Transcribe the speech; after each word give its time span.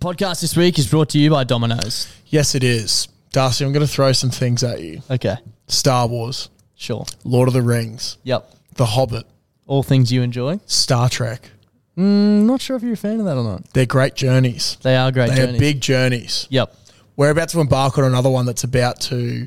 podcast 0.00 0.40
this 0.40 0.56
week 0.56 0.78
is 0.78 0.88
brought 0.88 1.10
to 1.10 1.18
you 1.18 1.30
by 1.30 1.44
Domino's. 1.44 2.12
Yes, 2.26 2.54
it 2.54 2.64
is. 2.64 3.08
Darcy, 3.32 3.64
I'm 3.64 3.72
going 3.72 3.86
to 3.86 3.92
throw 3.92 4.12
some 4.12 4.30
things 4.30 4.64
at 4.64 4.80
you 4.80 5.02
Okay, 5.08 5.36
Star 5.68 6.06
Wars, 6.08 6.48
sure. 6.74 7.04
Lord 7.24 7.46
of 7.48 7.54
the 7.54 7.62
Rings, 7.62 8.18
Yep. 8.24 8.50
The 8.74 8.86
Hobbit, 8.86 9.24
All 9.66 9.82
things 9.82 10.10
you 10.10 10.22
enjoy. 10.22 10.58
Star 10.66 11.08
Trek. 11.08 11.50
Mm, 11.96 12.44
not 12.46 12.60
sure 12.60 12.76
if 12.76 12.82
you're 12.82 12.94
a 12.94 12.96
fan 12.96 13.20
of 13.20 13.26
that 13.26 13.36
or 13.36 13.44
not. 13.44 13.72
They're 13.72 13.86
great 13.86 14.14
journeys. 14.14 14.78
They 14.82 14.96
are 14.96 15.12
great 15.12 15.30
They 15.30 15.36
journeys. 15.36 15.56
are 15.56 15.58
big 15.58 15.80
journeys. 15.80 16.46
Yep. 16.50 16.74
We're 17.16 17.30
about 17.30 17.50
to 17.50 17.60
embark 17.60 17.98
on 17.98 18.04
another 18.04 18.30
one 18.30 18.46
that's 18.46 18.64
about 18.64 19.00
to 19.02 19.46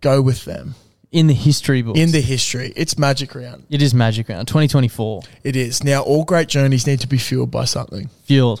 go 0.00 0.20
with 0.20 0.44
them 0.44 0.74
In 1.10 1.26
the 1.28 1.34
history 1.34 1.82
books. 1.82 1.98
in 1.98 2.12
the 2.12 2.20
history. 2.20 2.72
It's 2.76 2.98
Magic 2.98 3.34
Round. 3.34 3.64
it 3.70 3.80
is 3.82 3.94
Magic 3.94 4.28
Round 4.28 4.46
2024. 4.46 5.22
It 5.42 5.56
is. 5.56 5.82
Now, 5.82 6.02
all 6.02 6.24
great 6.24 6.48
journeys 6.48 6.86
need 6.86 7.00
to 7.00 7.08
be 7.08 7.18
fueled 7.18 7.50
by 7.50 7.64
something. 7.64 8.10
Fueled. 8.24 8.60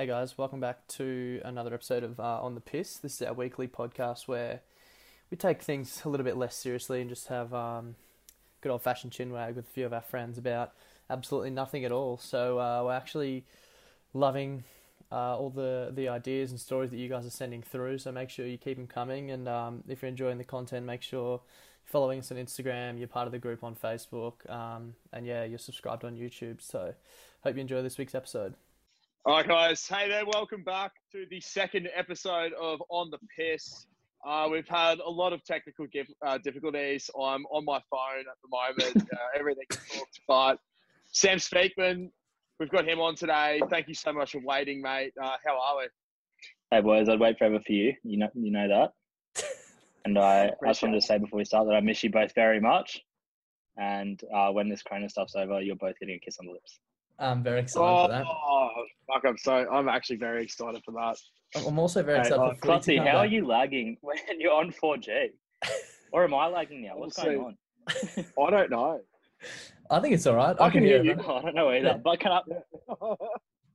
Hey 0.00 0.06
guys, 0.06 0.38
welcome 0.38 0.60
back 0.60 0.86
to 0.88 1.42
another 1.44 1.74
episode 1.74 2.04
of 2.04 2.18
uh, 2.18 2.40
On 2.40 2.54
the 2.54 2.62
Piss. 2.62 2.96
This 2.96 3.20
is 3.20 3.28
our 3.28 3.34
weekly 3.34 3.68
podcast 3.68 4.28
where 4.28 4.62
we 5.30 5.36
take 5.36 5.60
things 5.60 6.00
a 6.06 6.08
little 6.08 6.24
bit 6.24 6.38
less 6.38 6.56
seriously 6.56 7.02
and 7.02 7.10
just 7.10 7.28
have 7.28 7.52
um, 7.52 7.96
good 8.62 8.72
old 8.72 8.80
fashioned 8.80 9.12
chinwag 9.12 9.56
with 9.56 9.66
a 9.66 9.70
few 9.70 9.84
of 9.84 9.92
our 9.92 10.00
friends 10.00 10.38
about 10.38 10.72
absolutely 11.10 11.50
nothing 11.50 11.84
at 11.84 11.92
all. 11.92 12.16
So 12.16 12.58
uh, 12.58 12.82
we're 12.82 12.94
actually 12.94 13.44
loving 14.14 14.64
uh, 15.12 15.36
all 15.36 15.50
the, 15.50 15.92
the 15.94 16.08
ideas 16.08 16.50
and 16.50 16.58
stories 16.58 16.88
that 16.92 16.96
you 16.96 17.10
guys 17.10 17.26
are 17.26 17.28
sending 17.28 17.60
through. 17.60 17.98
So 17.98 18.10
make 18.10 18.30
sure 18.30 18.46
you 18.46 18.56
keep 18.56 18.78
them 18.78 18.86
coming. 18.86 19.30
And 19.30 19.46
um, 19.48 19.84
if 19.86 20.00
you're 20.00 20.08
enjoying 20.08 20.38
the 20.38 20.44
content, 20.44 20.86
make 20.86 21.02
sure 21.02 21.32
you're 21.32 21.40
following 21.84 22.20
us 22.20 22.32
on 22.32 22.38
Instagram, 22.38 22.98
you're 22.98 23.06
part 23.06 23.26
of 23.26 23.32
the 23.32 23.38
group 23.38 23.62
on 23.62 23.74
Facebook, 23.74 24.48
um, 24.48 24.94
and 25.12 25.26
yeah, 25.26 25.44
you're 25.44 25.58
subscribed 25.58 26.06
on 26.06 26.16
YouTube. 26.16 26.62
So 26.62 26.94
hope 27.44 27.54
you 27.54 27.60
enjoy 27.60 27.82
this 27.82 27.98
week's 27.98 28.14
episode. 28.14 28.54
All 29.26 29.36
right, 29.36 29.46
guys. 29.46 29.86
Hey 29.86 30.08
there. 30.08 30.24
Welcome 30.24 30.64
back 30.64 30.92
to 31.12 31.26
the 31.28 31.42
second 31.42 31.90
episode 31.94 32.52
of 32.58 32.82
On 32.88 33.10
the 33.10 33.18
Piss. 33.36 33.86
Uh, 34.26 34.48
we've 34.50 34.66
had 34.66 34.98
a 34.98 35.10
lot 35.10 35.34
of 35.34 35.44
technical 35.44 35.86
dif- 35.92 36.08
uh, 36.26 36.38
difficulties. 36.38 37.10
I'm 37.14 37.44
on 37.52 37.66
my 37.66 37.82
phone 37.90 38.20
at 38.20 38.38
the 38.42 38.48
moment. 38.50 39.08
Uh, 39.12 39.38
everything 39.38 39.64
talked, 39.68 40.20
but 40.26 40.58
Sam 41.12 41.36
Speakman, 41.36 42.10
we've 42.58 42.70
got 42.70 42.88
him 42.88 42.98
on 42.98 43.14
today. 43.14 43.60
Thank 43.68 43.88
you 43.88 43.94
so 43.94 44.10
much 44.14 44.32
for 44.32 44.40
waiting, 44.42 44.80
mate. 44.80 45.12
Uh, 45.22 45.36
how 45.44 45.60
are 45.60 45.76
we? 45.76 45.88
Hey 46.70 46.80
boys, 46.80 47.10
I'd 47.10 47.20
wait 47.20 47.36
forever 47.36 47.60
for 47.60 47.72
you. 47.72 47.92
You 48.02 48.20
know, 48.20 48.28
you 48.34 48.50
know 48.50 48.68
that. 48.68 49.44
And 50.06 50.18
I, 50.18 50.46
I 50.64 50.68
just 50.68 50.82
wanted 50.82 50.98
to 50.98 51.06
say 51.06 51.18
before 51.18 51.36
we 51.36 51.44
start 51.44 51.66
that 51.66 51.74
I 51.74 51.80
miss 51.80 52.02
you 52.02 52.10
both 52.10 52.34
very 52.34 52.58
much. 52.58 53.02
And 53.76 54.18
uh, 54.34 54.50
when 54.50 54.70
this 54.70 54.82
Corona 54.82 55.10
stuff's 55.10 55.36
over, 55.36 55.60
you're 55.60 55.76
both 55.76 55.98
getting 55.98 56.14
a 56.14 56.18
kiss 56.18 56.38
on 56.40 56.46
the 56.46 56.52
lips. 56.52 56.80
I'm 57.20 57.42
very 57.42 57.60
excited 57.60 58.24
Oh, 58.26 58.70
fuck! 59.06 59.22
I'm 59.26 59.36
so 59.36 59.52
I'm 59.52 59.88
actually 59.88 60.16
very 60.16 60.42
excited 60.42 60.82
for 60.84 60.92
that. 60.92 61.16
I'm 61.66 61.78
also 61.78 62.02
very 62.02 62.20
excited 62.20 62.40
oh, 62.40 62.54
for 62.54 62.78
footy 62.80 62.96
Clutzy, 62.96 63.10
how 63.10 63.18
are 63.18 63.26
you 63.26 63.46
lagging 63.46 63.98
when 64.02 64.16
you're 64.38 64.52
on 64.52 64.72
4G? 64.72 65.28
Or 66.12 66.24
am 66.24 66.34
I 66.34 66.48
lagging 66.48 66.82
now? 66.82 66.96
What's 66.96 67.22
going 67.22 67.38
on? 67.38 67.56
I 67.88 68.50
don't 68.50 68.68
know. 68.68 69.00
I 69.90 70.00
think 70.00 70.12
it's 70.12 70.26
all 70.26 70.34
right. 70.34 70.56
I 70.60 70.68
can 70.70 70.82
hear 70.82 71.00
you. 71.02 71.12
I 71.28 71.40
don't 71.40 71.54
know 71.54 71.70
either. 71.70 72.00
But 72.02 72.18
can 72.18 72.32
I 72.32 72.40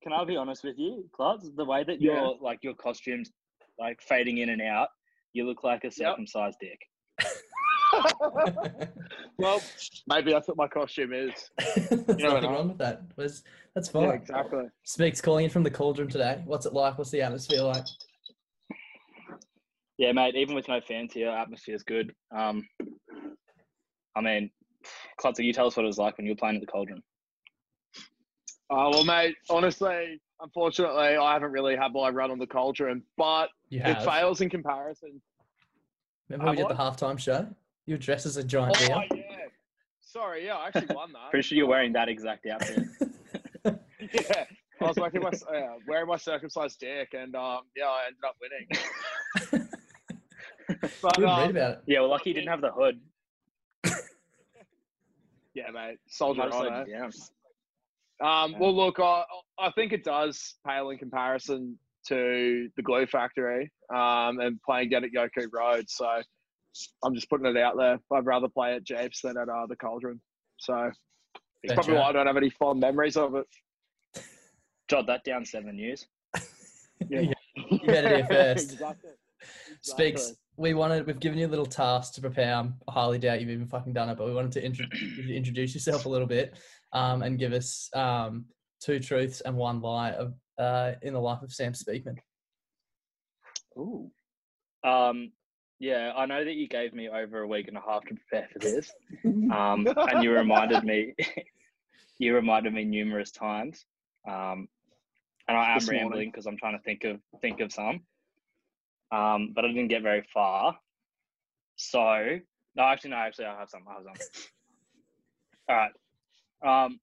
can 0.04 0.12
I 0.12 0.25
be 0.25 0.36
honest 0.36 0.66
with 0.66 0.78
you, 0.78 1.06
Klutz? 1.16 1.50
The 1.56 1.64
way 1.64 1.86
that 1.86 2.02
Yeah. 2.02 2.12
your 2.12 2.38
like 2.42 2.60
your 2.62 2.74
costumes 2.74 3.31
like 3.80 4.02
fading 4.02 4.40
in 4.40 4.50
and 4.50 4.62
out, 4.62 4.90
you 5.31 5.46
look 5.46 5.64
like 5.64 5.86
a 5.86 5.92
circumcised 5.92 6.58
dick. 6.60 6.80
Well, 9.38 9.62
maybe 10.07 10.31
that's 10.31 10.47
what 10.47 10.56
my 10.56 10.68
costume 10.68 11.12
is. 11.12 11.33
There's 11.57 11.92
You 11.92 12.15
never 12.15 12.36
nothing 12.36 12.51
wrong 12.51 12.68
with 12.69 12.77
that. 12.77 13.01
That's, 13.18 13.44
that's 13.74 13.89
fine. 13.89 14.03
Yeah, 14.03 14.13
exactly. 14.13 14.63
Speaks 14.83 15.19
calling 15.19 15.44
in 15.45 15.51
from 15.51 15.63
the 15.63 15.71
cauldron 15.71 16.07
today. 16.07 16.42
What's 16.45 16.65
it 16.65 16.74
like? 16.74 16.97
What's 16.97 17.12
the 17.12 17.21
atmosphere 17.21 17.62
like? 17.62 17.83
Yeah, 19.97 20.13
mate. 20.13 20.36
Even 20.36 20.56
with 20.56 20.68
no 20.68 20.80
fans 20.80 21.13
here, 21.13 21.30
atmosphere's 21.30 21.83
good. 21.83 22.13
Um, 22.36 22.65
I 24.15 24.21
mean, 24.21 24.51
Klutzy, 25.19 25.44
you 25.44 25.53
tell 25.53 25.68
us 25.68 25.75
what 25.75 25.83
it 25.83 25.88
was 25.88 25.97
like 25.97 26.18
when 26.18 26.25
you 26.25 26.31
were 26.31 26.38
playing 26.38 26.56
at 26.56 26.62
the 26.62 26.68
Cauldron. 26.68 27.03
Oh 28.69 28.89
well, 28.89 29.06
mate. 29.06 29.36
Honestly, 29.50 30.19
unfortunately, 30.42 31.18
I 31.18 31.33
haven't 31.33 31.51
really 31.51 31.75
had 31.75 31.94
my 31.94 32.09
run 32.09 32.31
on 32.31 32.39
the 32.39 32.47
cauldron, 32.47 33.03
but 33.15 33.50
it 33.69 34.01
fails 34.03 34.42
in 34.42 34.50
comparison. 34.50 35.21
Remember 36.30 36.51
we 36.51 36.57
did 36.57 36.68
Have 36.68 36.97
the 36.97 37.06
halftime 37.06 37.19
show? 37.19 37.47
You 37.86 37.94
were 37.96 38.00
dressed 38.00 38.26
as 38.26 38.38
a 38.38 38.44
giant 38.44 38.76
Oh, 38.82 38.84
eel. 38.84 39.04
yeah. 39.16 39.26
Sorry, 40.02 40.46
yeah, 40.46 40.56
I 40.56 40.68
actually 40.68 40.96
won 40.96 41.12
that. 41.14 41.30
Pretty 41.30 41.48
sure 41.48 41.58
you're 41.58 41.68
wearing 41.68 41.94
that 41.94 42.10
exact 42.10 42.46
outfit. 42.48 42.86
yeah. 43.66 44.46
I 44.82 44.84
was 44.86 44.96
wearing 44.98 45.22
my, 45.22 45.30
uh, 45.30 45.74
wearing 45.88 46.08
my 46.08 46.18
circumcised 46.18 46.80
dick, 46.80 47.14
and 47.14 47.36
um, 47.36 47.62
yeah, 47.76 47.86
I 47.86 48.06
ended 48.08 48.24
up 48.26 48.36
winning. 48.42 49.68
But, 51.02 51.18
We 51.20 51.26
read 51.26 51.32
um, 51.32 51.50
about 51.52 51.72
it. 51.74 51.82
yeah, 51.86 52.00
well, 52.00 52.10
lucky 52.10 52.32
you 52.32 52.34
didn't 52.34 52.50
have 52.50 52.62
the 52.62 52.72
hood. 52.72 53.00
yeah, 55.54 55.70
mate, 55.72 55.98
soldier 56.08 56.40
Might 56.40 56.46
have 56.46 56.54
on, 56.54 56.68
slowed 56.68 56.88
you 56.88 56.94
down. 56.94 57.12
Um, 58.44 58.52
Yeah. 58.54 58.58
well, 58.60 58.76
look, 58.76 59.00
I, 59.00 59.24
I 59.60 59.70
think 59.72 59.94
it 59.94 60.04
does 60.04 60.56
pale 60.66 60.90
in 60.90 60.98
comparison 60.98 61.78
to 62.08 62.68
the 62.76 62.81
Glue 62.81 63.06
Factory 63.06 63.72
um, 63.94 64.40
and 64.40 64.60
playing 64.64 64.90
down 64.90 65.04
at 65.04 65.12
Yoku 65.12 65.48
Road. 65.54 65.86
So 65.88 66.22
I'm 67.04 67.16
just 67.16 67.30
putting 67.30 67.45
it 67.48 67.57
out 67.57 67.77
there. 67.77 68.00
I'd 68.12 68.25
rather 68.25 68.48
play 68.48 68.75
at 68.75 68.83
Japes 68.83 69.22
than 69.22 69.38
at 69.38 69.50
uh, 69.50 69.66
the 69.68 69.75
Cauldron. 69.75 70.22
So 70.57 70.92
it's 71.63 71.74
Fair 71.74 71.75
probably 71.75 71.94
why 71.95 72.10
I 72.10 72.12
don't 72.12 72.27
have 72.27 72.38
any 72.38 72.50
fond 72.50 72.80
memories 72.80 73.18
of 73.18 73.36
it. 73.36 73.45
Jot 74.89 75.07
that 75.07 75.24
down. 75.24 75.45
Seven 75.45 75.77
years. 75.77 76.06
Yeah. 77.10 77.19
You 77.57 77.80
heard 77.86 78.06
it 78.06 78.16
here 78.16 78.25
first. 78.30 78.72
exactly. 78.74 79.10
Speaks. 79.81 80.33
We 80.56 80.74
wanted. 80.74 81.06
We've 81.06 81.19
given 81.19 81.38
you 81.38 81.45
a 81.45 81.50
little 81.50 81.66
task 81.66 82.13
to 82.13 82.22
prepare. 82.22 82.56
I'm- 82.56 82.75
highly 82.89 83.19
doubt 83.19 83.42
you've 83.42 83.50
even 83.50 83.68
fucking 83.68 83.92
done 83.92 84.10
it, 84.10 84.18
but 84.18 84.25
we 84.28 84.33
wanted 84.33 84.54
to 84.54 84.63
intro- 84.66 84.86
introduce 85.30 85.74
yourself 85.74 86.06
a 86.06 86.10
little 86.10 86.25
bit, 86.28 86.56
um, 86.94 87.21
and 87.21 87.38
give 87.38 87.51
us 87.51 87.89
um, 87.94 88.45
two 88.81 89.00
truths 89.00 89.42
and 89.42 89.57
one 89.57 89.81
lie 89.81 90.12
of 90.12 90.33
uh, 90.57 90.94
in 91.01 91.13
the 91.13 91.19
life 91.19 91.42
of 91.42 91.51
Sam 91.51 91.74
Speakman. 91.74 92.18
Ooh. 93.78 94.10
Um, 94.86 95.33
yeah, 95.80 96.13
I 96.16 96.25
know 96.25 96.44
that 96.44 96.54
you 96.54 96.68
gave 96.68 96.94
me 96.94 97.10
over 97.10 97.42
a 97.42 97.48
week 97.48 97.68
and 97.68 97.77
a 97.77 97.81
half 97.81 98.04
to 98.06 98.16
prepare 98.16 98.48
for 98.51 98.60
this, 98.60 98.92
um, 99.25 99.88
and 99.98 100.24
you 100.24 100.31
reminded 100.31 100.83
me. 100.83 101.13
you 102.18 102.33
reminded 102.33 102.74
me 102.74 102.86
numerous 102.86 103.31
times, 103.31 103.86
um, 104.27 104.69
and 105.48 105.57
I 105.57 105.72
am 105.72 105.80
This 105.80 105.89
rambling 105.89 106.31
because 106.31 106.45
I'm 106.45 106.57
trying 106.57 106.77
to 106.77 106.83
think 106.83 107.04
of 107.04 107.19
think 107.42 107.60
of 107.60 107.74
some, 107.74 108.01
um, 109.12 109.51
but 109.54 109.66
I 109.66 109.68
didn't 109.68 109.89
get 109.89 110.01
very 110.01 110.24
far. 110.33 110.77
So 111.75 112.39
no, 112.75 112.83
actually, 112.83 113.12
no, 113.12 113.18
actually, 113.18 113.45
I 113.45 113.60
have 113.60 113.69
some. 113.69 113.83
I 113.89 113.94
have 113.94 114.04
some. 114.04 114.48
All 115.69 115.75
right. 115.75 116.86
Um, 116.86 117.00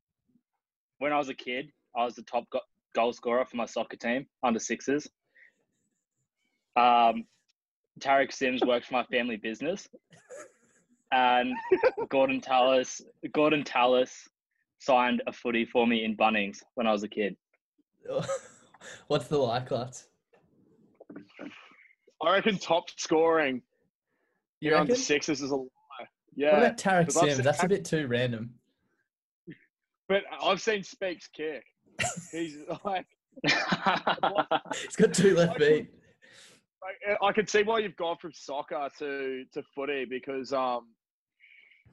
when 0.99 1.13
I 1.13 1.19
was 1.19 1.29
a 1.29 1.35
kid, 1.35 1.71
I 1.97 2.05
was 2.05 2.15
the 2.15 2.23
top 2.23 2.45
go- 2.51 2.61
goal 2.95 3.13
scorer 3.13 3.45
for 3.45 3.57
my 3.57 3.67
soccer 3.67 3.97
team 3.97 4.27
under 4.43 4.61
sixes. 4.61 5.09
Um, 6.77 7.27
Tariq 8.01 8.33
Sims 8.33 8.63
worked 8.63 8.87
for 8.87 8.95
my 8.95 9.05
family 9.05 9.37
business, 9.37 9.89
and 11.13 11.53
Gordon 12.09 12.41
Tallis 12.41 13.01
Gordon 13.33 13.65
Tallis 13.65 14.29
signed 14.79 15.23
a 15.27 15.33
footy 15.33 15.65
for 15.65 15.87
me 15.87 16.05
in 16.05 16.17
Bunnings 16.17 16.59
when 16.75 16.87
I 16.87 16.93
was 16.93 17.03
a 17.05 17.09
kid. 17.09 17.37
What's 19.07 19.29
the 19.29 19.39
lie, 19.39 19.61
Klutz? 19.61 20.09
I 22.23 22.33
reckon 22.35 22.59
top 22.59 22.85
scoring 22.97 23.63
You 24.61 24.71
here 24.71 24.79
on 24.79 24.87
the 24.87 24.93
reckon? 24.93 25.05
Sixers 25.05 25.43
is 25.43 25.51
a 25.51 25.57
lie. 25.57 25.69
Yeah. 26.35 26.53
What 26.53 26.61
Yeah, 26.61 26.67
about 26.67 26.77
Tariq 26.79 27.05
'cause 27.07 27.17
I've 27.17 27.23
Sims? 27.25 27.37
seen- 27.37 27.45
That's 27.45 27.63
a 27.63 27.69
bit 27.69 27.85
too 27.85 28.07
random. 28.09 28.55
but 30.09 30.23
I've 30.43 30.61
seen 30.61 30.83
Speaks 30.83 31.29
kick. 31.29 31.65
He's 32.33 32.57
like, 32.85 33.07
He's 33.45 34.97
got 34.97 35.13
two 35.15 35.35
left 35.37 35.59
feet. 35.61 35.89
Like, 36.83 37.19
I 37.23 37.33
can 37.33 37.47
see 37.47 37.63
why 37.63 37.79
you've 37.79 37.97
gone 37.97 38.17
from 38.21 38.33
soccer 38.33 38.89
to 38.99 39.45
to 39.53 39.63
footy 39.75 40.05
because 40.05 40.53
um, 40.53 40.89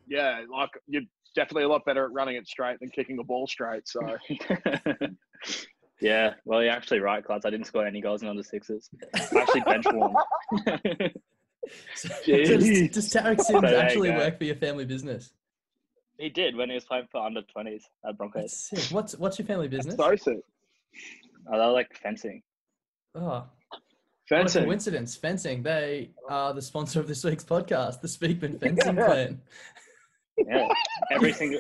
yeah, 0.07 0.41
like 0.51 0.71
you're 0.87 1.03
definitely 1.35 1.63
a 1.63 1.69
lot 1.69 1.85
better 1.85 2.05
at 2.05 2.11
running 2.11 2.35
it 2.35 2.47
straight 2.47 2.79
than 2.79 2.89
kicking 2.89 3.19
a 3.19 3.23
ball 3.23 3.45
straight. 3.45 3.87
So 3.87 4.01
yeah, 6.01 6.33
well, 6.45 6.63
you're 6.63 6.71
actually 6.71 6.99
right, 7.01 7.23
Klutz. 7.23 7.45
I 7.45 7.49
didn't 7.49 7.67
score 7.67 7.85
any 7.85 8.01
goals 8.01 8.23
in 8.23 8.29
under 8.29 8.43
sixes. 8.43 8.89
I 9.13 9.19
actually 9.39 9.61
bench 9.61 9.85
warmed. 9.91 10.17
So, 11.93 12.09
does, 12.25 12.89
does 12.89 13.09
Tariq 13.13 13.41
Sims 13.41 13.61
there 13.61 13.73
you 13.73 13.77
actually 13.77 14.11
work 14.11 14.39
for 14.39 14.45
your 14.45 14.55
family 14.55 14.85
business? 14.85 15.31
he 16.19 16.29
did 16.29 16.55
when 16.55 16.69
he 16.69 16.75
was 16.75 16.83
playing 16.83 17.07
for 17.11 17.25
under 17.25 17.41
20s 17.41 17.83
at 18.07 18.17
Broncos. 18.17 18.69
What's 18.91 19.17
what's 19.17 19.39
your 19.39 19.45
family 19.45 19.67
business? 19.67 19.95
so 19.95 20.15
sick. 20.15 20.39
Oh, 21.47 21.57
they 21.57 21.65
were 21.65 21.71
like 21.71 21.95
fencing. 22.03 22.41
Oh, 23.15 23.45
what 24.29 24.37
a 24.37 24.43
Fencing. 24.43 24.65
coincidence! 24.65 25.15
Fencing. 25.15 25.63
They 25.63 26.11
are 26.29 26.53
the 26.53 26.61
sponsor 26.61 26.99
of 26.99 27.07
this 27.07 27.23
week's 27.23 27.43
podcast, 27.43 28.01
the 28.01 28.07
Speakman 28.07 28.59
Fencing 28.59 28.95
Plan. 28.95 29.41
Yeah, 30.37 30.67
every 31.11 31.33
single 31.33 31.59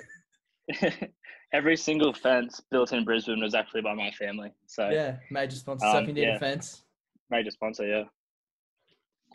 every 1.53 1.75
single 1.75 2.13
fence 2.13 2.61
built 2.71 2.91
in 2.93 3.03
Brisbane 3.05 3.41
was 3.41 3.55
actually 3.55 3.81
by 3.81 3.93
my 3.93 4.11
family. 4.11 4.51
So 4.67 4.89
Yeah, 4.89 5.17
major 5.31 5.55
sponsor. 5.55 5.87
so 5.91 5.97
Um, 5.97 6.03
if 6.03 6.07
you 6.09 6.13
need 6.13 6.21
yeah. 6.23 6.35
a 6.35 6.39
fence, 6.39 6.83
major 7.29 7.51
sponsor. 7.51 7.87
Yeah. 7.87 8.03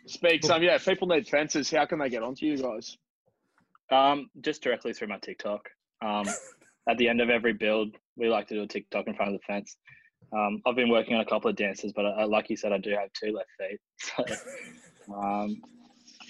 Speaks. 0.06 0.48
Um, 0.50 0.62
yeah, 0.62 0.74
if 0.74 0.84
people 0.84 1.08
need 1.08 1.26
fences. 1.26 1.70
How 1.70 1.86
can 1.86 1.98
they 1.98 2.08
get 2.10 2.22
onto 2.22 2.46
you 2.46 2.58
guys? 2.58 2.96
Um, 3.90 4.28
just 4.42 4.62
directly 4.62 4.92
through 4.92 5.08
my 5.08 5.18
TikTok. 5.18 5.68
Um, 6.02 6.26
at 6.88 6.98
the 6.98 7.08
end 7.08 7.20
of 7.20 7.30
every 7.30 7.52
build, 7.54 7.96
we 8.16 8.28
like 8.28 8.46
to 8.48 8.54
do 8.54 8.62
a 8.62 8.66
TikTok 8.66 9.06
in 9.06 9.14
front 9.14 9.34
of 9.34 9.40
the 9.40 9.44
fence. 9.46 9.76
Um, 10.32 10.62
I've 10.66 10.76
been 10.76 10.88
working 10.88 11.14
on 11.14 11.20
a 11.20 11.24
couple 11.24 11.50
of 11.50 11.56
dances, 11.56 11.92
but 11.94 12.04
I, 12.06 12.24
like 12.24 12.50
you 12.50 12.56
said, 12.56 12.72
I 12.72 12.78
do 12.78 12.90
have 12.90 13.10
two 13.12 13.32
left 13.32 13.48
feet. 13.58 13.80
So, 15.08 15.14
um, 15.14 15.60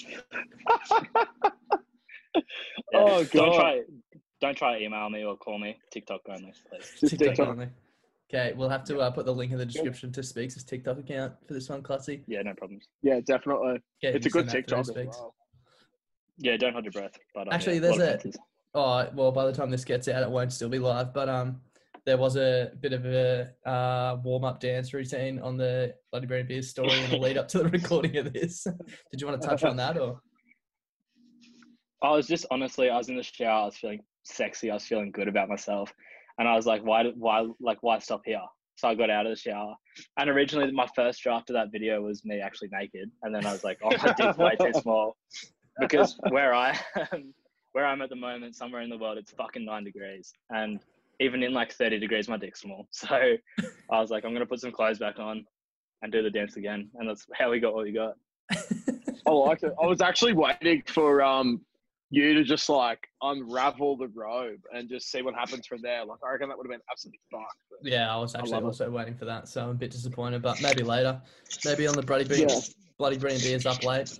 yeah, 2.36 2.42
Oh, 2.94 3.24
Don't 3.24 3.30
God. 3.32 3.54
try, 3.56 3.80
don't 4.40 4.56
try 4.56 4.78
to 4.78 4.84
email 4.84 5.08
me 5.10 5.24
or 5.24 5.36
call 5.36 5.58
me. 5.58 5.78
TikTok 5.92 6.20
only, 6.28 6.52
please. 6.68 6.90
Just 7.00 7.10
TikTok, 7.12 7.28
TikTok. 7.28 7.48
only. 7.48 7.68
Okay, 8.32 8.52
we'll 8.56 8.68
have 8.70 8.84
to 8.84 8.98
uh, 8.98 9.10
put 9.10 9.26
the 9.26 9.34
link 9.34 9.52
in 9.52 9.58
the 9.58 9.66
description 9.66 10.10
to 10.12 10.22
Speaks' 10.22 10.62
TikTok 10.64 10.98
account 10.98 11.34
for 11.46 11.54
this 11.54 11.68
one, 11.68 11.82
Clutzy. 11.82 12.22
Yeah, 12.26 12.42
no 12.42 12.54
problems. 12.54 12.88
Yeah, 13.02 13.20
definitely. 13.24 13.80
Yeah, 14.02 14.10
it's 14.10 14.26
a 14.26 14.30
good 14.30 14.50
send 14.50 14.64
that 14.64 14.68
through, 14.68 14.78
TikTok 14.78 14.86
Speaks. 14.86 15.16
well. 15.18 15.34
Yeah, 16.38 16.56
don't 16.56 16.72
hold 16.72 16.84
your 16.84 16.92
breath. 16.92 17.12
But 17.34 17.42
um, 17.48 17.52
Actually, 17.52 17.74
yeah, 17.74 17.80
there's 17.80 17.98
lot 17.98 18.08
of 18.24 18.24
a- 18.26 18.38
Oh 18.76 19.08
well, 19.14 19.30
by 19.30 19.46
the 19.46 19.52
time 19.52 19.70
this 19.70 19.84
gets 19.84 20.08
out, 20.08 20.22
it 20.22 20.28
won't 20.30 20.52
still 20.52 20.68
be 20.68 20.80
live. 20.80 21.14
But 21.14 21.28
um, 21.28 21.60
there 22.06 22.18
was 22.18 22.36
a 22.36 22.70
bit 22.80 22.92
of 22.92 23.06
a 23.06 23.50
uh, 23.66 24.18
warm 24.22 24.44
up 24.44 24.60
dance 24.60 24.92
routine 24.92 25.38
on 25.38 25.56
the 25.56 25.94
Bloody 26.10 26.26
Berry 26.26 26.42
Beers 26.42 26.68
story 26.68 26.92
in 26.92 27.10
the 27.10 27.16
lead 27.16 27.38
up 27.38 27.48
to 27.48 27.58
the 27.58 27.68
recording 27.70 28.16
of 28.18 28.32
this. 28.32 28.64
Did 29.10 29.20
you 29.20 29.26
want 29.26 29.40
to 29.40 29.48
touch 29.48 29.64
on 29.64 29.76
that 29.76 29.96
or? 29.96 30.20
I 32.02 32.10
was 32.10 32.26
just 32.26 32.44
honestly, 32.50 32.90
I 32.90 32.98
was 32.98 33.08
in 33.08 33.16
the 33.16 33.22
shower. 33.22 33.62
I 33.62 33.64
was 33.64 33.76
feeling 33.76 34.00
sexy. 34.24 34.70
I 34.70 34.74
was 34.74 34.84
feeling 34.84 35.10
good 35.10 35.28
about 35.28 35.48
myself, 35.48 35.90
and 36.38 36.46
I 36.46 36.54
was 36.54 36.66
like, 36.66 36.84
why, 36.84 37.04
why, 37.16 37.46
like, 37.60 37.78
why 37.82 37.98
stop 38.00 38.20
here? 38.26 38.42
So 38.76 38.88
I 38.88 38.94
got 38.94 39.08
out 39.08 39.24
of 39.24 39.32
the 39.32 39.36
shower, 39.36 39.74
and 40.18 40.28
originally 40.28 40.70
my 40.72 40.86
first 40.94 41.22
draft 41.22 41.48
of 41.48 41.54
that 41.54 41.72
video 41.72 42.02
was 42.02 42.22
me 42.24 42.40
actually 42.40 42.68
naked, 42.72 43.10
and 43.22 43.34
then 43.34 43.46
I 43.46 43.52
was 43.52 43.64
like, 43.64 43.78
oh, 43.82 43.96
my 44.02 44.12
dick's 44.12 44.36
way 44.38 44.54
too 44.60 44.78
small, 44.80 45.16
because 45.80 46.18
where 46.28 46.52
I 46.52 46.78
am, 47.12 47.32
where 47.72 47.86
I'm 47.86 48.02
at 48.02 48.10
the 48.10 48.16
moment, 48.16 48.54
somewhere 48.56 48.82
in 48.82 48.90
the 48.90 48.98
world, 48.98 49.16
it's 49.16 49.32
fucking 49.32 49.64
nine 49.64 49.84
degrees, 49.84 50.30
and 50.50 50.80
even 51.20 51.42
in 51.42 51.52
like 51.52 51.72
30 51.72 51.98
degrees, 51.98 52.28
my 52.28 52.36
dick's 52.36 52.60
small. 52.60 52.88
So 52.92 53.08
I 53.90 54.00
was 54.00 54.10
like, 54.10 54.24
I'm 54.24 54.32
gonna 54.32 54.46
put 54.46 54.60
some 54.60 54.72
clothes 54.72 54.98
back 54.98 55.18
on 55.18 55.44
and 56.02 56.12
do 56.12 56.22
the 56.22 56.30
dance 56.30 56.56
again, 56.56 56.90
and 56.96 57.08
that's 57.08 57.26
how 57.34 57.50
we 57.50 57.60
got 57.60 57.74
what 57.74 57.84
we 57.84 57.92
got. 57.92 58.14
I 59.26 59.30
like 59.30 59.62
it. 59.62 59.72
I 59.82 59.86
was 59.86 60.00
actually 60.00 60.32
waiting 60.34 60.82
for 60.86 61.22
um 61.22 61.60
you 62.10 62.34
to 62.34 62.44
just 62.44 62.68
like 62.68 63.00
unravel 63.22 63.96
the 63.96 64.08
robe 64.08 64.60
and 64.72 64.88
just 64.88 65.10
see 65.10 65.22
what 65.22 65.34
happens 65.34 65.66
from 65.66 65.80
there. 65.82 66.04
Like 66.04 66.18
I 66.26 66.32
reckon 66.32 66.48
that 66.48 66.58
would 66.58 66.66
have 66.66 66.70
been 66.70 66.84
absolutely 66.90 67.20
fucked. 67.30 67.56
Yeah, 67.82 68.14
I 68.14 68.18
was 68.18 68.34
actually 68.34 68.52
love 68.52 68.62
it. 68.64 68.66
also 68.66 68.90
waiting 68.90 69.14
for 69.14 69.24
that, 69.24 69.48
so 69.48 69.62
I'm 69.62 69.70
a 69.70 69.74
bit 69.74 69.90
disappointed. 69.90 70.42
But 70.42 70.62
maybe 70.62 70.82
later, 70.82 71.20
maybe 71.64 71.86
on 71.86 71.94
the 71.94 72.02
Bloody 72.02 72.24
Beer, 72.24 72.46
Yeah. 72.48 72.60
Bloody 72.98 73.18
Berry 73.18 73.38
Beers 73.38 73.66
up 73.66 73.82
late. 73.84 74.16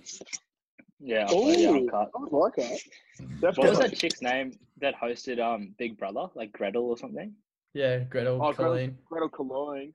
Yeah, 0.99 1.25
I'll 1.29 1.41
play, 1.41 1.61
yeah, 1.61 1.69
Ooh, 1.69 1.75
uncut. 1.75 2.09
I 2.15 2.35
like 2.35 2.55
that. 2.55 3.57
What 3.57 3.69
was 3.69 3.79
that 3.79 3.95
chick's 3.95 4.21
name 4.21 4.57
that 4.81 4.95
hosted 5.01 5.39
um 5.39 5.73
Big 5.77 5.97
Brother, 5.97 6.27
like 6.35 6.51
Gretel 6.51 6.83
or 6.85 6.97
something? 6.97 7.33
Yeah, 7.73 7.99
Gretel, 7.99 8.41
Oh, 8.41 8.53
Gretel- 8.53 8.73
Killeen. 8.73 8.93
Gretel 9.09 9.29
Cologne. 9.29 9.93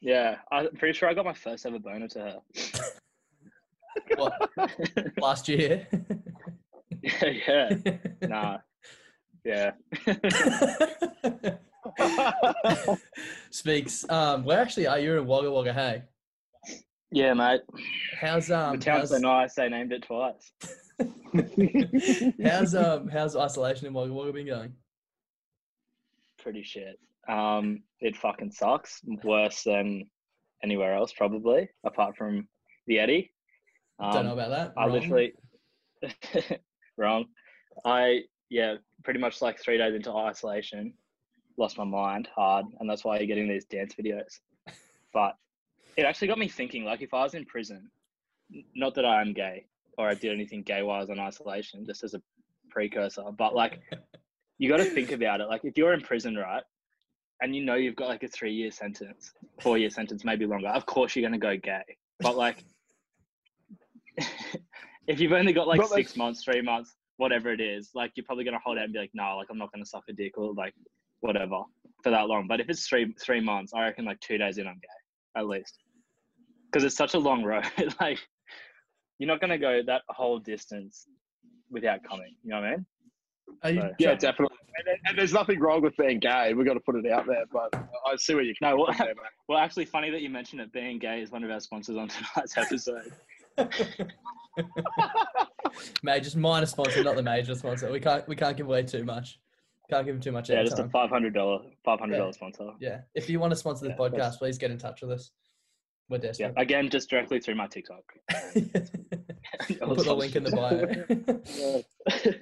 Yeah, 0.00 0.36
I'm 0.52 0.68
pretty 0.76 0.92
sure 0.96 1.08
I 1.08 1.14
got 1.14 1.24
my 1.24 1.32
first 1.32 1.64
ever 1.66 1.78
boner 1.78 2.08
to 2.08 2.18
her. 2.20 2.40
What 4.16 4.50
last 5.18 5.48
year? 5.48 5.86
yeah, 7.02 7.70
yeah, 7.84 7.96
nah, 8.22 8.58
yeah. 9.44 9.70
Speaks. 13.50 14.04
Um, 14.10 14.44
where 14.44 14.60
actually 14.60 14.86
are 14.88 14.98
you 14.98 15.16
in 15.18 15.26
Wagga 15.26 15.50
Wagga? 15.50 15.72
Hey, 15.72 16.02
yeah, 17.12 17.34
mate. 17.34 17.60
how's 18.20 18.50
um, 18.50 18.78
the 18.78 18.84
town's 18.84 19.10
how's, 19.10 19.10
so 19.10 19.18
nice, 19.18 19.54
they 19.54 19.68
named 19.68 19.92
it 19.92 20.02
twice. 20.02 20.50
how's 22.42 22.74
um, 22.74 23.08
how's 23.08 23.36
isolation 23.36 23.86
in 23.86 23.92
Wagga 23.92 24.12
Wagga 24.12 24.32
been 24.32 24.46
going? 24.46 24.72
Pretty 26.38 26.62
shit. 26.62 26.98
Um, 27.28 27.82
it 28.00 28.16
fucking 28.16 28.52
sucks. 28.52 29.00
Worse 29.22 29.62
than 29.62 30.04
anywhere 30.62 30.94
else, 30.94 31.12
probably, 31.12 31.68
apart 31.84 32.16
from 32.16 32.48
the 32.86 32.98
Eddie. 32.98 33.32
Don't 34.00 34.24
know 34.26 34.32
Um, 34.32 34.38
about 34.38 34.50
that. 34.50 34.72
I 34.76 34.86
Wrong. 34.86 34.92
literally 34.92 35.32
wrong. 36.96 37.26
I 37.84 38.22
yeah, 38.50 38.76
pretty 39.02 39.20
much 39.20 39.40
like 39.42 39.58
three 39.60 39.78
days 39.78 39.94
into 39.94 40.12
isolation, 40.12 40.94
lost 41.56 41.78
my 41.78 41.84
mind 41.84 42.28
hard, 42.34 42.66
and 42.78 42.88
that's 42.88 43.04
why 43.04 43.18
you're 43.18 43.26
getting 43.26 43.48
these 43.48 43.64
dance 43.64 43.94
videos. 43.94 44.40
But 45.12 45.36
it 45.96 46.02
actually 46.02 46.28
got 46.28 46.38
me 46.38 46.48
thinking. 46.48 46.84
Like, 46.84 47.02
if 47.02 47.14
I 47.14 47.22
was 47.22 47.34
in 47.34 47.44
prison, 47.46 47.90
not 48.74 48.94
that 48.96 49.04
I 49.04 49.20
am 49.20 49.32
gay 49.32 49.66
or 49.98 50.08
I 50.08 50.14
did 50.14 50.32
anything 50.32 50.62
gay 50.62 50.82
wise 50.82 51.10
on 51.10 51.18
isolation, 51.18 51.84
just 51.86 52.04
as 52.04 52.14
a 52.14 52.22
precursor, 52.70 53.24
but 53.36 53.54
like, 53.54 53.80
you 54.58 54.68
got 54.68 54.78
to 54.78 54.84
think 54.84 55.12
about 55.12 55.40
it. 55.40 55.48
Like, 55.48 55.64
if 55.64 55.76
you're 55.76 55.92
in 55.94 56.00
prison, 56.00 56.36
right, 56.36 56.62
and 57.40 57.54
you 57.54 57.64
know 57.64 57.74
you've 57.74 57.96
got 57.96 58.08
like 58.08 58.22
a 58.22 58.28
three 58.28 58.52
year 58.52 58.70
sentence, 58.70 59.32
four 59.60 59.78
year 59.78 59.90
sentence, 59.90 60.24
maybe 60.24 60.46
longer. 60.46 60.68
Of 60.68 60.86
course, 60.86 61.14
you're 61.16 61.28
gonna 61.28 61.38
go 61.38 61.56
gay, 61.56 61.82
but 62.20 62.36
like. 62.36 62.64
if 65.08 65.20
you've 65.20 65.32
only 65.32 65.52
got 65.52 65.66
like 65.66 65.80
But, 65.80 65.90
like- 65.90 66.06
six 66.06 66.16
months, 66.16 66.44
three 66.44 66.62
months, 66.62 66.94
whatever 67.16 67.52
it 67.52 67.60
is, 67.60 67.90
like 67.94 68.12
you're 68.16 68.24
probably 68.24 68.44
gonna 68.44 68.60
hold 68.64 68.78
out 68.78 68.84
and 68.84 68.92
be 68.92 68.98
like, 68.98 69.10
no, 69.14 69.36
like 69.36 69.48
I'm 69.50 69.58
not 69.58 69.72
gonna 69.72 69.86
suck 69.86 70.04
a 70.08 70.12
dick 70.12 70.38
or 70.38 70.54
like 70.54 70.74
whatever 71.20 71.62
for 72.02 72.10
that 72.10 72.26
long. 72.28 72.46
But 72.46 72.60
if 72.60 72.68
it's 72.68 72.86
three 72.86 73.12
three 73.20 73.40
months, 73.40 73.72
I 73.74 73.82
reckon 73.82 74.04
like 74.04 74.20
two 74.20 74.38
days 74.38 74.58
in, 74.58 74.66
I'm 74.66 74.74
gay 74.74 75.40
at 75.40 75.48
least, 75.48 75.78
because 76.70 76.84
it's 76.84 76.96
such 76.96 77.14
a 77.14 77.18
long 77.18 77.42
road. 77.42 77.64
like 78.00 78.20
you're 79.18 79.28
not 79.28 79.40
gonna 79.40 79.58
go 79.58 79.82
that 79.86 80.02
whole 80.08 80.38
distance 80.38 81.06
without 81.70 82.02
coming. 82.04 82.34
You 82.42 82.50
know 82.50 82.60
what 82.60 82.64
I 82.66 82.70
mean? 82.76 82.86
Are 83.62 83.70
you, 83.70 83.80
So- 83.80 83.90
Yeah, 83.98 84.06
try- 84.08 84.30
definitely. 84.30 84.56
And, 84.76 84.98
and 85.06 85.18
there's 85.18 85.32
nothing 85.32 85.60
wrong 85.60 85.82
with 85.82 85.96
being 85.96 86.18
gay. 86.18 86.52
We've 86.52 86.66
got 86.66 86.74
to 86.74 86.80
put 86.80 86.96
it 86.96 87.06
out 87.10 87.26
there. 87.28 87.44
But 87.52 87.72
I 87.74 88.16
see 88.16 88.34
where 88.34 88.42
you're 88.42 88.54
No, 88.60 88.70
coming 88.70 88.78
what- 88.80 88.96
from 88.96 89.06
there, 89.06 89.14
mate. 89.14 89.24
Well, 89.48 89.58
actually, 89.58 89.84
funny 89.84 90.10
that 90.10 90.20
you 90.22 90.30
mentioned 90.30 90.62
it. 90.62 90.72
Being 90.72 90.98
gay 90.98 91.20
is 91.20 91.30
one 91.30 91.44
of 91.44 91.50
our 91.50 91.60
sponsors 91.60 91.96
on 91.96 92.08
tonight's 92.08 92.56
episode. 92.56 93.12
major, 96.02 96.38
minor 96.38 96.66
sponsor, 96.66 97.02
not 97.04 97.16
the 97.16 97.22
major 97.22 97.54
sponsor. 97.54 97.90
We 97.90 98.00
can't 98.00 98.26
we 98.28 98.36
can't 98.36 98.56
give 98.56 98.66
away 98.66 98.82
too 98.84 99.04
much. 99.04 99.38
Can't 99.90 100.06
give 100.06 100.14
him 100.14 100.20
too 100.20 100.32
much 100.32 100.48
Yeah, 100.48 100.62
just 100.64 100.78
a 100.78 100.88
five 100.88 101.10
hundred 101.10 101.34
dollar 101.34 101.58
five 101.84 102.00
hundred 102.00 102.16
dollar 102.16 102.28
Yeah. 102.28 102.32
sponsor. 102.32 102.70
Yeah, 102.80 103.00
if 103.14 103.28
you 103.28 103.38
want 103.38 103.50
to 103.52 103.56
sponsor 103.56 103.86
this 103.86 103.94
Yeah, 103.98 104.08
podcast, 104.08 104.38
please 104.38 104.56
get 104.58 104.70
in 104.70 104.78
touch 104.78 105.02
with 105.02 105.10
us. 105.12 105.30
We're 106.10 106.20
Yeah, 106.38 106.50
again, 106.56 106.90
just 106.90 107.08
directly 107.08 107.40
through 107.40 107.54
my 107.54 107.66
TikTok. 107.66 108.02
we'll 108.54 109.96
put 109.96 110.04
the 110.04 110.14
link 110.14 110.36
in 110.36 110.44
the 110.44 110.50
bio. 110.50 111.82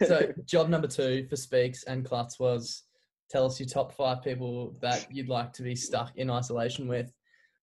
so 0.07 0.33
job 0.45 0.69
number 0.69 0.88
two 0.88 1.26
for 1.28 1.37
Speaks 1.37 1.85
and 1.85 2.04
Klutz 2.04 2.40
was 2.40 2.83
tell 3.31 3.47
us 3.47 3.61
your 3.61 3.69
top 3.69 3.92
five 3.92 4.23
people 4.23 4.76
that 4.83 5.07
you'd 5.11 5.28
like 5.28 5.52
to 5.54 5.62
be 5.62 5.76
stuck 5.76 6.16
in 6.16 6.28
isolation 6.28 6.88
with. 6.88 7.12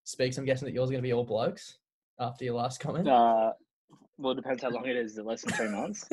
Speaks, 0.04 0.38
I'm 0.38 0.44
guessing 0.46 0.66
that 0.66 0.74
yours 0.74 0.88
are 0.88 0.92
going 0.92 1.02
to 1.02 1.06
be 1.06 1.12
all 1.12 1.24
blokes 1.24 1.78
after 2.18 2.44
your 2.44 2.54
last 2.54 2.80
comment. 2.80 3.06
Uh, 3.06 3.52
well, 4.16 4.32
it 4.32 4.36
depends 4.36 4.62
how 4.62 4.70
long 4.70 4.86
it 4.86 4.96
is. 4.96 5.12
Is 5.12 5.18
it 5.18 5.26
less 5.26 5.42
than 5.42 5.52
three 5.54 5.68
months? 5.68 6.08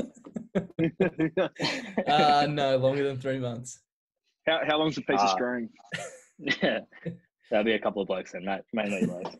Uh, 2.08 2.48
no, 2.50 2.78
longer 2.78 3.04
than 3.04 3.18
three 3.20 3.40
months. 3.40 3.80
how, 4.46 4.60
how 4.68 4.78
long's 4.78 4.98
a 4.98 5.02
piece 5.02 5.20
of 5.20 5.28
Ah. 5.30 5.34
string? 5.34 5.70
yeah, 6.40 6.80
there'll 7.50 7.66
be 7.66 7.74
a 7.74 7.80
couple 7.80 8.02
of 8.02 8.08
blokes 8.08 8.32
then, 8.34 8.46
mate. 8.46 8.62
Mainly 8.74 9.06
blokes. 9.06 9.36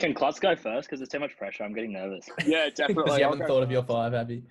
Can 0.00 0.14
Klutz 0.14 0.40
go 0.40 0.56
first? 0.56 0.88
Because 0.88 0.98
there's 1.00 1.08
too 1.10 1.20
much 1.20 1.36
pressure. 1.36 1.62
I'm 1.62 1.74
getting 1.74 1.92
nervous. 1.92 2.26
Yeah, 2.46 2.66
Because 2.66 2.78
definitely. 2.88 3.18
you 3.18 3.24
I'll 3.24 3.30
haven't 3.32 3.40
go 3.40 3.46
thought 3.46 3.62
of 3.62 3.70
your 3.70 3.82
five, 3.84 4.12
have 4.12 4.30
you? 4.30 4.42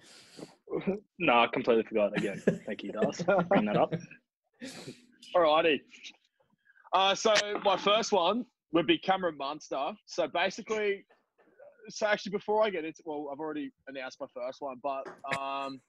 No, 1.19 1.33
I 1.33 1.47
completely 1.51 1.83
forgot 1.83 2.15
again. 2.15 2.39
Thank 2.65 2.83
you, 2.83 2.91
Das. 2.91 3.21
for 3.23 3.43
Bring 3.43 3.65
that 3.65 3.75
up. 3.75 3.91
Alrighty. 5.35 5.79
Uh, 6.93 7.15
so 7.15 7.33
my 7.65 7.75
first 7.75 8.11
one 8.11 8.45
would 8.71 8.85
be 8.85 8.97
Cameron 8.99 9.35
Munster. 9.37 9.91
So 10.05 10.27
basically, 10.27 11.03
so 11.89 12.05
actually 12.05 12.31
before 12.33 12.63
I 12.63 12.69
get 12.69 12.85
into, 12.85 13.01
well, 13.03 13.29
I've 13.33 13.39
already 13.39 13.71
announced 13.87 14.19
my 14.21 14.27
first 14.33 14.61
one, 14.61 14.77
but 14.83 15.07
um, 15.37 15.81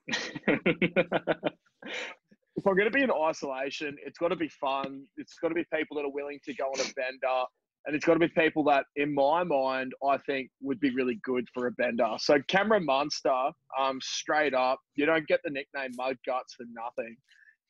if 2.57 2.67
I'm 2.67 2.75
going 2.77 2.85
to 2.85 2.91
be 2.91 3.03
in 3.03 3.11
isolation, 3.11 3.97
it's 4.05 4.19
got 4.19 4.29
to 4.29 4.37
be 4.37 4.49
fun. 4.49 5.05
It's 5.19 5.35
got 5.41 5.49
to 5.49 5.55
be 5.55 5.65
people 5.73 5.97
that 5.99 6.05
are 6.07 6.11
willing 6.13 6.41
to 6.47 6.55
go 6.55 6.65
on 6.65 6.81
a 6.81 6.85
bender. 6.95 7.45
And 7.87 7.97
it's 7.97 8.05
got 8.05 8.15
to 8.15 8.21
be 8.21 8.29
people 8.29 8.63
that, 8.65 8.85
in 8.97 9.15
my 9.15 9.43
mind, 9.43 9.93
I 10.07 10.19
think 10.19 10.51
would 10.61 10.81
be 10.81 10.91
really 10.91 11.19
good 11.25 11.47
for 11.55 11.67
a 11.67 11.73
bender. 11.73 12.09
So 12.19 12.39
Cameron 12.47 12.85
Munster, 12.85 13.51
um, 13.79 13.99
straight 14.03 14.53
up, 14.55 14.79
you 14.97 15.07
don't 15.07 15.27
get 15.27 15.41
the 15.45 15.51
nickname 15.51 15.93
Mud 15.97 16.17
Guts 16.27 16.55
for 16.55 16.67
nothing. 16.75 17.17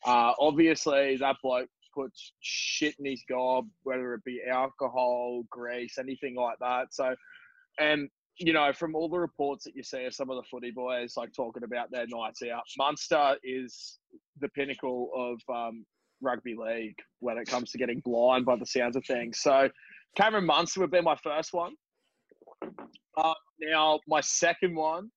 Uh, 0.04 0.32
obviously, 0.40 1.16
that 1.18 1.36
bloke 1.42 1.68
puts 1.94 2.32
shit 2.40 2.94
in 2.98 3.04
his 3.04 3.22
gob, 3.28 3.66
whether 3.82 4.14
it 4.14 4.24
be 4.24 4.40
alcohol, 4.50 5.42
grease, 5.50 5.98
anything 5.98 6.34
like 6.36 6.58
that. 6.60 6.86
So, 6.92 7.14
and 7.78 8.08
you 8.38 8.52
know, 8.52 8.72
from 8.72 8.94
all 8.94 9.08
the 9.08 9.18
reports 9.18 9.64
that 9.64 9.76
you 9.76 9.82
see 9.82 10.04
of 10.06 10.14
some 10.14 10.30
of 10.30 10.36
the 10.36 10.42
footy 10.50 10.70
boys 10.70 11.14
like 11.16 11.32
talking 11.34 11.62
about 11.62 11.90
their 11.90 12.06
nights 12.08 12.42
out, 12.42 12.62
Munster 12.78 13.36
is 13.44 13.98
the 14.40 14.48
pinnacle 14.48 15.10
of 15.14 15.54
um, 15.54 15.84
rugby 16.22 16.56
league 16.58 16.96
when 17.18 17.36
it 17.36 17.46
comes 17.46 17.70
to 17.72 17.78
getting 17.78 18.00
blind 18.00 18.46
by 18.46 18.56
the 18.56 18.66
sounds 18.66 18.96
of 18.96 19.04
things. 19.04 19.40
So, 19.40 19.68
Cameron 20.16 20.46
Munster 20.46 20.80
would 20.80 20.90
be 20.90 21.00
my 21.00 21.16
first 21.22 21.52
one. 21.52 21.74
Uh, 23.16 23.34
now, 23.60 24.00
my 24.08 24.20
second 24.20 24.74
one, 24.74 25.10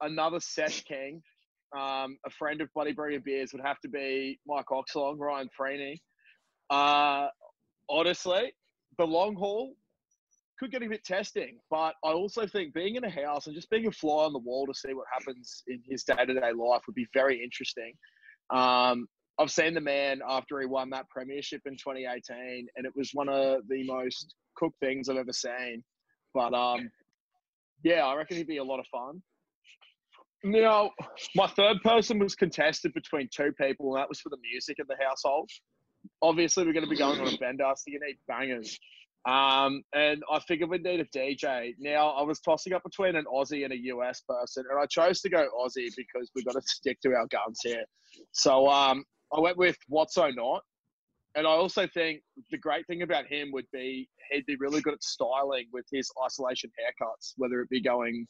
another 0.00 0.40
Sesh 0.40 0.82
King, 0.84 1.22
um, 1.76 2.16
a 2.26 2.30
friend 2.30 2.60
of 2.60 2.68
Bloody 2.74 2.92
Brilliant 2.92 3.24
Beers 3.24 3.52
would 3.52 3.62
have 3.64 3.80
to 3.80 3.88
be 3.88 4.38
Mike 4.46 4.66
Oxlong, 4.70 5.18
Ryan 5.18 5.48
Freeney. 5.58 6.00
Uh, 6.70 7.28
honestly, 7.88 8.52
the 8.98 9.04
long 9.04 9.34
haul 9.34 9.74
could 10.58 10.72
get 10.72 10.82
a 10.82 10.88
bit 10.88 11.04
testing, 11.04 11.58
but 11.70 11.94
I 12.04 12.10
also 12.10 12.46
think 12.46 12.74
being 12.74 12.96
in 12.96 13.04
a 13.04 13.10
house 13.10 13.46
and 13.46 13.54
just 13.54 13.70
being 13.70 13.86
a 13.86 13.92
fly 13.92 14.24
on 14.24 14.32
the 14.32 14.38
wall 14.40 14.66
to 14.66 14.74
see 14.74 14.92
what 14.92 15.06
happens 15.12 15.62
in 15.68 15.80
his 15.88 16.02
day 16.02 16.16
to 16.16 16.34
day 16.34 16.52
life 16.52 16.82
would 16.86 16.96
be 16.96 17.06
very 17.14 17.42
interesting. 17.42 17.92
Um, 18.50 19.06
I've 19.38 19.50
seen 19.50 19.74
the 19.74 19.80
man 19.80 20.20
after 20.28 20.60
he 20.60 20.66
won 20.66 20.90
that 20.90 21.08
premiership 21.10 21.62
in 21.66 21.74
2018, 21.74 22.66
and 22.76 22.86
it 22.86 22.92
was 22.96 23.10
one 23.12 23.28
of 23.28 23.66
the 23.68 23.84
most 23.86 24.34
cooked 24.56 24.78
things 24.80 25.08
I've 25.08 25.16
ever 25.16 25.32
seen. 25.32 25.84
But 26.34 26.54
um, 26.54 26.90
yeah, 27.84 28.04
I 28.04 28.16
reckon 28.16 28.36
he'd 28.36 28.46
be 28.46 28.56
a 28.58 28.64
lot 28.64 28.80
of 28.80 28.86
fun. 28.86 29.22
Now, 30.44 30.90
my 31.34 31.46
third 31.48 31.78
person 31.82 32.18
was 32.18 32.34
contested 32.34 32.94
between 32.94 33.28
two 33.34 33.52
people, 33.60 33.94
and 33.94 34.02
that 34.02 34.08
was 34.08 34.20
for 34.20 34.28
the 34.28 34.38
music 34.52 34.76
in 34.78 34.86
the 34.88 34.96
household. 35.04 35.50
Obviously, 36.22 36.64
we're 36.64 36.72
going 36.72 36.84
to 36.84 36.90
be 36.90 36.96
going 36.96 37.20
on 37.20 37.32
a 37.32 37.38
bender, 37.38 37.64
so 37.76 37.84
you 37.86 38.00
need 38.00 38.18
bangers. 38.28 38.78
Um, 39.28 39.82
and 39.94 40.22
I 40.32 40.38
figured 40.46 40.70
we'd 40.70 40.84
need 40.84 41.00
a 41.00 41.04
DJ. 41.06 41.74
Now, 41.78 42.10
I 42.10 42.22
was 42.22 42.40
tossing 42.40 42.72
up 42.72 42.82
between 42.84 43.16
an 43.16 43.24
Aussie 43.24 43.64
and 43.64 43.72
a 43.72 43.78
US 43.94 44.22
person, 44.28 44.64
and 44.70 44.80
I 44.80 44.86
chose 44.86 45.20
to 45.22 45.28
go 45.28 45.46
Aussie 45.60 45.90
because 45.96 46.30
we've 46.34 46.46
got 46.46 46.54
to 46.54 46.62
stick 46.64 47.00
to 47.02 47.14
our 47.14 47.26
guns 47.26 47.60
here. 47.62 47.84
So 48.32 48.68
um, 48.68 49.04
I 49.34 49.40
went 49.40 49.56
with 49.56 49.76
What's 49.88 50.14
So 50.14 50.30
Not. 50.30 50.62
And 51.34 51.46
I 51.46 51.50
also 51.50 51.86
think 51.86 52.20
the 52.50 52.58
great 52.58 52.86
thing 52.86 53.02
about 53.02 53.26
him 53.26 53.50
would 53.52 53.66
be 53.72 54.08
he'd 54.30 54.46
be 54.46 54.56
really 54.56 54.80
good 54.80 54.94
at 54.94 55.02
styling 55.02 55.66
with 55.72 55.84
his 55.92 56.10
isolation 56.24 56.70
haircuts, 56.80 57.34
whether 57.36 57.60
it 57.60 57.68
be 57.68 57.80
going, 57.80 58.26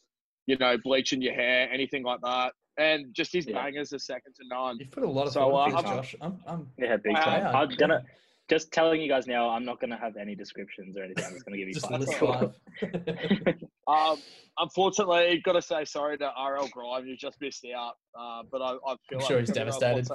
you 0.47 0.57
know, 0.59 0.77
bleaching 0.83 1.23
your 1.23 1.35
hair, 1.35 1.69
anything 1.73 2.03
like 2.03 2.21
that. 2.23 2.53
And 2.77 3.07
just 3.15 3.33
his 3.33 3.47
Yeah. 3.47 3.63
bangers 3.63 3.93
are 3.93 3.99
second 3.99 4.35
to 4.35 4.43
none. 4.49 4.79
You've 4.79 4.91
put 4.91 5.05
a 5.05 5.09
lot 5.11 5.27
of 5.27 5.33
So, 5.33 5.41
thought 5.51 5.73
uh, 5.73 5.77
into 5.79 5.89
I'm- 5.89 5.97
Josh. 5.99 6.17
I'm, 6.21 6.39
I'm, 6.47 6.71
Yeah, 6.79 6.97
big 6.97 7.15
Wow. 7.15 7.25
time. 7.25 7.41
Yeah, 7.43 7.59
I'm 7.59 7.69
gonna 7.77 8.05
just 8.51 8.73
telling 8.73 9.01
you 9.01 9.09
guys 9.09 9.27
now. 9.27 9.49
I'm 9.49 9.65
not 9.65 9.81
gonna 9.81 9.99
have 9.99 10.17
any 10.17 10.35
descriptions 10.35 10.97
or 10.97 11.05
anything. 11.05 11.25
I'm 11.25 11.33
just 11.33 11.45
gonna 11.47 11.57
give 11.57 11.69
you 11.69 11.75
just 11.75 11.89
five. 11.89 12.01
list 12.01 12.13
cool. 12.15 12.33
five. 12.35 13.59
Um, 13.87 14.19
unfortunately, 14.59 15.41
got 15.45 15.53
to 15.53 15.63
say 15.63 15.85
sorry 15.87 16.19
to 16.19 16.27
RL 16.39 16.69
Grime. 16.69 17.07
You've 17.07 17.19
just 17.19 17.41
missed 17.41 17.65
out. 17.75 17.95
Uh, 18.19 18.43
but 18.51 18.61
I, 18.61 18.73
I 18.73 18.75
feel 18.75 18.89
I'm 19.13 19.19
like 19.19 19.27
sure 19.29 19.41
he's 19.41 19.49
we're 19.49 19.55
devastated. 19.55 20.09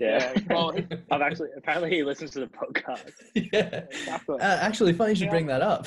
What's 0.00 0.24
So 0.24 0.30
Not. 0.30 0.32
yeah. 0.32 0.32
Yeah, 0.36 0.42
well, 0.50 0.76
I've 1.10 1.20
actually 1.22 1.48
apparently 1.56 1.90
he 1.90 2.02
listens 2.02 2.30
to 2.32 2.40
the 2.40 2.46
podcast. 2.46 3.12
yeah. 3.34 3.84
Exactly. 3.90 4.36
Uh, 4.40 4.56
actually, 4.60 4.92
funny 4.94 5.10
you 5.12 5.16
should 5.16 5.24
Yeah. 5.26 5.30
bring 5.30 5.46
that 5.46 5.62
up. 5.62 5.86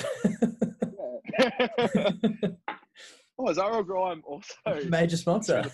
oh, 3.38 3.48
is 3.48 3.58
RL 3.58 3.82
Grime 3.82 4.22
also 4.26 4.54
Major 4.88 5.16
sponsor. 5.16 5.64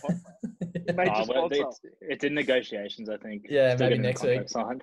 major 0.95 1.13
Oh, 1.17 1.25
sponsor? 1.25 1.57
it's, 1.57 1.81
it's 2.01 2.25
in 2.25 2.35
negotiations, 2.35 3.09
I 3.09 3.17
think. 3.19 3.47
Yeah, 3.49 3.75
Still 3.77 3.91
maybe 3.91 4.03
next 4.03 4.23
week. 4.23 4.49
Signed. 4.49 4.83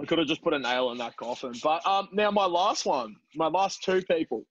I 0.00 0.04
could 0.06 0.18
have 0.18 0.26
just 0.26 0.42
put 0.42 0.52
a 0.54 0.58
nail 0.58 0.90
in 0.90 0.98
that 0.98 1.16
coffin. 1.16 1.52
But 1.62 1.86
um, 1.86 2.08
now 2.12 2.30
my 2.30 2.46
last 2.46 2.86
one, 2.86 3.14
my 3.36 3.46
last 3.46 3.82
two 3.84 4.02
people. 4.02 4.44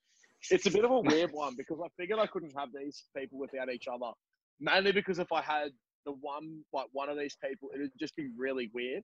It's 0.50 0.66
a 0.66 0.72
bit 0.72 0.86
of 0.86 0.92
a 0.92 1.00
weird 1.02 1.32
one 1.34 1.56
because 1.56 1.80
I 1.84 1.88
figured 2.00 2.18
I 2.20 2.26
couldn't 2.26 2.54
have 2.58 2.70
these 2.74 3.04
people 3.16 3.38
without 3.38 3.70
each 3.72 3.88
other. 3.88 4.12
Mainly 4.60 4.92
because 4.92 5.20
if 5.20 5.32
I 5.32 5.42
had 5.42 5.72
the 6.06 6.14
one 6.14 6.62
like 6.74 6.88
one 6.92 7.10
of 7.10 7.18
these 7.18 7.38
people, 7.44 7.70
it 7.74 7.80
would 7.80 7.92
just 8.00 8.16
be 8.16 8.30
really 8.38 8.70
weird. 8.74 9.04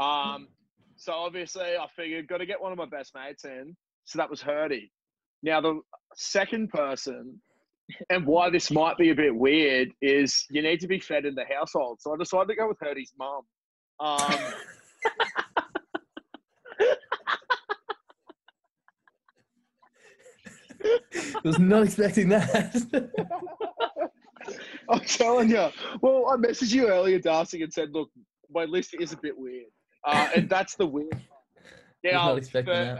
Um, 0.00 0.48
so 0.96 1.12
obviously 1.12 1.62
I 1.62 1.86
figured 1.96 2.28
got 2.28 2.38
to 2.38 2.46
get 2.46 2.60
one 2.60 2.72
of 2.72 2.78
my 2.78 2.86
best 2.86 3.14
mates 3.14 3.44
in. 3.44 3.76
So 4.04 4.18
that 4.18 4.30
was 4.30 4.42
Hurdy. 4.42 4.90
Now 5.42 5.60
the 5.60 5.80
second 6.14 6.70
person, 6.70 7.40
and 8.10 8.26
why 8.26 8.50
this 8.50 8.70
might 8.70 8.96
be 8.98 9.10
a 9.10 9.14
bit 9.14 9.34
weird 9.34 9.90
is 10.00 10.46
you 10.50 10.62
need 10.62 10.80
to 10.80 10.86
be 10.88 11.00
fed 11.00 11.24
in 11.24 11.34
the 11.34 11.44
household. 11.52 11.98
So 12.00 12.14
I 12.14 12.16
decided 12.18 12.48
to 12.48 12.54
go 12.54 12.68
with 12.68 12.78
Hurdy's 12.80 13.12
mum. 13.18 13.42
Um, 13.98 14.34
was 21.44 21.58
not 21.58 21.82
expecting 21.84 22.28
that. 22.28 22.74
I'm 24.88 25.00
telling 25.00 25.50
you. 25.50 25.68
Well, 26.00 26.26
I 26.28 26.36
messaged 26.36 26.72
you 26.72 26.88
earlier, 26.88 27.18
Darcy, 27.18 27.62
and 27.62 27.72
said, 27.72 27.90
look, 27.92 28.10
my 28.50 28.64
list 28.64 28.94
is 28.98 29.12
a 29.12 29.16
bit 29.16 29.36
weird. 29.36 29.66
Uh, 30.04 30.28
and 30.34 30.48
that's 30.48 30.76
the 30.76 30.86
weird 30.86 31.12
Now, 32.04 32.38
for, 32.40 32.70
um, 32.70 32.98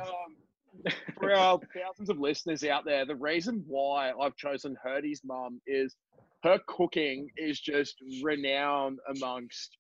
for 1.18 1.32
our 1.32 1.59
thousands 1.75 2.11
of 2.11 2.18
listeners 2.18 2.62
out 2.64 2.85
there, 2.85 3.06
the 3.06 3.16
reason 3.16 3.64
why 3.66 4.12
I've 4.12 4.37
chosen 4.37 4.76
Hurdy's 4.82 5.23
mum 5.25 5.61
is 5.66 5.97
her 6.42 6.59
cooking 6.66 7.30
is 7.38 7.61
just 7.61 7.97
renowned 8.23 8.99
amongst 9.09 9.76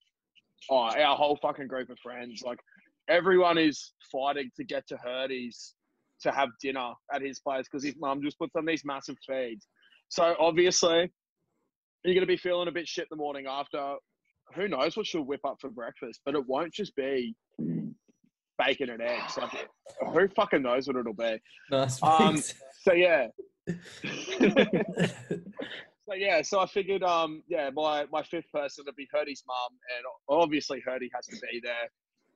oh, 0.70 0.88
our 0.88 1.16
whole 1.16 1.38
fucking 1.42 1.66
group 1.66 1.90
of 1.90 1.98
friends. 1.98 2.42
Like, 2.44 2.60
everyone 3.08 3.58
is 3.58 3.92
fighting 4.10 4.50
to 4.56 4.64
get 4.64 4.86
to 4.88 4.96
Hurdy's 4.96 5.74
to 6.22 6.30
have 6.32 6.48
dinner 6.62 6.92
at 7.12 7.22
his 7.22 7.40
place 7.40 7.66
because 7.70 7.84
his 7.84 7.96
mum 7.98 8.22
just 8.22 8.38
puts 8.38 8.56
on 8.56 8.64
these 8.64 8.84
massive 8.84 9.16
feeds. 9.26 9.66
So, 10.08 10.34
obviously, 10.38 11.10
you're 12.04 12.14
going 12.14 12.26
to 12.26 12.26
be 12.26 12.36
feeling 12.36 12.68
a 12.68 12.72
bit 12.72 12.88
shit 12.88 13.08
the 13.10 13.16
morning 13.16 13.46
after. 13.48 13.94
Who 14.54 14.68
knows 14.68 14.96
what 14.96 15.06
she'll 15.06 15.22
whip 15.22 15.40
up 15.46 15.56
for 15.60 15.70
breakfast? 15.70 16.20
But 16.24 16.34
it 16.34 16.46
won't 16.46 16.72
just 16.72 16.94
be 16.96 17.34
bacon 18.58 18.90
and 18.90 19.00
eggs. 19.00 19.36
Like, 19.36 19.68
who 20.12 20.28
fucking 20.28 20.62
knows 20.62 20.86
what 20.86 20.96
it'll 20.96 21.14
be? 21.14 21.38
Nice. 21.70 22.02
Um. 22.02 22.42
So 22.82 22.92
yeah. 22.92 23.28
so 23.68 23.74
yeah, 26.16 26.42
so 26.42 26.60
I 26.60 26.66
figured, 26.66 27.02
um, 27.02 27.42
yeah, 27.48 27.70
my 27.74 28.06
my 28.10 28.22
fifth 28.22 28.50
person 28.52 28.84
would 28.86 28.96
be 28.96 29.08
Hurdy's 29.12 29.44
mum, 29.46 29.78
and 29.96 30.04
obviously 30.28 30.82
Hurdy 30.84 31.10
has 31.14 31.26
to 31.26 31.36
be 31.52 31.60
there. 31.62 31.90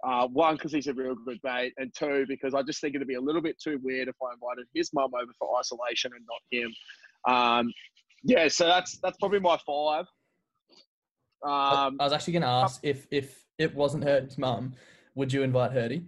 Uh, 0.07 0.27
one 0.27 0.55
because 0.55 0.73
he's 0.73 0.87
a 0.87 0.93
real 0.93 1.15
good 1.15 1.39
mate, 1.43 1.73
and 1.79 1.93
two 1.97 2.27
because 2.29 2.55
I 2.55 2.63
just 2.63 2.81
think 2.81 2.95
it'd 2.95 3.09
be 3.09 3.15
a 3.15 3.21
little 3.21 3.41
bit 3.41 3.59
too 3.59 3.81
weird 3.83 4.09
if 4.09 4.17
I 4.23 4.35
invited 4.35 4.67
his 4.75 4.93
mum 4.93 5.13
over 5.15 5.33
for 5.39 5.59
isolation 5.59 6.13
and 6.15 6.27
not 6.29 6.43
him. 6.51 6.75
Um, 7.27 7.73
yeah, 8.25 8.49
so 8.49 8.67
that's 8.67 8.99
that's 8.99 9.17
probably 9.19 9.41
my 9.41 9.59
five. 9.67 10.07
Um, 11.45 11.99
I 12.01 12.05
was 12.05 12.13
actually 12.13 12.33
going 12.33 12.43
to 12.43 12.49
ask 12.49 12.81
if 12.83 13.07
if 13.11 13.45
it 13.59 13.75
wasn't 13.75 14.05
Hurdy's 14.05 14.39
mum, 14.39 14.75
would 15.15 15.33
you 15.33 15.43
invite 15.43 15.73
Hurdy? 15.73 16.05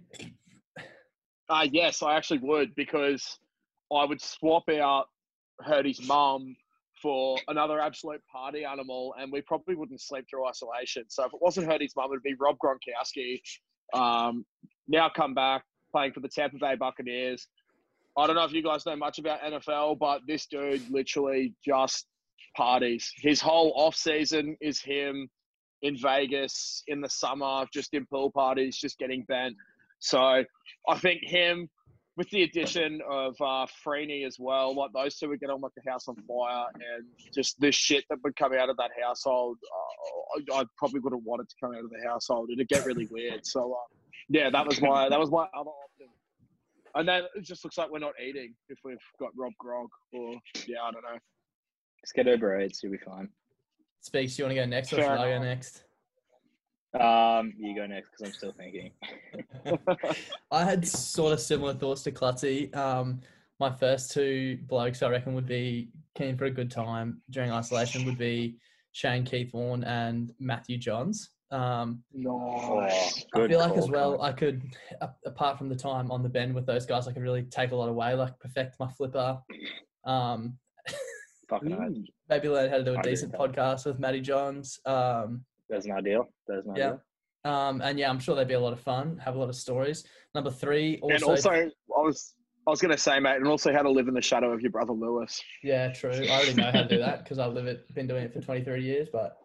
Uh, 1.49 1.67
yes, 1.71 2.01
I 2.01 2.15
actually 2.17 2.39
would 2.39 2.75
because 2.75 3.37
I 3.93 4.03
would 4.03 4.21
swap 4.21 4.67
out 4.69 5.05
Hurdy's 5.61 6.05
mum 6.05 6.55
for 7.01 7.37
another 7.47 7.79
absolute 7.79 8.21
party 8.31 8.65
animal, 8.65 9.13
and 9.19 9.31
we 9.31 9.41
probably 9.41 9.75
wouldn't 9.75 10.01
sleep 10.01 10.25
through 10.29 10.47
isolation. 10.47 11.03
So 11.09 11.23
if 11.25 11.33
it 11.33 11.39
wasn't 11.41 11.67
Hurdy's 11.67 11.93
mum, 11.95 12.11
it'd 12.11 12.23
be 12.23 12.35
Rob 12.39 12.57
Gronkowski. 12.57 13.39
Um, 13.93 14.45
now 14.87 15.09
come 15.15 15.33
back 15.33 15.63
playing 15.91 16.13
for 16.13 16.19
the 16.19 16.27
Tampa 16.27 16.57
Bay 16.59 16.75
Buccaneers. 16.75 17.47
I 18.17 18.25
don't 18.25 18.35
know 18.35 18.45
if 18.45 18.51
you 18.51 18.63
guys 18.63 18.85
know 18.85 18.95
much 18.95 19.19
about 19.19 19.41
NFL, 19.41 19.99
but 19.99 20.21
this 20.27 20.47
dude 20.47 20.89
literally 20.89 21.53
just 21.63 22.07
parties. 22.55 23.11
His 23.17 23.39
whole 23.39 23.71
off 23.75 23.95
season 23.95 24.57
is 24.59 24.81
him 24.81 25.29
in 25.83 25.95
Vegas 25.97 26.83
in 26.87 26.99
the 27.01 27.09
summer, 27.09 27.65
just 27.71 27.93
in 27.93 28.07
pool 28.07 28.31
parties, 28.31 28.77
just 28.77 28.97
getting 28.97 29.23
bent. 29.27 29.55
So 29.99 30.43
I 30.89 30.97
think 30.97 31.21
him 31.23 31.69
with 32.17 32.29
the 32.31 32.41
addition 32.41 32.99
of 33.07 33.35
uh, 33.39 33.67
Freeney 33.85 34.25
as 34.25 34.37
well, 34.39 34.75
like 34.75 34.89
those 34.93 35.17
two 35.17 35.29
would 35.29 35.39
get 35.39 35.51
on 35.51 35.61
like 35.61 35.71
the 35.75 35.89
house 35.89 36.07
on 36.07 36.15
fire, 36.27 36.65
and 36.73 37.05
just 37.31 37.59
this 37.61 37.75
shit 37.75 38.03
that 38.09 38.17
would 38.23 38.35
come 38.35 38.53
out 38.53 38.69
of 38.69 38.77
that 38.77 38.89
household, 38.99 39.57
uh, 40.41 40.55
I, 40.55 40.61
I 40.61 40.65
probably 40.77 40.99
wouldn't 40.99 41.23
want 41.23 41.43
it 41.43 41.49
to 41.49 41.55
come 41.61 41.75
out 41.75 41.83
of 41.83 41.91
the 41.91 42.07
household. 42.07 42.49
It'd 42.51 42.67
get 42.67 42.85
really 42.85 43.07
weird. 43.11 43.45
So 43.45 43.73
uh, 43.73 43.95
yeah, 44.29 44.49
that 44.49 44.65
was 44.65 44.81
my 44.81 45.07
that 45.09 45.19
was 45.19 45.29
my 45.29 45.45
other. 45.55 45.69
And 46.97 47.07
then 47.07 47.23
it 47.35 47.43
just 47.43 47.63
looks 47.63 47.77
like 47.77 47.91
we're 47.91 47.99
not 47.99 48.13
eating 48.19 48.55
if 48.69 48.79
we've 48.83 48.97
got 49.19 49.29
Rob 49.37 49.53
Grog 49.59 49.87
or 50.13 50.33
yeah, 50.67 50.81
I 50.83 50.91
don't 50.91 51.03
know. 51.03 51.19
Just 52.01 52.15
get 52.15 52.25
Uber 52.25 52.59
Eats, 52.61 52.81
you'll 52.81 52.91
be 52.91 52.97
fine. 52.97 53.29
Speaks. 54.01 54.37
You 54.37 54.45
want 54.45 54.55
to 54.55 54.61
go 54.61 54.65
next, 54.65 54.91
or 54.93 54.97
Fair 54.97 55.05
should 55.05 55.23
I 55.23 55.37
go 55.37 55.43
next? 55.43 55.83
Um, 56.99 57.53
you 57.57 57.75
go 57.75 57.85
next 57.85 58.09
because 58.09 58.27
I'm 58.27 58.33
still 58.33 58.53
thinking. 58.53 58.91
I 60.51 60.63
had 60.63 60.87
sort 60.87 61.33
of 61.33 61.39
similar 61.39 61.73
thoughts 61.75 62.01
to 62.03 62.11
Clutzy. 62.11 62.75
Um, 62.75 63.21
my 63.59 63.71
first 63.71 64.11
two 64.11 64.57
blokes, 64.67 65.03
I 65.03 65.09
reckon, 65.09 65.35
would 65.35 65.45
be 65.45 65.89
keen 66.15 66.35
for 66.35 66.45
a 66.45 66.51
good 66.51 66.71
time 66.71 67.21
during 67.29 67.51
isolation. 67.51 68.05
Would 68.05 68.17
be 68.17 68.57
Shane 68.91 69.23
Keith 69.23 69.53
Warne 69.53 69.83
and 69.83 70.33
Matthew 70.39 70.77
Johns. 70.77 71.29
Um, 71.51 72.03
Nice. 72.13 73.25
I 73.33 73.37
good 73.39 73.49
feel 73.49 73.59
like 73.59 73.77
as 73.77 73.89
well, 73.89 74.21
I 74.21 74.31
could, 74.31 74.61
apart 75.25 75.57
from 75.57 75.69
the 75.69 75.75
time 75.75 76.11
on 76.11 76.21
the 76.23 76.29
bend 76.29 76.53
with 76.53 76.65
those 76.65 76.85
guys, 76.85 77.07
I 77.07 77.13
could 77.13 77.21
really 77.23 77.43
take 77.43 77.71
a 77.71 77.75
lot 77.75 77.89
away, 77.89 78.13
like 78.15 78.37
perfect 78.39 78.79
my 78.79 78.87
flipper. 78.91 79.39
Um, 80.05 80.57
Fucking. 81.49 82.05
Maybe 82.29 82.49
learn 82.49 82.69
how 82.69 82.77
to 82.77 82.83
do 82.83 82.91
I 82.91 82.95
a 82.95 82.99
agree 82.99 83.11
decent 83.13 83.31
podcast 83.33 83.85
with 83.85 83.99
Matty 83.99 84.19
Johns. 84.19 84.79
Um, 84.85 85.45
There's 85.69 85.85
an 85.85 85.93
ideal. 85.93 86.25
There's 86.47 86.65
an 86.65 86.75
Yeah. 86.75 86.85
ideal. 86.85 87.01
um, 87.45 87.81
and 87.81 87.97
yeah, 87.97 88.09
I'm 88.09 88.19
sure 88.19 88.35
they'd 88.35 88.47
be 88.49 88.55
a 88.55 88.59
lot 88.59 88.73
of 88.73 88.81
fun, 88.81 89.17
have 89.19 89.35
a 89.35 89.39
lot 89.39 89.47
of 89.47 89.55
stories. 89.55 90.03
Number 90.35 90.51
three, 90.51 90.99
also, 91.01 91.13
and 91.15 91.23
also, 91.23 91.49
I 91.51 91.69
was 91.87 92.33
I 92.67 92.69
was 92.69 92.81
gonna 92.81 92.97
say, 92.97 93.17
mate, 93.21 93.37
and 93.37 93.47
also 93.47 93.71
how 93.71 93.81
to 93.81 93.89
live 93.89 94.09
in 94.09 94.13
the 94.13 94.21
shadow 94.21 94.51
of 94.51 94.59
your 94.59 94.71
brother 94.71 94.91
Lewis. 94.91 95.41
yeah, 95.63 95.93
true. 95.93 96.11
I 96.11 96.27
already 96.29 96.53
know 96.55 96.69
how 96.69 96.81
to 96.81 96.87
do 96.89 96.99
that 96.99 97.23
because 97.23 97.39
I've 97.39 97.53
live 97.53 97.65
it, 97.65 97.91
been 97.95 98.07
doing 98.07 98.23
it 98.25 98.33
for 98.33 98.41
23 98.41 98.83
years, 98.83 99.07
but 99.09 99.37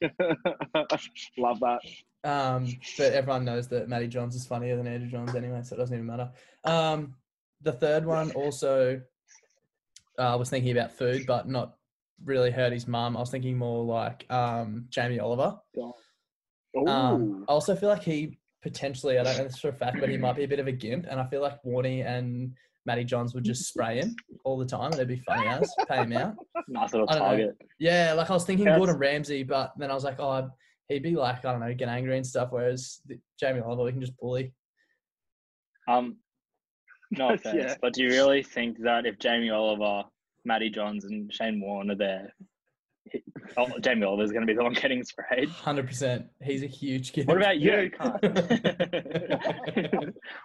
Love 1.38 1.60
that. 1.60 1.80
Um, 2.24 2.66
but 2.98 3.12
everyone 3.12 3.44
knows 3.44 3.68
that 3.68 3.88
Matty 3.88 4.08
Johns 4.08 4.34
is 4.34 4.46
funnier 4.46 4.76
than 4.76 4.86
Andrew 4.86 5.08
Johns 5.08 5.34
anyway, 5.34 5.60
so 5.62 5.76
it 5.76 5.78
doesn't 5.78 5.94
even 5.94 6.06
matter. 6.06 6.30
Um, 6.64 7.14
the 7.62 7.72
third 7.72 8.04
one 8.04 8.32
also, 8.32 9.00
uh, 10.18 10.32
I 10.32 10.34
was 10.34 10.50
thinking 10.50 10.72
about 10.72 10.92
food, 10.92 11.24
but 11.26 11.48
not 11.48 11.76
really 12.24 12.50
Hurdy's 12.50 12.88
mum. 12.88 13.16
I 13.16 13.20
was 13.20 13.30
thinking 13.30 13.56
more 13.56 13.84
like 13.84 14.26
um, 14.30 14.86
Jamie 14.88 15.20
Oliver. 15.20 15.58
Um, 16.86 17.44
I 17.48 17.52
also 17.52 17.76
feel 17.76 17.88
like 17.88 18.02
he 18.02 18.38
potentially, 18.62 19.18
I 19.18 19.22
don't 19.22 19.38
know 19.38 19.44
this 19.44 19.58
for 19.58 19.68
a 19.68 19.72
fact, 19.72 19.98
but 20.00 20.08
he 20.08 20.16
might 20.16 20.36
be 20.36 20.44
a 20.44 20.48
bit 20.48 20.58
of 20.58 20.66
a 20.66 20.72
gimp, 20.72 21.06
and 21.08 21.20
I 21.20 21.26
feel 21.26 21.40
like 21.40 21.62
Warney 21.64 22.04
and 22.04 22.54
Matty 22.86 23.04
Johns 23.04 23.34
would 23.34 23.44
just 23.44 23.66
spray 23.68 23.98
him 23.98 24.14
all 24.44 24.56
the 24.56 24.64
time, 24.64 24.86
and 24.86 24.94
it'd 24.94 25.08
be 25.08 25.16
funny 25.26 25.46
as 25.48 25.70
pay 25.88 25.98
him 26.02 26.12
out. 26.12 26.34
Nice 26.68 26.92
little 26.92 27.08
I 27.10 27.14
don't 27.18 27.38
know. 27.38 27.52
Yeah, 27.78 28.14
like 28.16 28.28
I 28.28 28.32
was 28.32 28.44
thinking 28.44 28.64
That's- 28.64 28.78
Gordon 28.78 28.96
Ramsay, 28.98 29.44
but 29.44 29.72
then 29.76 29.88
I 29.90 29.94
was 29.94 30.02
like, 30.02 30.18
oh, 30.18 30.50
he'd 30.88 31.02
be 31.04 31.14
like, 31.14 31.44
I 31.44 31.52
don't 31.52 31.60
know, 31.60 31.72
get 31.74 31.88
angry 31.88 32.16
and 32.16 32.26
stuff. 32.26 32.48
Whereas 32.50 33.00
the, 33.06 33.18
Jamie 33.38 33.60
Oliver, 33.60 33.84
we 33.84 33.92
can 33.92 34.00
just 34.00 34.16
bully. 34.18 34.52
Um, 35.86 36.16
no 37.12 37.30
offense, 37.34 37.56
Yeah. 37.56 37.74
but 37.80 37.92
do 37.92 38.02
you 38.02 38.08
really 38.10 38.42
think 38.42 38.78
that 38.82 39.06
if 39.06 39.18
Jamie 39.20 39.50
Oliver, 39.50 40.08
Matty 40.44 40.70
Johns, 40.70 41.04
and 41.04 41.32
Shane 41.32 41.60
Warne 41.60 41.90
are 41.92 41.94
there, 41.96 42.32
he- 43.12 43.22
oh, 43.56 43.68
Jamie 43.80 44.02
Oliver's 44.04 44.32
going 44.32 44.44
to 44.44 44.52
be 44.52 44.56
the 44.56 44.64
one 44.64 44.72
getting 44.72 45.04
sprayed? 45.04 45.48
Hundred 45.50 45.86
percent. 45.86 46.26
He's 46.42 46.64
a 46.64 46.66
huge 46.68 47.12
kid. 47.12 47.28
What 47.28 47.36
about 47.36 47.58
you? 47.60 47.92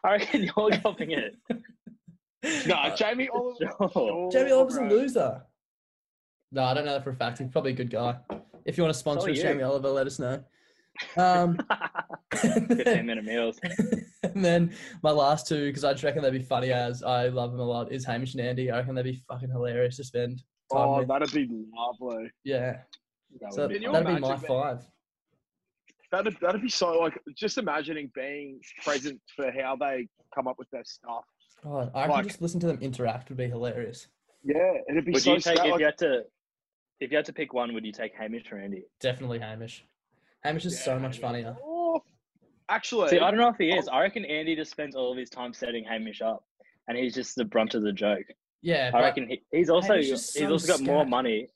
I 0.04 0.12
reckon 0.12 0.44
you're 0.44 0.70
dropping 0.70 1.12
it. 1.12 1.36
No, 2.44 2.76
Uh, 2.76 2.96
Jamie 2.96 3.30
Oliver. 3.34 3.72
Sure. 3.94 4.32
Jamie 4.32 4.52
Oliver's 4.52 4.76
a 4.78 4.84
loser. 4.86 5.42
No, 6.52 6.64
I 6.64 6.74
don't 6.74 6.86
know 6.86 6.94
that 6.94 7.04
for 7.04 7.12
a 7.12 7.16
fact. 7.16 7.38
He's 7.40 7.48
probably 7.50 7.72
a 7.72 7.76
good 7.76 7.90
guy. 7.92 8.18
If 8.66 8.78
you 8.78 8.84
want 8.84 8.94
to 8.94 9.00
sponsor 9.00 9.28
are 9.30 9.32
us. 9.32 9.40
Jamie 9.42 9.64
Oliver, 9.64 9.90
let 9.90 10.08
us 10.08 10.20
know. 10.20 10.44
Um, 11.18 11.58
15 12.36 13.06
minute 13.06 13.24
meals. 13.24 13.58
and 14.24 14.44
then 14.44 14.76
my 15.02 15.10
last 15.12 15.48
two, 15.48 15.68
because 15.68 15.86
I 15.86 15.94
just 15.94 16.04
reckon 16.04 16.22
they'd 16.22 16.32
be 16.32 16.40
funny 16.42 16.72
as 16.74 17.02
I 17.02 17.30
love 17.30 17.52
them 17.52 17.62
a 17.62 17.66
lot, 17.66 17.92
is 17.94 18.04
Hamish 18.06 18.34
and 18.34 18.42
Andy. 18.46 18.70
I 18.70 18.80
reckon 18.80 18.96
they'd 18.96 19.04
be 19.04 19.24
fucking 19.30 19.50
hilarious 19.50 19.96
to 19.98 20.04
spend 20.04 20.40
time 20.72 20.88
Oh, 20.90 20.98
with. 21.00 21.08
that'd 21.08 21.32
be 21.32 21.48
lovely. 21.74 22.30
Yeah, 22.44 22.80
That 23.40 23.54
so 23.54 23.62
would 23.62 23.70
be 23.70 23.80
that'd 23.86 23.94
fun. 23.94 24.04
be 24.04 24.12
my 24.12 24.18
imagine 24.28 24.46
being- 24.48 24.62
five. 24.62 24.86
That'd 26.12 26.36
that'd 26.42 26.62
be 26.62 26.70
so 26.70 26.92
like 27.00 27.18
just 27.38 27.58
imagining 27.58 28.12
being 28.14 28.60
present 28.84 29.22
for 29.34 29.50
how 29.50 29.78
they 29.78 30.10
come 30.36 30.46
up 30.48 30.60
with 30.60 30.70
their 30.72 30.84
stuff. 30.84 31.24
God, 31.64 31.92
I 31.94 32.00
reckon 32.02 32.12
Like- 32.16 32.26
just 32.28 32.42
listen 32.42 32.60
to 32.62 32.68
them 32.68 32.80
interact 32.82 33.30
would 33.30 33.38
be 33.38 33.48
hilarious. 33.48 34.08
Yeah, 34.44 34.74
it'd 34.90 35.06
be 35.06 35.12
Would 35.12 35.22
so 35.22 35.32
you 35.34 35.36
take 35.40 35.58
sad, 35.58 35.66
if 35.68 35.72
like- 35.72 35.80
you 35.80 35.86
had 35.86 35.98
to 36.00 36.26
if 37.00 37.10
you 37.10 37.18
had 37.18 37.26
to 37.26 37.34
pick 37.34 37.52
one? 37.54 37.74
Would 37.74 37.84
you 37.86 37.92
take 37.92 38.14
Hamish 38.14 38.52
or 38.52 38.58
Andy? 38.60 38.84
Definitely 39.00 39.40
Hamish. 39.40 39.84
Hamish 40.44 40.66
is 40.66 40.84
so 40.84 40.94
Yeah, 40.94 41.00
much 41.02 41.18
funnier. 41.20 41.58
Oh, 41.64 42.04
actually, 42.70 43.10
See, 43.10 43.18
I 43.20 43.32
don't 43.32 43.40
know 43.40 43.50
if 43.50 43.58
he 43.58 43.72
is. 43.72 43.88
I 43.88 44.02
reckon 44.02 44.24
Andy 44.26 44.56
just 44.56 44.70
spends 44.72 44.96
all 44.96 45.12
of 45.12 45.18
his 45.18 45.30
time 45.30 45.52
setting 45.54 45.84
Hamish 45.84 46.22
up, 46.22 46.44
and 46.88 46.96
he's 46.98 47.16
just 47.16 47.36
the 47.36 47.46
brunt 47.46 47.74
of 47.74 47.82
the 47.82 47.92
joke. 47.92 48.26
Yeah, 48.62 48.92
I 48.94 49.00
reckon 49.02 49.28
he, 49.30 49.42
he's 49.52 49.70
also 49.72 49.94
Hamish 49.94 50.08
he's 50.10 50.42
also 50.44 50.68
got 50.68 50.82
more 50.82 51.06
money. 51.06 51.48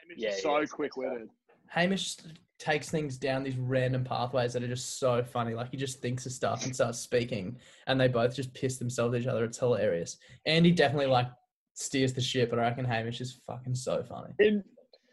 Hamish 0.00 0.18
Yeah, 0.18 0.30
is 0.30 0.42
so 0.42 0.58
is. 0.58 0.70
quick 0.72 0.96
witted. 0.96 1.28
Hamish 1.68 2.16
takes 2.58 2.90
things 2.90 3.16
down 3.16 3.42
these 3.42 3.56
random 3.56 4.04
pathways 4.04 4.52
that 4.52 4.62
are 4.62 4.68
just 4.68 4.98
so 4.98 5.22
funny. 5.22 5.54
Like 5.54 5.70
he 5.70 5.76
just 5.76 6.00
thinks 6.00 6.26
of 6.26 6.32
stuff 6.32 6.64
and 6.64 6.74
starts 6.74 6.98
speaking, 6.98 7.56
and 7.86 8.00
they 8.00 8.08
both 8.08 8.34
just 8.34 8.52
piss 8.54 8.78
themselves 8.78 9.14
at 9.14 9.22
each 9.22 9.26
other. 9.26 9.44
It's 9.44 9.58
hilarious. 9.58 10.18
Andy 10.46 10.72
definitely 10.72 11.06
like 11.06 11.28
steers 11.74 12.12
the 12.12 12.20
ship, 12.20 12.50
but 12.50 12.58
I 12.58 12.62
reckon 12.62 12.84
Hamish 12.84 13.20
is 13.20 13.40
fucking 13.46 13.74
so 13.74 14.02
funny. 14.02 14.34
In 14.40 14.64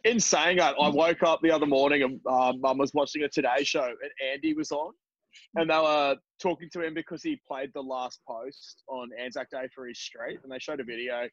in 0.03 0.19
saying 0.19 0.57
that, 0.57 0.75
I 0.79 0.89
woke 0.89 1.23
up 1.23 1.39
the 1.41 1.51
other 1.51 1.65
morning 1.65 2.03
and 2.03 2.19
uh, 2.29 2.53
Mum 2.59 2.77
was 2.77 2.93
watching 2.93 3.23
a 3.23 3.29
Today 3.29 3.63
Show 3.63 3.85
and 3.85 4.31
Andy 4.33 4.53
was 4.53 4.71
on, 4.71 4.93
and 5.55 5.69
they 5.69 5.77
were 5.77 6.15
talking 6.39 6.69
to 6.73 6.83
him 6.83 6.93
because 6.93 7.23
he 7.23 7.39
played 7.47 7.71
the 7.73 7.81
last 7.81 8.19
post 8.27 8.83
on 8.87 9.09
Anzac 9.19 9.49
Day 9.49 9.67
for 9.73 9.87
his 9.87 9.99
street, 9.99 10.39
and 10.43 10.51
they 10.51 10.59
showed 10.59 10.79
a 10.79 10.83
video, 10.83 11.27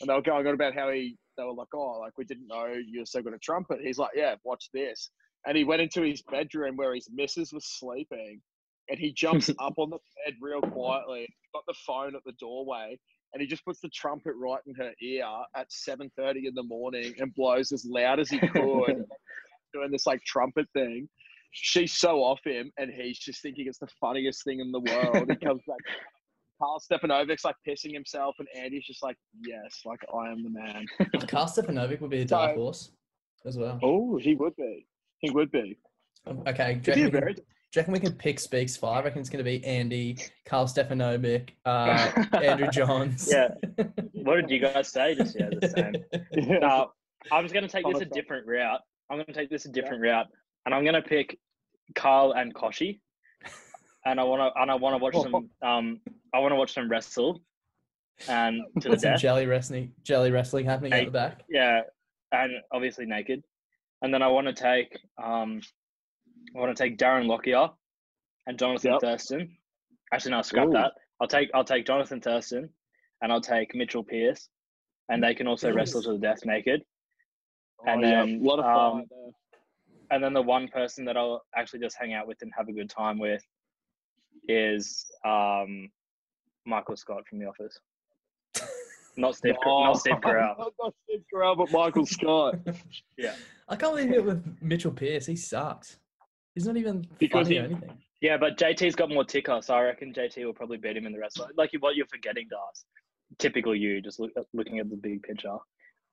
and 0.00 0.08
they 0.08 0.14
were 0.14 0.22
going 0.22 0.46
on 0.46 0.54
about 0.54 0.74
how 0.74 0.90
he. 0.90 1.16
They 1.36 1.44
were 1.44 1.52
like, 1.52 1.68
"Oh, 1.74 1.98
like 2.00 2.18
we 2.18 2.24
didn't 2.24 2.48
know 2.48 2.66
you 2.66 3.00
were 3.00 3.06
so 3.06 3.22
good 3.22 3.34
at 3.34 3.42
trumpet." 3.42 3.80
He's 3.82 3.98
like, 3.98 4.10
"Yeah, 4.14 4.34
watch 4.44 4.70
this," 4.72 5.10
and 5.48 5.56
he 5.56 5.64
went 5.64 5.80
into 5.80 6.02
his 6.02 6.22
bedroom 6.22 6.76
where 6.76 6.94
his 6.94 7.08
missus 7.10 7.52
was 7.52 7.66
sleeping, 7.66 8.40
and 8.88 8.98
he 8.98 9.12
jumps 9.12 9.48
up 9.58 9.74
on 9.78 9.90
the 9.90 9.98
bed 10.24 10.34
real 10.40 10.60
quietly, 10.60 11.26
got 11.54 11.64
the 11.66 11.74
phone 11.86 12.14
at 12.14 12.22
the 12.24 12.32
doorway, 12.38 12.98
and 13.32 13.40
he 13.40 13.48
just 13.48 13.64
puts 13.64 13.80
the 13.80 13.88
trumpet 13.88 14.34
right 14.36 14.60
in 14.66 14.74
her 14.74 14.92
ear 15.02 15.26
at 15.56 15.68
7.30 15.70 16.46
in 16.46 16.54
the 16.54 16.62
morning 16.62 17.14
and 17.18 17.34
blows 17.34 17.72
as 17.72 17.84
loud 17.84 18.20
as 18.20 18.28
he 18.28 18.38
could 18.38 18.52
doing 19.74 19.90
this 19.90 20.06
like 20.06 20.22
trumpet 20.24 20.66
thing 20.72 21.06
she's 21.52 21.92
so 21.92 22.22
off 22.22 22.40
him 22.42 22.70
and 22.78 22.90
he's 22.90 23.18
just 23.18 23.42
thinking 23.42 23.66
it's 23.66 23.78
the 23.78 23.88
funniest 24.00 24.44
thing 24.44 24.60
in 24.60 24.72
the 24.72 24.80
world 24.80 25.30
he 25.30 25.36
comes 25.36 25.60
back 25.68 25.78
Karl 26.58 26.80
Stefanovic's 26.80 27.44
like 27.44 27.54
pissing 27.66 27.92
himself, 27.92 28.34
and 28.40 28.48
Andy's 28.56 28.84
just 28.84 29.00
like, 29.00 29.16
"Yes, 29.46 29.82
like 29.84 30.00
I 30.12 30.30
am 30.30 30.42
the 30.42 30.50
man." 30.50 30.86
Karl 31.28 31.46
Stefanovic 31.46 32.00
would 32.00 32.10
be 32.10 32.22
a 32.22 32.24
dark 32.24 32.56
horse 32.56 32.90
as 33.46 33.56
well. 33.56 33.78
Oh, 33.80 34.16
he 34.16 34.34
would 34.34 34.56
be. 34.56 34.84
He 35.18 35.30
would 35.30 35.50
be. 35.50 35.78
Okay, 36.46 36.80
do 36.82 36.92
you, 36.92 37.06
reckon, 37.06 37.20
very... 37.20 37.34
do 37.34 37.40
you 37.40 37.80
reckon 37.80 37.92
we 37.92 38.00
can 38.00 38.12
pick 38.12 38.38
Speaks 38.38 38.76
five? 38.76 39.02
I 39.02 39.04
reckon 39.06 39.20
it's 39.20 39.30
going 39.30 39.44
to 39.44 39.50
be 39.50 39.64
Andy, 39.64 40.18
Karl 40.44 40.66
Stefanovic, 40.66 41.50
uh, 41.64 42.10
Andrew 42.42 42.68
Johns. 42.68 43.28
Yeah. 43.30 43.48
What 44.12 44.36
did 44.42 44.50
you 44.50 44.58
guys 44.58 44.88
say 44.88 45.14
just 45.14 45.38
yeah, 45.38 45.48
the 45.58 45.68
same? 45.68 46.58
No, 46.60 46.90
I'm 47.32 47.44
just 47.44 47.54
going 47.54 47.66
to 47.66 47.70
take 47.70 47.86
this 47.90 48.02
a 48.02 48.04
different 48.04 48.46
route. 48.46 48.80
I'm 49.08 49.16
going 49.16 49.26
to 49.26 49.32
take 49.32 49.48
this 49.48 49.64
a 49.64 49.70
different 49.70 50.04
yeah. 50.04 50.10
route, 50.10 50.26
and 50.66 50.74
I'm 50.74 50.82
going 50.82 50.96
to 50.96 51.02
pick 51.02 51.38
Karl 51.94 52.32
and 52.32 52.54
Kochie 52.54 52.98
and 54.08 54.18
I 54.18 54.24
want 54.24 54.40
to 54.40 54.60
and 54.60 54.70
I 54.70 54.74
want 54.74 54.94
to 54.94 55.02
watch 55.02 55.22
them. 55.22 55.50
Um, 55.62 56.00
I 56.32 56.38
want 56.38 56.52
to 56.52 56.56
watch 56.56 56.74
them 56.74 56.90
wrestle, 56.90 57.40
and 58.28 58.62
to 58.80 58.90
the 58.90 58.96
death. 58.96 59.20
Jelly 59.20 59.46
wrestling, 59.46 59.92
jelly 60.02 60.30
wrestling 60.30 60.64
happening 60.66 60.92
at 60.92 61.04
the 61.06 61.10
back. 61.10 61.44
Yeah, 61.48 61.82
and 62.32 62.52
obviously 62.72 63.06
naked. 63.06 63.44
And 64.02 64.14
then 64.14 64.22
I 64.22 64.28
want 64.28 64.46
to 64.46 64.52
take 64.52 64.98
um, 65.22 65.60
I 66.54 66.60
want 66.60 66.76
to 66.76 66.82
take 66.82 66.98
Darren 66.98 67.26
Lockyer 67.26 67.68
and 68.46 68.58
Jonathan 68.58 68.92
yep. 68.92 69.00
Thurston. 69.00 69.56
Actually, 70.12 70.32
no, 70.32 70.42
scrap 70.42 70.68
Ooh. 70.68 70.72
that. 70.72 70.92
I'll 71.20 71.28
take 71.28 71.50
I'll 71.54 71.64
take 71.64 71.86
Jonathan 71.86 72.20
Thurston, 72.20 72.68
and 73.22 73.32
I'll 73.32 73.40
take 73.40 73.74
Mitchell 73.74 74.04
Pearce, 74.04 74.48
and 75.08 75.22
they 75.22 75.34
can 75.34 75.46
also 75.46 75.72
wrestle 75.72 76.02
to 76.02 76.12
the 76.12 76.18
death 76.18 76.44
naked. 76.44 76.82
Oh, 77.80 77.92
and 77.92 78.02
then 78.02 78.28
yeah. 78.28 78.36
a 78.36 78.44
lot 78.44 78.58
of 78.58 78.64
fun. 78.64 79.00
Um, 79.00 79.32
and 80.10 80.24
then 80.24 80.32
the 80.32 80.42
one 80.42 80.68
person 80.68 81.04
that 81.04 81.16
I'll 81.16 81.42
actually 81.54 81.80
just 81.80 81.96
hang 82.00 82.14
out 82.14 82.26
with 82.26 82.38
and 82.40 82.50
have 82.56 82.68
a 82.68 82.72
good 82.72 82.88
time 82.88 83.18
with 83.18 83.42
is 84.48 85.06
um, 85.24 85.90
Michael 86.64 86.96
Scott 86.96 87.24
from 87.28 87.38
The 87.38 87.46
Office. 87.46 87.78
Not 89.18 89.34
Steve, 89.34 89.56
oh, 89.66 89.82
not 89.82 89.98
Steve 89.98 90.14
Carell. 90.22 90.56
Not, 90.56 90.72
not 90.80 90.94
Steve 91.04 91.24
Carell, 91.34 91.56
but 91.56 91.72
Michael 91.72 92.06
Scott. 92.06 92.54
yeah. 93.18 93.34
I 93.68 93.74
can't 93.74 93.96
believe 93.96 94.12
it 94.12 94.24
with 94.24 94.56
Mitchell 94.62 94.92
Pearce. 94.92 95.26
He 95.26 95.34
sucks. 95.34 95.98
He's 96.54 96.66
not 96.66 96.76
even 96.76 97.04
because 97.18 97.48
funny 97.48 97.56
he, 97.56 97.60
or 97.60 97.64
anything. 97.64 97.98
Yeah, 98.20 98.36
but 98.36 98.56
JT's 98.56 98.94
got 98.94 99.10
more 99.10 99.24
ticker, 99.24 99.58
so 99.60 99.74
I 99.74 99.82
reckon 99.82 100.12
JT 100.12 100.44
will 100.44 100.52
probably 100.52 100.76
beat 100.76 100.96
him 100.96 101.04
in 101.04 101.12
the 101.12 101.18
rest. 101.18 101.40
Like 101.56 101.70
what 101.80 101.96
you're 101.96 102.06
forgetting, 102.06 102.46
Das. 102.48 102.84
Typical 103.38 103.74
you, 103.74 104.00
just 104.00 104.20
look, 104.20 104.30
looking 104.54 104.78
at 104.78 104.88
the 104.88 104.96
big 104.96 105.22
picture, 105.24 105.56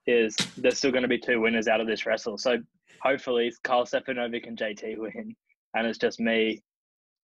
is 0.08 0.36
there's 0.58 0.80
still 0.80 0.92
going 0.92 1.04
to 1.04 1.08
be 1.08 1.20
two 1.20 1.40
winners 1.40 1.68
out 1.68 1.82
of 1.82 1.88
this 1.88 2.08
wrestle. 2.08 2.40
So 2.40 2.58
hopefully, 3.02 3.54
Karl 3.64 3.86
Stefanovic 3.86 4.48
and 4.48 4.58
JT 4.58 4.98
win, 4.98 5.36
and 5.76 5.88
it's 5.88 6.00
just 6.00 6.20
me, 6.20 6.62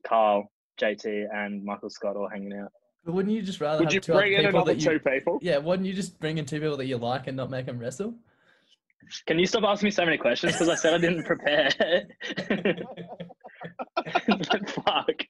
Karl, 0.07 0.51
JT 0.79 1.25
and 1.33 1.65
Michael 1.65 1.89
Scott 1.89 2.15
all 2.15 2.29
hanging 2.29 2.53
out. 2.53 2.71
But 3.03 3.13
wouldn't 3.13 3.33
you 3.33 3.41
just 3.41 3.59
rather? 3.59 3.83
Would 3.83 3.93
you 3.93 4.01
bring 4.01 4.33
in 4.33 4.45
another 4.45 4.73
you, 4.73 4.81
two 4.81 4.99
people? 4.99 5.39
Yeah, 5.41 5.57
wouldn't 5.57 5.87
you 5.87 5.93
just 5.93 6.19
bring 6.19 6.37
in 6.37 6.45
two 6.45 6.59
people 6.59 6.77
that 6.77 6.85
you 6.85 6.97
like 6.97 7.27
and 7.27 7.35
not 7.35 7.49
make 7.49 7.65
them 7.65 7.79
wrestle? 7.79 8.13
Can 9.25 9.39
you 9.39 9.45
stop 9.45 9.63
asking 9.63 9.87
me 9.87 9.91
so 9.91 10.05
many 10.05 10.17
questions? 10.17 10.53
Because 10.53 10.69
I 10.69 10.75
said 10.75 10.93
I 10.93 10.99
didn't 10.99 11.23
prepare. 11.23 11.69
Fuck. 14.67 15.25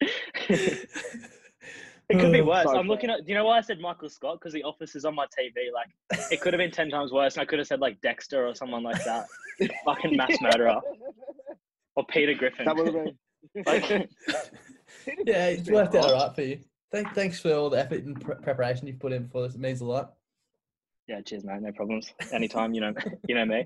It 2.12 2.20
could 2.20 2.34
be 2.34 2.42
oh, 2.42 2.46
worse. 2.46 2.68
I'm 2.68 2.88
looking 2.88 3.10
at. 3.10 3.26
Do 3.26 3.32
you 3.32 3.38
know 3.38 3.46
why 3.46 3.58
I 3.58 3.62
said 3.62 3.80
Michael 3.80 4.10
Scott? 4.10 4.40
Because 4.40 4.52
the 4.52 4.64
office 4.64 4.96
is 4.96 5.06
on 5.06 5.16
my 5.16 5.26
TV. 5.28 5.72
Like, 5.74 5.88
it 6.30 6.42
could 6.42 6.54
have 6.54 6.60
been 6.60 6.72
ten 6.72 6.90
times 6.90 7.14
worse, 7.14 7.36
and 7.36 7.42
I 7.42 7.46
could 7.46 7.60
have 7.60 7.68
said 7.68 7.80
like 7.80 8.02
Dexter 8.02 8.46
or 8.46 8.54
someone 8.54 8.84
like 8.84 9.02
that. 9.06 9.28
Fucking 9.86 10.18
mass 10.18 10.36
murderer. 10.42 10.82
Or 11.96 12.06
Peter 12.08 12.34
Griffin. 12.34 12.66
That 12.66 12.76
would 12.76 12.88
have 12.88 13.06
been. 13.06 13.18
like, 13.66 13.90
yeah, 15.26 15.48
it's 15.48 15.70
worked 15.70 15.96
out 15.96 16.06
all 16.06 16.14
right 16.14 16.36
for 16.36 16.42
you. 16.42 16.60
Thank, 16.92 17.14
thanks 17.14 17.40
for 17.40 17.54
all 17.54 17.70
the 17.70 17.80
effort 17.80 18.04
and 18.04 18.20
pre- 18.20 18.36
preparation 18.36 18.88
you've 18.88 19.00
put 19.00 19.14
in 19.14 19.30
for 19.30 19.44
this. 19.44 19.56
It 19.56 19.62
means 19.62 19.82
a 19.82 19.86
lot. 19.86 20.14
Yeah, 21.08 21.22
cheers, 21.22 21.44
mate. 21.44 21.62
No 21.62 21.72
problems. 21.72 22.14
Anytime, 22.32 22.74
you 22.74 22.82
know, 22.82 22.94
you 23.28 23.36
know 23.36 23.46
me. 23.46 23.66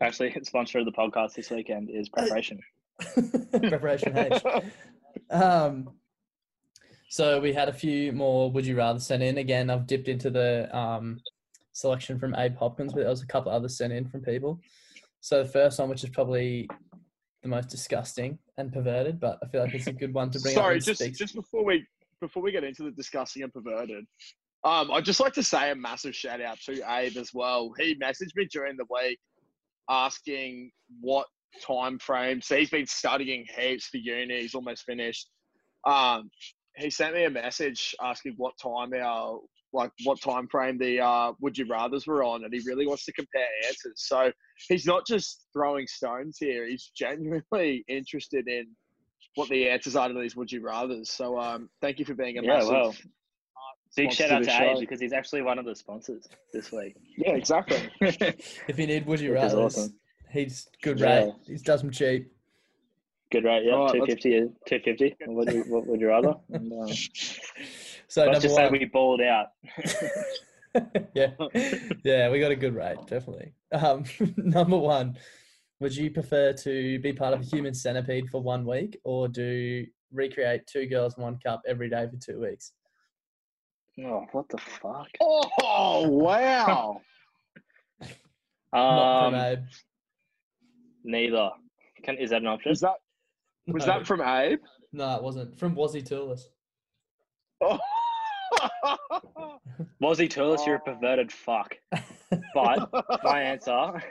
Actually, 0.00 0.36
sponsor 0.42 0.78
of 0.78 0.84
the 0.84 0.92
podcast 0.92 1.34
this 1.34 1.50
weekend 1.50 1.90
is 1.90 2.08
preparation. 2.08 2.60
preparation 3.52 4.16
H. 4.16 4.42
Um, 5.30 5.90
so 7.08 7.40
we 7.40 7.52
had 7.52 7.68
a 7.68 7.72
few 7.72 8.12
more 8.12 8.50
would 8.50 8.66
you 8.66 8.76
rather 8.76 8.98
sent 8.98 9.22
in. 9.22 9.38
Again, 9.38 9.70
I've 9.70 9.86
dipped 9.86 10.08
into 10.08 10.30
the 10.30 10.74
um, 10.76 11.20
selection 11.72 12.18
from 12.18 12.34
Abe 12.34 12.56
Hopkins, 12.56 12.92
but 12.92 13.00
there 13.00 13.10
was 13.10 13.22
a 13.22 13.26
couple 13.26 13.52
others 13.52 13.76
sent 13.76 13.92
in 13.92 14.08
from 14.08 14.20
people. 14.20 14.60
So 15.20 15.42
the 15.42 15.48
first 15.48 15.78
one, 15.78 15.88
which 15.88 16.04
is 16.04 16.10
probably 16.10 16.68
the 17.42 17.48
most 17.48 17.68
disgusting 17.68 18.38
and 18.58 18.72
perverted, 18.72 19.18
but 19.18 19.38
I 19.42 19.46
feel 19.48 19.62
like 19.62 19.74
it's 19.74 19.86
a 19.86 19.92
good 19.92 20.12
one 20.12 20.30
to 20.30 20.40
bring 20.40 20.54
Sorry, 20.54 20.76
up. 20.76 20.82
Sorry, 20.82 21.10
just 21.10 21.18
just 21.18 21.34
before 21.34 21.64
we 21.64 21.86
before 22.20 22.42
we 22.42 22.52
get 22.52 22.64
into 22.64 22.82
the 22.82 22.90
disgusting 22.90 23.42
and 23.42 23.52
perverted, 23.52 24.04
um, 24.64 24.90
I'd 24.90 25.04
just 25.04 25.20
like 25.20 25.34
to 25.34 25.42
say 25.42 25.70
a 25.70 25.74
massive 25.74 26.14
shout 26.14 26.40
out 26.40 26.58
to 26.66 26.82
Abe 26.88 27.16
as 27.16 27.30
well. 27.32 27.72
He 27.78 27.94
messaged 27.96 28.34
me 28.34 28.48
during 28.50 28.76
the 28.76 28.86
week 28.90 29.18
asking 29.88 30.70
what 31.00 31.26
time 31.64 31.98
frame. 31.98 32.40
So 32.42 32.56
he's 32.56 32.70
been 32.70 32.86
studying 32.86 33.46
heaps 33.56 33.86
for 33.86 33.98
uni. 33.98 34.40
He's 34.40 34.54
almost 34.54 34.84
finished. 34.84 35.28
Um, 35.86 36.30
he 36.76 36.90
sent 36.90 37.14
me 37.14 37.24
a 37.24 37.30
message 37.30 37.94
asking 38.02 38.34
what 38.36 38.54
time 38.60 38.92
our 38.94 39.40
like 39.72 39.90
what 40.04 40.20
time 40.20 40.48
frame 40.48 40.78
the 40.78 41.00
uh, 41.00 41.32
would 41.40 41.56
you 41.56 41.66
rather's 41.68 42.06
were 42.06 42.24
on, 42.24 42.44
and 42.44 42.52
he 42.52 42.60
really 42.66 42.86
wants 42.86 43.04
to 43.04 43.12
compare 43.12 43.46
answers. 43.66 43.94
So 43.96 44.32
he's 44.68 44.86
not 44.86 45.06
just 45.06 45.46
throwing 45.52 45.86
stones 45.86 46.38
here; 46.40 46.66
he's 46.66 46.90
genuinely 46.96 47.84
interested 47.88 48.48
in 48.48 48.66
what 49.36 49.48
the 49.48 49.68
answers 49.68 49.94
are 49.94 50.08
to 50.08 50.14
these 50.14 50.34
would 50.34 50.50
you 50.50 50.60
rather's. 50.60 51.10
So 51.10 51.38
um, 51.38 51.68
thank 51.80 51.98
you 51.98 52.04
for 52.04 52.14
being 52.14 52.38
a 52.38 52.42
yeah, 52.42 52.54
massive. 52.54 52.70
Well. 52.70 52.94
Big 53.96 54.12
shout 54.12 54.30
out 54.30 54.44
to 54.44 54.62
Age 54.62 54.80
because 54.80 55.00
he's 55.00 55.14
actually 55.14 55.40
one 55.40 55.58
of 55.58 55.64
the 55.64 55.74
sponsors 55.74 56.28
this 56.52 56.70
week. 56.70 56.96
Yeah, 57.16 57.30
exactly. 57.30 57.78
if 58.00 58.78
you 58.78 58.86
need 58.86 59.06
would 59.06 59.20
you 59.20 59.32
rather, 59.32 59.56
awesome. 59.56 59.94
he's 60.28 60.68
good 60.82 61.00
rate. 61.00 61.32
Yeah. 61.46 61.54
He 61.54 61.62
does 61.62 61.80
them 61.80 61.90
cheap. 61.90 62.30
Good 63.32 63.44
rate, 63.44 63.64
yeah. 63.64 63.74
Right, 63.74 63.92
250, 63.92 64.30
250. 64.66 65.16
What 65.26 65.36
would 65.46 65.54
you, 65.54 65.62
what 65.72 65.86
would 65.86 66.00
you 66.00 66.08
rather? 66.08 66.34
And, 66.52 66.72
um, 66.72 66.88
so 68.08 68.26
let's 68.26 68.42
just 68.42 68.54
one. 68.54 68.66
say 68.66 68.70
we 68.70 68.84
balled 68.84 69.22
out. 69.22 69.46
yeah, 71.14 71.30
yeah, 72.04 72.28
we 72.28 72.38
got 72.38 72.50
a 72.50 72.56
good 72.56 72.74
rate, 72.74 72.98
definitely. 73.06 73.54
Um, 73.72 74.04
number 74.36 74.76
one, 74.76 75.16
would 75.80 75.94
you 75.94 76.10
prefer 76.10 76.52
to 76.52 76.98
be 77.00 77.12
part 77.12 77.34
of 77.34 77.40
a 77.40 77.44
human 77.44 77.74
centipede 77.74 78.30
for 78.30 78.42
one 78.42 78.64
week, 78.64 78.98
or 79.04 79.28
do 79.28 79.84
recreate 80.12 80.66
two 80.66 80.86
girls 80.86 81.16
one 81.16 81.38
cup 81.44 81.62
every 81.66 81.90
day 81.90 82.06
for 82.10 82.16
two 82.16 82.40
weeks? 82.40 82.72
Oh, 84.04 84.26
what 84.32 84.48
the 84.48 84.58
fuck? 84.58 85.08
Oh, 85.20 86.08
wow. 86.08 87.00
um, 88.72 89.56
neither. 91.04 91.50
Can, 92.02 92.18
is 92.18 92.30
that 92.30 92.42
an 92.42 92.46
option? 92.46 92.72
Is 92.72 92.80
that 92.80 92.96
was 93.66 93.86
no. 93.86 93.94
that 93.94 94.06
from 94.06 94.20
Abe? 94.20 94.60
No, 94.92 95.16
it 95.16 95.22
wasn't. 95.22 95.58
From 95.58 95.74
Wazzy 95.74 96.06
Toulis. 96.06 96.42
Oh. 97.60 97.78
Wazzy 100.02 100.28
Toulis, 100.28 100.64
you're 100.66 100.76
a 100.76 100.82
oh. 100.86 100.92
perverted 100.92 101.32
fuck. 101.32 101.74
But 102.54 102.90
my 103.24 103.42
answer, 103.42 104.02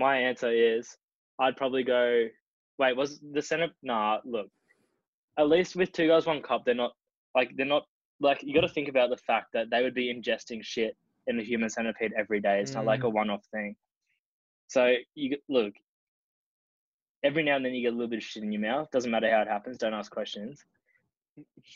my 0.00 0.16
answer 0.16 0.50
is, 0.50 0.96
I'd 1.38 1.56
probably 1.56 1.84
go. 1.84 2.26
Wait, 2.78 2.96
was 2.96 3.20
the 3.32 3.42
center? 3.42 3.68
Nah, 3.82 4.18
look. 4.24 4.48
At 5.38 5.48
least 5.48 5.76
with 5.76 5.92
two 5.92 6.08
guys, 6.08 6.26
one 6.26 6.42
cup, 6.42 6.62
they're 6.64 6.74
not 6.74 6.92
like 7.36 7.52
they're 7.56 7.66
not 7.66 7.84
like 8.20 8.42
you 8.42 8.54
got 8.54 8.66
to 8.66 8.74
think 8.74 8.88
about 8.88 9.10
the 9.10 9.16
fact 9.18 9.48
that 9.52 9.70
they 9.70 9.82
would 9.82 9.94
be 9.94 10.12
ingesting 10.12 10.64
shit 10.64 10.96
in 11.26 11.36
the 11.36 11.44
human 11.44 11.70
centipede 11.70 12.12
every 12.18 12.40
day. 12.40 12.60
It's 12.60 12.72
mm. 12.72 12.76
not 12.76 12.86
like 12.86 13.04
a 13.04 13.06
mm. 13.06 13.12
one-off 13.12 13.44
thing. 13.52 13.76
So 14.66 14.96
you 15.14 15.36
look, 15.48 15.72
every 17.22 17.42
now 17.42 17.56
and 17.56 17.64
then 17.64 17.74
you 17.74 17.82
get 17.82 17.92
a 17.92 17.96
little 17.96 18.10
bit 18.10 18.18
of 18.18 18.24
shit 18.24 18.42
in 18.42 18.52
your 18.52 18.62
mouth. 18.62 18.90
Doesn't 18.90 19.10
matter 19.10 19.30
how 19.30 19.42
it 19.42 19.48
happens. 19.48 19.78
Don't 19.78 19.94
ask 19.94 20.10
questions. 20.10 20.64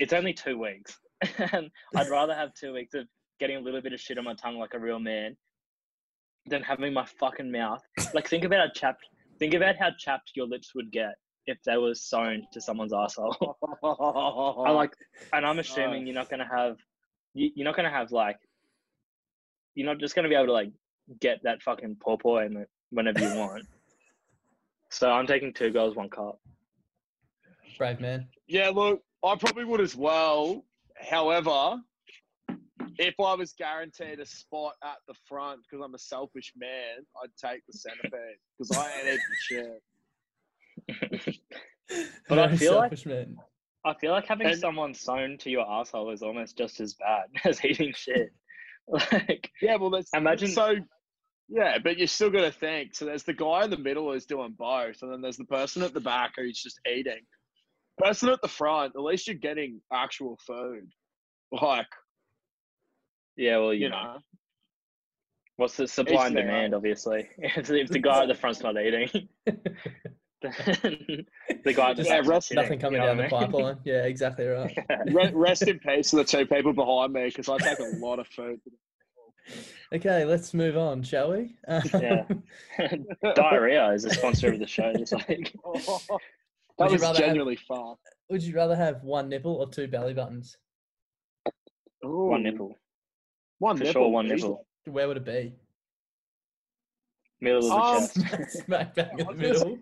It's 0.01 0.13
only 0.13 0.33
two 0.33 0.59
weeks, 0.59 0.99
and 1.53 1.71
I'd 1.95 2.11
rather 2.11 2.35
have 2.35 2.55
two 2.55 2.73
weeks 2.73 2.95
of 2.95 3.07
getting 3.41 3.57
a 3.57 3.61
little 3.61 3.83
bit 3.83 3.93
of 3.93 4.01
shit 4.01 4.19
on 4.19 4.25
my 4.25 4.35
tongue 4.35 4.59
like 4.59 4.75
a 4.75 4.79
real 4.79 4.99
man 4.99 5.37
than 6.47 6.63
having 6.63 6.93
my 6.93 7.07
fucking 7.19 7.51
mouth. 7.51 7.83
Like 8.13 8.29
think 8.29 8.45
about 8.45 8.61
how 8.61 8.73
chapped. 8.75 9.05
Think 9.39 9.55
about 9.55 9.77
how 9.77 9.91
chapped 9.99 10.33
your 10.35 10.47
lips 10.47 10.75
would 10.75 10.91
get 10.93 11.15
if 11.47 11.59
they 11.65 11.77
were 11.77 11.95
sewn 11.95 12.47
to 12.53 12.61
someone's 12.61 12.93
asshole. 12.93 13.57
I 13.83 14.71
like, 14.71 14.93
and 15.33 15.45
I'm 15.45 15.59
assuming 15.59 16.03
Oh. 16.03 16.07
you're 16.07 16.15
not 16.15 16.31
gonna 16.31 16.49
have, 16.49 16.77
you, 17.35 17.51
you're 17.55 17.65
not 17.65 17.77
gonna 17.77 17.91
have 17.91 18.13
like, 18.13 18.37
you're 19.75 19.87
not 19.87 19.99
just 19.99 20.15
gonna 20.15 20.29
be 20.29 20.35
able 20.35 20.47
to 20.47 20.53
like 20.53 20.71
get 21.21 21.43
that 21.43 21.61
fucking 21.63 21.97
pawpaw 22.01 22.39
in 22.47 22.57
it 22.57 22.69
whenever 22.91 23.21
you 23.21 23.35
want. 23.39 23.65
so 24.91 25.11
I'm 25.11 25.27
taking 25.27 25.53
two 25.53 25.71
girls, 25.71 25.97
one 25.97 26.09
cup. 26.09 26.41
Brave 27.77 28.01
man. 28.01 28.29
Yeah, 28.47 28.69
look, 28.71 29.03
I 29.25 29.35
probably 29.37 29.65
would 29.65 29.81
as 29.81 29.97
well. 29.97 30.65
However, 30.97 31.77
if 32.99 33.15
I 33.21 33.35
was 33.35 33.53
guaranteed 33.53 34.21
a 34.21 34.27
spot 34.27 34.75
at 34.83 34.97
the 35.09 35.15
front 35.29 35.61
because 35.63 35.85
I'm 35.85 35.95
a 35.95 35.99
selfish 35.99 36.53
man, 36.57 37.05
I'd 37.23 37.31
take 37.37 37.63
the 37.67 37.73
centipede 37.73 38.39
because 38.59 38.77
I 38.77 38.91
ain't 38.99 39.07
eating 39.07 39.81
shit. 41.29 41.39
But 42.29 42.39
I 42.39 42.47
Very 42.47 42.57
feel 42.57 42.75
like- 42.77 43.07
man. 43.07 43.37
I 43.87 43.93
feel 44.01 44.13
like 44.13 44.25
having 44.27 44.47
And- 44.47 44.59
someone 44.59 44.95
sewn 44.95 45.37
to 45.39 45.51
your 45.51 45.71
asshole 45.71 46.11
is 46.11 46.23
almost 46.23 46.57
just 46.57 46.81
as 46.81 46.95
bad 46.95 47.25
as 47.45 47.63
eating 47.65 47.93
shit. 47.95 48.33
Like, 48.89 49.51
Yeah, 49.63 49.77
well, 49.77 49.91
that's 49.91 50.11
Imagine- 50.15 50.49
so. 50.51 50.77
Yeah, 51.51 51.77
but 51.79 51.99
you're 51.99 52.07
still 52.07 52.31
got 52.31 52.41
to 52.43 52.51
think. 52.53 52.95
So 52.95 53.05
there's 53.05 53.23
the 53.25 53.35
guy 53.35 53.65
in 53.65 53.71
the 53.71 53.77
middle 53.77 54.11
who's 54.11 54.25
doing 54.25 54.55
both, 54.59 54.97
and 55.03 55.13
then 55.13 55.21
there's 55.21 55.37
the 55.37 55.45
person 55.45 55.83
at 55.83 55.93
the 55.93 56.01
back 56.01 56.33
who's 56.37 56.61
just 56.63 56.81
eating. 56.91 57.21
Person 57.99 58.31
at 58.31 58.41
the 58.41 58.49
front, 58.49 58.95
at 58.97 59.03
least 59.03 59.27
you're 59.27 59.37
getting 59.37 59.81
actual 59.93 60.39
food. 60.47 60.91
Like, 61.53 61.87
yeah, 63.37 63.59
well, 63.59 63.73
you, 63.75 63.85
you 63.85 63.89
know, 63.91 64.03
know, 64.03 64.19
what's 65.57 65.77
the 65.77 65.87
supply 65.89 66.27
and 66.27 66.37
their 66.37 66.45
demand? 66.47 66.75
Obviously, 66.75 67.29
if, 67.39 67.71
if 67.71 67.89
the 67.89 67.99
guy 67.99 68.23
at 68.23 68.29
the 68.29 68.35
front's 68.35 68.61
not 68.63 68.77
eating, 68.79 69.09
then 69.47 69.59
the 71.65 71.73
guy 71.75 71.95
just 71.95 72.09
the 72.09 72.15
Yeah, 72.17 72.23
rest- 72.25 72.51
shitting, 72.51 72.55
Nothing 72.57 72.79
coming 72.79 73.01
you 73.01 73.07
know 73.07 73.15
down 73.15 73.17
the 73.17 73.23
what 73.25 73.33
I 73.35 73.41
mean? 73.41 73.51
pipeline. 73.53 73.79
Yeah, 73.85 74.05
exactly 74.05 74.47
right. 74.47 74.77
Re- 75.13 75.33
rest 75.35 75.63
in 75.63 75.79
peace 75.79 76.11
to 76.11 76.17
the 76.17 76.25
two 76.25 76.47
people 76.47 76.73
behind 76.73 77.13
me 77.13 77.27
because 77.27 77.49
I 77.49 77.59
take 77.59 77.79
a 77.79 77.97
lot 77.99 78.19
of 78.19 78.27
food. 78.29 78.61
Okay, 79.93 80.25
let's 80.25 80.55
move 80.55 80.77
on, 80.77 81.03
shall 81.03 81.33
we? 81.33 81.55
Um, 81.69 81.83
Yeah. 82.01 82.25
Diarrhea 83.35 83.91
is 83.93 84.05
a 84.07 84.11
sponsor 84.11 84.53
of 84.53 84.59
the 84.59 84.67
show. 84.67 84.91
It's 84.95 85.13
like, 85.13 85.55
Would 85.65 85.81
that 86.79 86.87
you 86.89 86.93
was 86.93 87.03
rather 87.03 87.19
have- 87.19 87.27
genuinely 87.27 87.57
fun. 87.57 87.97
Would 88.31 88.43
you 88.43 88.55
rather 88.57 88.75
have 88.75 89.03
one 89.03 89.29
nipple 89.29 89.55
or 89.57 89.69
two 89.69 89.87
belly 89.87 90.15
buttons? 90.15 90.57
one 92.01 92.41
Ooh, 92.41 92.43
nipple. 92.43 92.79
One 93.59 93.77
For 93.77 93.85
nipple. 93.85 94.03
sure, 94.03 94.11
one 94.11 94.27
easy. 94.27 94.35
nipple. 94.37 94.67
Where 94.87 95.09
would 95.09 95.17
it 95.19 95.25
be? 95.25 95.55
Middle 97.41 97.59
of 97.59 97.65
the 97.65 97.75
Um, 97.75 98.01
chest. 98.39 98.51
Smack 98.65 98.95
bang 98.95 99.11
in 99.13 99.17
the 99.19 99.25
I 99.25 99.29
was 99.29 99.37
gonna 99.41 99.55
say- 99.55 99.65
middle. 99.65 99.79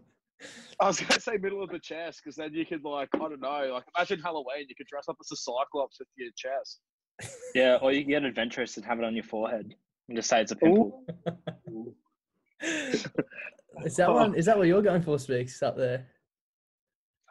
I 0.80 0.86
was 0.88 1.00
gonna 1.00 1.20
say 1.20 1.36
middle 1.36 1.62
of 1.62 1.70
the 1.70 1.78
chest 1.78 2.20
because 2.22 2.34
then 2.36 2.52
you 2.52 2.66
could 2.66 2.82
like 2.84 3.08
I 3.14 3.18
don't 3.18 3.40
know 3.40 3.70
like 3.74 3.84
imagine 3.96 4.20
Halloween 4.20 4.66
you 4.68 4.74
could 4.74 4.88
dress 4.88 5.08
up 5.08 5.16
as 5.20 5.30
a 5.32 5.36
cyclops 5.36 5.98
with 6.00 6.08
your 6.16 6.30
chest. 6.36 6.80
Yeah, 7.54 7.76
or 7.82 7.92
you 7.92 8.00
can 8.02 8.10
get 8.10 8.24
adventurous 8.24 8.76
and 8.76 8.84
have 8.86 8.98
it 8.98 9.04
on 9.04 9.14
your 9.14 9.22
forehead 9.24 9.74
and 10.08 10.16
just 10.16 10.28
say 10.28 10.40
it's 10.40 10.50
a 10.52 10.56
pimple. 10.56 11.04
Is 12.62 13.96
that 13.96 14.10
one? 14.12 14.34
Is 14.34 14.46
that 14.46 14.56
what 14.58 14.66
you're 14.66 14.82
going 14.82 15.02
for, 15.02 15.18
Speaks 15.18 15.62
up 15.62 15.76
there? 15.76 16.06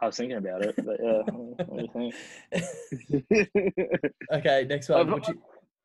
I 0.01 0.05
was 0.07 0.15
thinking 0.17 0.37
about 0.37 0.63
it, 0.63 0.75
but 0.77 0.97
yeah. 1.03 1.21
What 1.65 1.93
do 1.93 2.01
you 2.03 2.11
think? 3.31 3.51
Okay, 4.33 4.65
next 4.69 4.89
one. 4.89 5.01
I've- 5.01 5.11
Would 5.11 5.27
you 5.27 5.41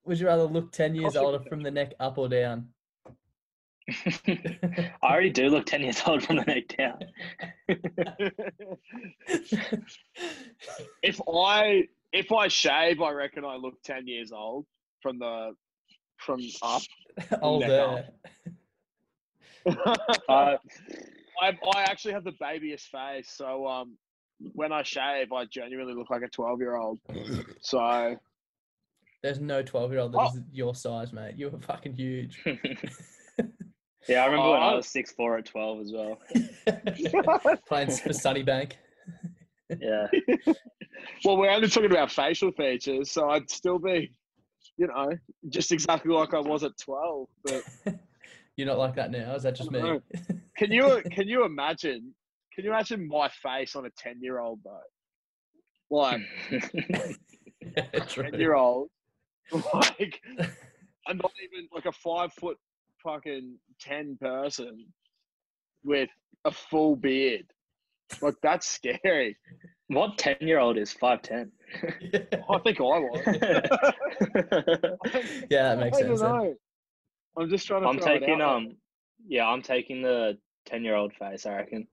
would 0.06 0.18
you 0.18 0.26
rather 0.26 0.44
look 0.44 0.72
ten 0.72 0.94
years 0.94 1.14
Coffee 1.14 1.26
older 1.26 1.40
from 1.48 1.62
the 1.62 1.70
neck 1.70 1.94
up 2.00 2.18
or 2.18 2.28
down? 2.28 2.68
I 4.26 4.92
already 5.02 5.30
do 5.30 5.48
look 5.48 5.66
10 5.66 5.82
years 5.82 6.02
old 6.06 6.22
from 6.24 6.36
the 6.36 6.42
neck 6.42 6.76
down. 6.76 6.98
if 11.02 11.20
I 11.32 11.84
if 12.12 12.32
I 12.32 12.48
shave, 12.48 13.00
I 13.00 13.10
reckon 13.12 13.44
I 13.44 13.56
look 13.56 13.80
ten 13.82 14.06
years 14.08 14.32
old 14.32 14.66
from 15.02 15.18
the 15.18 15.52
from 16.18 16.40
up. 16.62 16.82
Older. 17.42 18.08
Uh, 20.28 20.56
I 21.42 21.48
I 21.48 21.82
actually 21.82 22.12
have 22.14 22.22
the 22.22 22.34
babyest 22.38 22.86
face, 22.86 23.32
so 23.34 23.66
um, 23.66 23.98
when 24.52 24.70
I 24.70 24.84
shave, 24.84 25.32
I 25.32 25.44
genuinely 25.46 25.92
look 25.92 26.08
like 26.08 26.22
a 26.22 26.28
twelve 26.28 26.60
year 26.60 26.76
old. 26.76 27.00
So 27.60 28.16
There's 29.22 29.40
no 29.40 29.62
twelve 29.62 29.90
year 29.90 30.00
old 30.00 30.12
that 30.12 30.18
Oh. 30.18 30.28
is 30.28 30.40
your 30.52 30.74
size, 30.74 31.12
mate. 31.12 31.34
You're 31.36 31.50
fucking 31.50 31.94
huge. 31.94 32.40
yeah, 34.08 34.22
I 34.22 34.26
remember 34.26 34.50
when 34.52 34.62
I 34.62 34.72
Oh. 34.72 34.76
was 34.76 34.86
6'4 34.86 35.38
at 35.38 35.46
12 35.46 35.80
as 35.80 35.92
well. 35.92 36.18
Playing 37.68 37.90
for 37.90 38.10
Sunnybank. 38.10 38.72
Yeah. 39.80 40.06
well, 41.24 41.36
we're 41.36 41.50
only 41.50 41.68
talking 41.68 41.90
about 41.90 42.10
facial 42.12 42.52
features, 42.52 43.10
so 43.10 43.28
I'd 43.30 43.50
still 43.50 43.78
be, 43.80 44.12
you 44.76 44.86
know, 44.86 45.10
just 45.48 45.72
exactly 45.72 46.12
like 46.14 46.34
I 46.34 46.40
was 46.40 46.62
at 46.62 46.76
twelve. 46.78 47.28
But 47.42 47.64
You're 48.56 48.68
not 48.68 48.78
like 48.78 48.94
that 48.94 49.10
now. 49.10 49.34
Is 49.34 49.42
that 49.42 49.56
just 49.56 49.70
me? 49.72 49.80
No. 49.80 50.00
can 50.56 50.70
you 50.70 51.02
can 51.10 51.26
you 51.26 51.44
imagine? 51.44 52.14
Can 52.54 52.64
you 52.64 52.70
imagine 52.70 53.06
my 53.08 53.28
face 53.28 53.74
on 53.74 53.86
a 53.86 53.90
ten 53.98 54.22
year 54.22 54.38
old 54.38 54.60
though? 54.64 54.78
Like 55.90 56.20
Yeah, 56.50 57.82
ten 58.06 58.34
year 58.34 58.54
old, 58.54 58.88
like 59.74 60.20
I'm 61.08 61.18
not 61.18 61.32
even 61.42 61.68
like 61.72 61.86
a 61.86 61.92
five 61.92 62.32
foot 62.32 62.58
fucking 63.02 63.58
ten 63.80 64.16
person 64.20 64.86
with 65.84 66.08
a 66.44 66.50
full 66.50 66.96
beard. 66.96 67.46
Like 68.22 68.34
that's 68.42 68.66
scary. 68.66 69.36
what 69.88 70.18
10 70.18 70.36
year 70.40 70.58
old 70.58 70.78
is 70.78 70.94
5'10? 70.94 71.50
I 72.50 72.58
think 72.58 72.80
I 72.80 72.82
was. 72.82 73.22
yeah, 75.50 75.74
that 75.74 75.78
makes 75.78 75.98
I 75.98 76.02
don't 76.02 76.16
sense. 76.16 76.20
then. 76.20 76.30
know. 76.30 76.54
I'm 77.38 77.50
just 77.50 77.66
trying 77.66 77.82
to. 77.82 77.88
I'm 77.88 77.98
throw 77.98 78.14
it 78.14 78.20
taking, 78.20 78.40
out 78.40 78.56
um, 78.56 78.76
yeah, 79.26 79.46
I'm 79.46 79.62
taking 79.62 80.02
the 80.02 80.38
10 80.66 80.84
year 80.84 80.94
old 80.94 81.12
face, 81.14 81.46
I 81.46 81.56
reckon. 81.56 81.86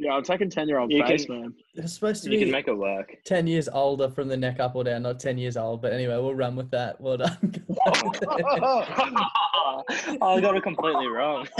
There. 0.00 0.10
Yeah, 0.10 0.16
I'm 0.16 0.22
taking 0.22 0.48
ten 0.50 0.68
year 0.68 0.78
old 0.78 0.90
You 0.90 1.04
face, 1.06 1.26
can- 1.26 1.40
man. 1.40 1.54
It's 1.74 1.92
supposed 1.94 2.24
to 2.24 2.30
You 2.30 2.38
be 2.38 2.44
can 2.44 2.52
make 2.52 2.68
it 2.68 2.74
work. 2.76 3.16
10 3.24 3.46
years 3.46 3.68
older 3.68 4.08
from 4.10 4.28
the 4.28 4.36
neck 4.36 4.60
up 4.60 4.74
or 4.74 4.84
down, 4.84 5.02
not 5.02 5.20
10 5.20 5.38
years 5.38 5.56
old. 5.56 5.80
But 5.82 5.92
anyway, 5.92 6.14
we'll 6.16 6.34
run 6.34 6.56
with 6.56 6.70
that. 6.72 7.00
Well 7.00 7.16
done. 7.16 7.36
I 10.20 10.40
got 10.40 10.56
it 10.56 10.62
completely 10.62 11.06
wrong. 11.06 11.46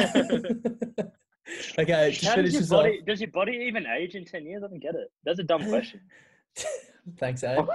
okay, 1.78 2.10
just 2.12 2.24
How 2.24 2.34
does 2.36 2.52
finish 2.52 2.52
your 2.52 2.60
this 2.60 2.72
off. 2.72 2.82
body 2.82 3.02
does 3.06 3.20
your 3.20 3.30
body 3.30 3.52
even 3.66 3.86
age 3.86 4.14
in 4.14 4.24
ten 4.24 4.44
years? 4.46 4.62
I 4.64 4.68
don't 4.68 4.80
get 4.80 4.94
it. 4.94 5.10
That's 5.24 5.38
a 5.38 5.44
dumb 5.44 5.66
question. 5.68 6.00
Thanks, 7.18 7.42
Abe. 7.44 7.66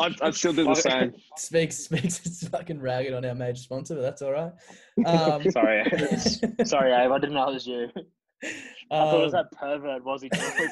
I'd, 0.00 0.20
I'd 0.22 0.34
still 0.34 0.52
do 0.52 0.64
the 0.64 0.74
same. 0.74 1.12
Speaks 1.36 1.76
speaks 1.76 2.26
is 2.26 2.48
fucking 2.48 2.80
ragged 2.80 3.14
on 3.14 3.24
our 3.24 3.34
major 3.34 3.60
sponsor, 3.60 3.94
but 3.94 4.02
that's 4.02 4.22
all 4.22 4.32
right. 4.32 4.52
Um, 5.06 5.48
Sorry, 5.50 5.84
sorry, 6.64 6.92
Abe. 6.92 7.12
I 7.12 7.18
didn't 7.18 7.34
know 7.34 7.48
it 7.48 7.52
was 7.54 7.66
you. 7.66 7.88
I 8.42 8.48
thought 8.90 9.20
it 9.20 9.24
was 9.24 9.34
um, 9.34 9.44
that 9.44 9.58
pervert 9.58 10.04
was 10.04 10.22
he 10.22 10.28
talking 10.30 10.68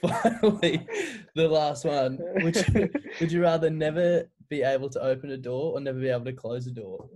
Finally, 0.00 0.86
the 1.34 1.48
last 1.48 1.84
one. 1.84 2.18
Would 2.42 2.56
you, 2.56 2.90
would 3.20 3.32
you 3.32 3.42
rather 3.42 3.70
never 3.70 4.30
be 4.48 4.62
able 4.62 4.88
to 4.90 5.00
open 5.00 5.30
a 5.30 5.36
door 5.36 5.74
or 5.74 5.80
never 5.80 5.98
be 5.98 6.08
able 6.08 6.24
to 6.24 6.32
close 6.32 6.66
a 6.66 6.70
door? 6.70 7.08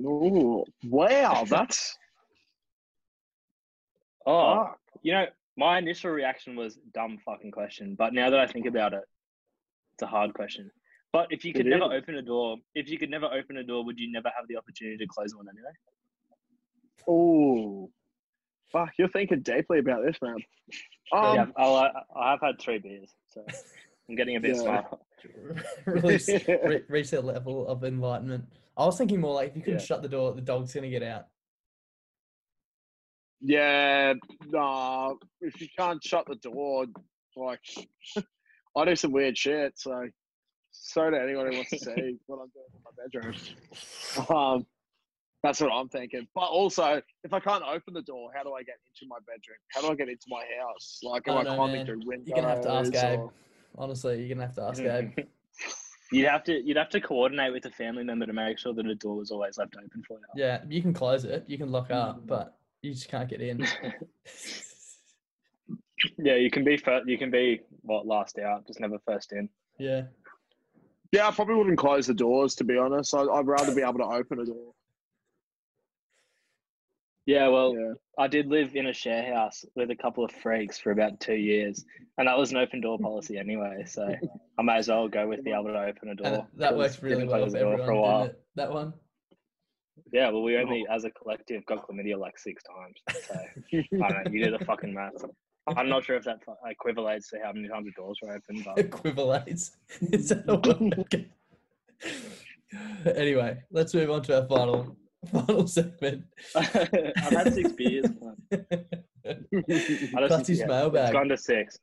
Ooh, 0.00 0.64
wow, 0.84 1.44
that's 1.48 1.96
Oh, 4.26 4.56
fuck. 4.56 4.78
you 5.02 5.12
know, 5.12 5.26
my 5.56 5.78
initial 5.78 6.10
reaction 6.10 6.56
was 6.56 6.78
dumb 6.94 7.18
fucking 7.24 7.50
question, 7.50 7.94
but 7.96 8.12
now 8.12 8.30
that 8.30 8.40
I 8.40 8.46
think 8.46 8.66
about 8.66 8.92
it, 8.94 9.02
it's 10.02 10.08
a 10.08 10.10
hard 10.14 10.34
question. 10.34 10.70
But 11.12 11.26
if 11.30 11.44
you 11.44 11.52
could 11.52 11.66
It 11.66 11.70
never 11.70 11.94
is. 11.94 12.02
open 12.02 12.16
a 12.16 12.22
door, 12.22 12.56
if 12.74 12.88
you 12.88 12.98
could 12.98 13.10
never 13.10 13.26
open 13.26 13.58
a 13.58 13.62
door, 13.62 13.84
would 13.84 13.98
you 13.98 14.10
never 14.10 14.30
have 14.36 14.48
the 14.48 14.56
opportunity 14.56 14.96
to 14.98 15.06
close 15.06 15.34
one 15.36 15.46
anyway? 15.48 15.70
Oh, 17.08 17.90
fuck! 18.70 18.90
You're 18.98 19.08
thinking 19.08 19.42
deeply 19.42 19.78
about 19.80 20.04
this, 20.04 20.16
man. 20.22 20.36
Um, 21.12 21.34
yeah, 21.34 21.46
I'll, 21.56 21.74
uh, 21.76 21.90
I 22.16 22.30
have 22.30 22.40
had 22.40 22.60
three 22.60 22.78
beers, 22.78 23.10
so 23.28 23.44
I'm 24.08 24.14
getting 24.14 24.36
a 24.36 24.40
bit 24.40 24.56
Yeah. 24.56 24.62
smarter. 24.62 24.96
Release, 25.86 26.28
re- 26.48 26.82
reach 26.88 27.10
that 27.10 27.24
level 27.24 27.66
of 27.68 27.84
enlightenment. 27.84 28.44
I 28.76 28.86
was 28.86 28.96
thinking 28.98 29.20
more 29.20 29.34
like 29.34 29.50
if 29.50 29.56
you 29.56 29.62
couldn't 29.62 29.80
Yeah. 29.80 29.84
shut 29.84 30.02
the 30.02 30.08
door, 30.08 30.32
the 30.32 30.40
dog's 30.40 30.72
gonna 30.72 30.88
get 30.88 31.02
out. 31.02 31.26
Yeah, 33.40 34.14
nah. 34.46 35.14
If 35.40 35.60
you 35.60 35.68
can't 35.78 36.02
shut 36.02 36.26
the 36.26 36.36
door, 36.36 36.86
like 37.36 37.60
I 38.76 38.84
do 38.84 38.96
some 38.96 39.12
weird 39.12 39.36
shit. 39.36 39.74
So, 39.78 40.08
so 40.70 41.10
to 41.10 41.20
anyone 41.20 41.46
who 41.50 41.56
wants 41.56 41.70
to 41.70 41.78
see 41.78 42.16
what 42.26 42.38
I'm 42.38 42.50
doing 42.50 42.72
in 42.74 42.82
my 42.84 42.90
bedroom. 43.02 43.34
Um, 44.36 44.66
that's 45.42 45.60
what 45.60 45.70
I'm 45.72 45.88
thinking. 45.88 46.26
But 46.34 46.44
also, 46.44 47.02
if 47.24 47.32
I 47.32 47.40
can't 47.40 47.64
open 47.64 47.94
the 47.94 48.02
door, 48.02 48.30
how 48.34 48.44
do 48.44 48.52
I 48.54 48.62
get 48.62 48.76
into 48.86 49.08
my 49.08 49.18
bedroom? 49.26 49.58
How 49.72 49.80
do 49.82 49.88
I 49.88 49.94
get 49.96 50.08
into 50.08 50.26
my 50.28 50.44
house? 50.60 51.00
Like, 51.02 51.26
am 51.26 51.34
I 51.36 51.40
I 51.40 51.42
don't 51.44 51.52
know, 51.52 51.56
climbing 51.56 51.76
man. 51.78 51.86
through 51.86 52.00
windows? 52.06 52.28
You're 52.28 52.36
gonna 52.36 52.48
have 52.48 52.62
to 52.62 52.70
ask 52.72 52.94
Abe. 52.94 53.18
or- 53.20 53.32
Honestly, 53.76 54.20
you're 54.20 54.28
gonna 54.34 54.46
have 54.46 54.54
to 54.56 54.62
ask 54.62 54.80
Abe. 54.82 55.26
You'd 56.12 56.28
have 56.28 56.44
to 56.44 56.62
you'd 56.62 56.76
have 56.76 56.90
to 56.90 57.00
coordinate 57.00 57.52
with 57.54 57.64
a 57.64 57.70
family 57.70 58.04
member 58.04 58.26
to 58.26 58.32
make 58.34 58.58
sure 58.58 58.74
that 58.74 58.86
a 58.86 58.94
door 58.94 59.16
was 59.16 59.30
always 59.30 59.56
left 59.58 59.74
open 59.76 60.02
for 60.06 60.18
you. 60.18 60.24
Yeah, 60.36 60.62
you 60.68 60.82
can 60.82 60.92
close 60.92 61.24
it, 61.24 61.44
you 61.48 61.56
can 61.58 61.72
lock 61.72 61.90
up, 61.90 62.26
but 62.26 62.58
you 62.82 62.92
just 62.92 63.08
can't 63.08 63.28
get 63.28 63.40
in. 63.40 63.66
Yeah, 66.18 66.36
you 66.36 66.50
can 66.50 66.64
be 66.64 66.76
first, 66.76 67.08
you 67.08 67.18
can 67.18 67.30
be 67.30 67.60
what 67.82 68.06
last 68.06 68.38
out, 68.38 68.66
just 68.66 68.80
never 68.80 68.98
first 69.06 69.32
in. 69.32 69.48
yeah. 69.78 70.02
Yeah, 71.12 71.28
I 71.28 71.30
probably 71.30 71.56
wouldn't 71.56 71.76
close 71.76 72.06
the 72.06 72.14
doors 72.14 72.54
to 72.54 72.64
be 72.64 72.78
honest. 72.78 73.14
I'd, 73.14 73.28
I'd 73.28 73.46
rather 73.46 73.74
be 73.74 73.82
able 73.82 73.98
to 73.98 74.04
open 74.04 74.40
a 74.40 74.46
door. 74.46 74.72
Yeah, 77.26 77.48
well, 77.48 77.74
Yeah. 77.76 77.92
I 78.18 78.26
did 78.28 78.48
live 78.48 78.74
in 78.74 78.86
a 78.86 78.92
share 78.92 79.32
house 79.34 79.64
with 79.76 79.90
a 79.90 79.96
couple 79.96 80.24
of 80.24 80.32
freaks 80.32 80.78
for 80.78 80.90
about 80.90 81.20
two 81.20 81.34
years, 81.36 81.84
and 82.18 82.26
that 82.28 82.36
was 82.36 82.50
an 82.50 82.56
open 82.58 82.80
door 82.80 82.98
policy 82.98 83.36
anyway. 83.38 83.84
So 83.86 84.08
I 84.58 84.62
may 84.62 84.76
as 84.76 84.88
well 84.88 85.06
go 85.08 85.28
with 85.28 85.44
be 85.44 85.52
able 85.52 85.64
to 85.64 85.78
open 85.80 86.08
a 86.08 86.14
door. 86.14 86.26
And 86.26 86.42
that 86.56 86.70
'cause 86.70 86.78
works 86.78 87.02
really 87.02 87.16
didn't 87.16 87.28
well 87.30 87.38
close 87.40 87.52
for 87.52 87.58
the 87.58 87.64
door 87.64 87.80
everyone, 87.82 88.20
didn't 88.20 88.30
it? 88.30 88.42
That 88.56 88.72
one. 88.72 88.92
Yeah, 90.12 90.30
well, 90.30 90.42
we 90.42 90.56
only, 90.56 90.84
oh. 90.88 90.94
as 90.94 91.04
a 91.04 91.10
collective, 91.10 91.64
got 91.66 91.86
chlamydia 91.86 92.18
like 92.18 92.38
six 92.38 92.62
times. 92.64 93.22
So 93.28 93.34
I 94.04 94.08
don't 94.08 94.24
know. 94.24 94.30
You 94.30 94.44
do 94.44 94.58
the 94.58 94.64
fucking 94.64 94.92
maths. 94.92 95.24
I'm 95.68 95.88
not 95.88 96.04
sure 96.04 96.16
if 96.16 96.24
that 96.24 96.42
fu- 96.44 96.54
equivalates 96.66 97.28
to 97.30 97.38
how 97.42 97.52
many 97.52 97.68
times 97.68 97.86
the 97.86 97.92
doors 97.92 98.18
were 98.22 98.32
open, 98.34 98.62
but 98.64 98.76
Equivalates. 98.90 99.70
Is 100.12 100.28
that 100.30 100.44
a 100.48 100.56
word? 100.56 101.30
anyway, 103.16 103.58
let's 103.70 103.94
move 103.94 104.10
on 104.10 104.22
to 104.22 104.40
our 104.42 104.48
final 104.48 104.96
final 105.30 105.66
segment. 105.68 106.24
I've 106.56 106.66
had 107.30 107.54
six 107.54 107.72
beers. 107.72 108.06
I 108.52 108.56
don't 109.24 109.48
think- 109.50 110.12
Clutzy's 110.12 110.58
yeah, 110.60 110.66
mailbag. 110.66 111.04
It's 111.04 111.12
gone 111.12 111.28
to 111.28 111.36
six. 111.36 111.78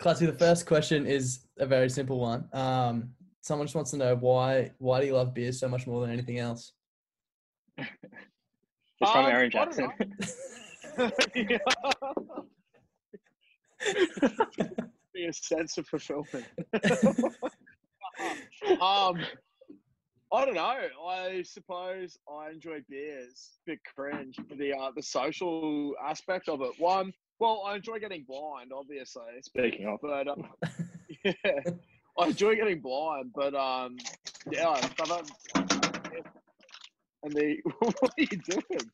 Clutzy, 0.00 0.26
the 0.26 0.32
first 0.34 0.66
question 0.66 1.06
is 1.06 1.46
a 1.58 1.64
very 1.66 1.88
simple 1.88 2.18
one. 2.20 2.46
Um, 2.52 3.10
someone 3.40 3.66
just 3.66 3.74
wants 3.74 3.92
to 3.92 3.96
know 3.96 4.16
why 4.16 4.72
why 4.78 5.00
do 5.00 5.06
you 5.06 5.14
love 5.14 5.32
beer 5.32 5.52
so 5.52 5.68
much 5.68 5.86
more 5.86 6.00
than 6.02 6.10
anything 6.10 6.38
else? 6.40 6.72
It's 7.78 7.88
from 9.00 9.24
Um, 9.24 9.32
Aaron 9.32 9.50
Jackson. 9.50 9.88
Be 15.14 15.26
a 15.26 15.32
sense 15.32 15.78
of 15.78 15.86
fulfillment. 15.86 16.44
um, 18.80 19.18
I 20.32 20.44
don't 20.46 20.54
know. 20.54 20.78
I 21.06 21.42
suppose 21.42 22.18
I 22.28 22.50
enjoy 22.50 22.80
beers. 22.88 23.58
Bit 23.66 23.80
cringe 23.94 24.36
for 24.48 24.54
the 24.54 24.72
uh, 24.72 24.90
the 24.96 25.02
social 25.02 25.92
aspect 26.02 26.48
of 26.48 26.62
it. 26.62 26.72
One, 26.78 27.12
well, 27.38 27.64
I 27.66 27.76
enjoy 27.76 27.98
getting 27.98 28.24
blind, 28.26 28.70
obviously, 28.74 29.24
Speaking 29.42 29.86
of, 29.86 29.98
but 30.00 30.28
um, 30.28 30.48
yeah, 31.24 31.34
I 32.18 32.28
enjoy 32.28 32.56
getting 32.56 32.80
blind. 32.80 33.32
But 33.34 33.54
um, 33.54 33.98
yeah, 34.50 34.68
I 34.68 34.80
love 35.08 35.30
it. 35.56 36.26
And 37.24 37.32
the 37.32 37.58
what 37.78 37.94
are 38.02 38.10
you 38.16 38.26
doing? 38.26 38.90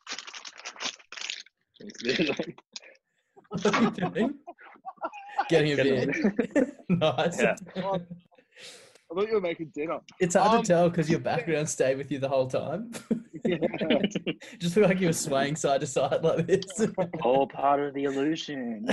What 3.49 3.75
are 3.75 3.83
you 3.83 3.91
doing? 3.91 4.35
Getting 5.49 5.73
a 5.73 5.77
beer. 5.83 6.77
nice. 6.89 7.41
Yeah. 7.41 7.55
I 9.11 9.15
thought 9.15 9.27
you 9.29 9.35
were 9.35 9.41
making 9.41 9.73
dinner. 9.75 10.01
It's 10.21 10.35
hard 10.35 10.57
Um, 10.59 10.63
to 10.63 10.69
tell 10.69 10.91
because 10.91 11.09
your 11.09 11.21
background 11.33 11.69
stayed 11.69 11.97
with 11.97 12.11
you 12.13 12.19
the 12.19 12.29
whole 12.29 12.47
time. 12.47 12.91
just 14.59 14.77
look 14.77 14.87
like 14.89 15.01
you 15.01 15.07
were 15.07 15.13
swaying 15.15 15.57
side 15.57 15.81
to 15.81 15.87
side 15.87 16.23
like 16.23 16.47
this. 16.47 16.65
all 17.23 17.47
part 17.47 17.81
of 17.81 17.95
the 17.95 18.05
illusion. 18.05 18.87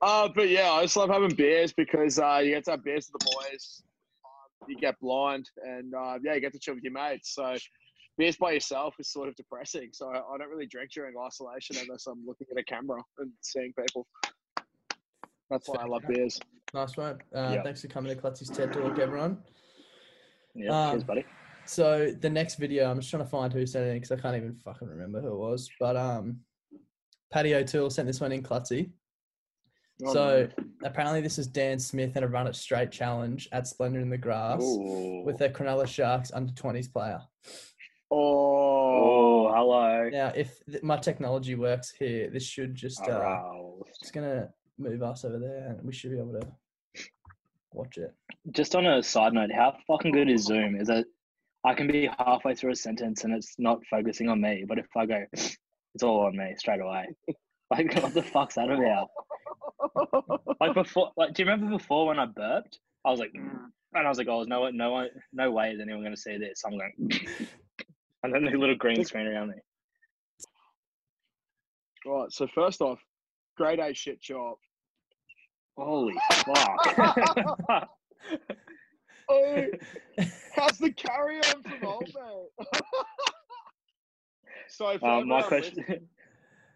Uh, 0.00 0.28
but 0.34 0.48
yeah, 0.48 0.70
I 0.70 0.82
just 0.82 0.96
love 0.96 1.10
having 1.10 1.34
beers 1.34 1.72
because 1.72 2.18
uh, 2.18 2.40
you 2.42 2.50
get 2.52 2.64
to 2.66 2.72
have 2.72 2.84
beers 2.84 3.10
with 3.12 3.20
the 3.20 3.30
boys. 3.50 3.82
You 4.68 4.76
get 4.76 4.98
blind, 5.00 5.48
and 5.64 5.92
uh, 5.94 6.18
yeah, 6.22 6.34
you 6.34 6.40
get 6.40 6.52
to 6.52 6.58
chill 6.58 6.74
with 6.74 6.84
your 6.84 6.92
mates. 6.92 7.34
So 7.34 7.56
beers 8.18 8.36
by 8.36 8.52
yourself 8.52 8.96
is 8.98 9.08
sort 9.10 9.28
of 9.28 9.36
depressing. 9.36 9.90
So 9.92 10.08
I, 10.08 10.16
I 10.16 10.38
don't 10.38 10.50
really 10.50 10.66
drink 10.66 10.90
during 10.92 11.14
isolation 11.16 11.76
unless 11.80 12.06
I'm 12.06 12.24
looking 12.26 12.48
at 12.50 12.58
a 12.58 12.64
camera 12.64 13.00
and 13.18 13.30
seeing 13.40 13.72
people. 13.78 14.06
That's 15.48 15.68
why 15.68 15.76
I 15.82 15.86
love 15.86 16.02
beers. 16.06 16.38
nice 16.74 16.96
one. 16.96 17.18
Uh. 17.34 17.62
Thanks 17.62 17.80
for 17.80 17.88
coming 17.88 18.14
to 18.14 18.20
Clutzy's 18.20 18.50
TED 18.50 18.72
Talk, 18.72 18.98
everyone. 18.98 19.38
yeah, 20.54 20.90
cheers, 20.90 21.02
Um, 21.02 21.06
buddy. 21.06 21.24
So 21.64 22.12
the 22.20 22.28
next 22.30 22.56
video, 22.56 22.90
I'm 22.90 22.98
just 22.98 23.10
trying 23.10 23.22
to 23.22 23.28
find 23.28 23.52
who 23.52 23.64
sent 23.66 23.86
it 23.86 23.94
because 23.94 24.10
I 24.10 24.16
can't 24.20 24.36
even 24.36 24.56
fucking 24.64 24.88
remember 24.88 25.20
who 25.20 25.28
it 25.28 25.38
was. 25.38 25.70
But 25.78 25.96
um, 25.96 26.40
Paddy 27.32 27.54
O'Toole 27.54 27.90
sent 27.90 28.06
this 28.06 28.20
one 28.20 28.32
in 28.32 28.42
Clutzy. 28.42 28.90
Oh, 30.04 30.12
so 30.14 30.48
apparently 30.84 31.20
this 31.20 31.38
is 31.38 31.46
Dan 31.46 31.78
Smith 31.78 32.12
and 32.16 32.24
a 32.24 32.28
run 32.28 32.46
it 32.46 32.54
straight 32.56 32.90
challenge 32.92 33.48
at 33.52 33.66
Splendour 33.66 34.00
in 34.00 34.10
the 34.10 34.16
Grass 34.18 34.62
Ooh. 34.62 35.22
with 35.24 35.38
their 35.38 35.50
Cronulla 35.50 35.86
Sharks 35.86 36.30
under 36.32 36.52
20s 36.52 36.90
player. 36.92 37.20
Oh, 38.10 39.48
Oh, 39.50 39.52
hello. 39.54 40.08
Now, 40.10 40.32
if 40.34 40.60
th- 40.66 40.82
my 40.82 40.96
technology 40.96 41.54
works 41.54 41.90
here, 41.90 42.30
this 42.30 42.42
should 42.44 42.74
just 42.74 43.00
uh, 43.06 43.12
Aroused. 43.12 43.88
it's 44.00 44.10
gonna 44.10 44.48
move 44.78 45.02
us 45.02 45.24
over 45.24 45.38
there, 45.38 45.68
and 45.68 45.82
we 45.82 45.92
should 45.92 46.10
be 46.12 46.18
able 46.18 46.40
to 46.40 46.46
watch 47.72 47.98
it. 47.98 48.14
Just 48.50 48.74
on 48.74 48.86
a 48.86 49.02
side 49.02 49.32
note, 49.34 49.50
how 49.52 49.76
fucking 49.86 50.12
good 50.12 50.28
is 50.30 50.44
Zoom? 50.44 50.76
Is 50.80 50.88
it? 50.88 51.06
I 51.64 51.74
can 51.74 51.86
be 51.86 52.08
halfway 52.18 52.54
through 52.54 52.72
a 52.72 52.76
sentence 52.76 53.24
and 53.24 53.34
it's 53.34 53.56
not 53.58 53.80
focusing 53.90 54.28
on 54.28 54.40
me, 54.40 54.64
but 54.66 54.78
if 54.78 54.86
I 54.96 55.06
go, 55.06 55.24
it's 55.32 56.02
all 56.02 56.20
on 56.26 56.36
me 56.36 56.54
straight 56.56 56.80
away. 56.80 57.06
Like, 57.70 57.94
what 58.02 58.14
the 58.14 58.22
fuck's 58.22 58.54
that 58.54 58.70
about? 58.70 59.08
Like 60.58 60.72
before, 60.72 61.10
like, 61.18 61.34
do 61.34 61.42
you 61.42 61.50
remember 61.50 61.76
before 61.76 62.06
when 62.06 62.18
I 62.18 62.24
burped? 62.24 62.78
I 63.04 63.10
was 63.10 63.20
like, 63.20 63.30
"Mm," 63.34 63.58
and 63.92 64.06
I 64.06 64.08
was 64.08 64.16
like, 64.16 64.26
oh, 64.26 64.44
no, 64.44 64.70
no 64.70 65.06
no 65.34 65.50
way 65.50 65.72
is 65.72 65.78
anyone 65.78 66.00
going 66.00 66.14
to 66.14 66.18
see 66.18 66.38
this. 66.38 66.62
I'm 66.64 66.78
going, 66.78 67.10
and 68.22 68.34
then 68.34 68.44
the 68.44 68.50
little 68.50 68.76
green 68.76 69.04
screen 69.04 69.26
around 69.26 69.48
me. 69.48 69.54
right. 72.06 72.32
So 72.32 72.46
first 72.46 72.80
off, 72.80 73.00
grade 73.56 73.78
A 73.78 73.94
shit 73.94 74.20
job. 74.20 74.56
Holy 75.76 76.14
fuck! 76.44 77.88
Oh, 79.30 79.66
how's 80.54 80.78
the 80.78 80.90
carry 80.90 81.36
on 81.36 81.62
from 81.62 81.84
old 81.84 82.10
man? 82.14 82.68
so 84.68 84.98
for 84.98 85.06
um, 85.06 85.28
my 85.28 85.40
everyone 85.40 85.42
question. 85.44 86.08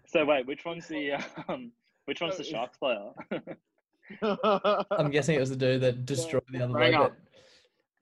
So 0.07 0.25
wait, 0.27 0.47
which 0.47 0.65
one's 0.67 0.87
the 0.87 1.13
um, 1.49 1.73
which 2.05 2.21
one's 2.21 2.37
the 2.37 2.45
Sharks 2.45 2.77
player? 2.77 3.09
I'm 5.01 5.11
guessing 5.11 5.37
it 5.37 5.41
was 5.41 5.49
the 5.49 5.57
dude 5.57 5.81
that 5.81 6.05
destroyed 6.05 6.43
the 6.51 6.63
other 6.63 6.79
hang 6.79 6.95
on. 6.95 7.13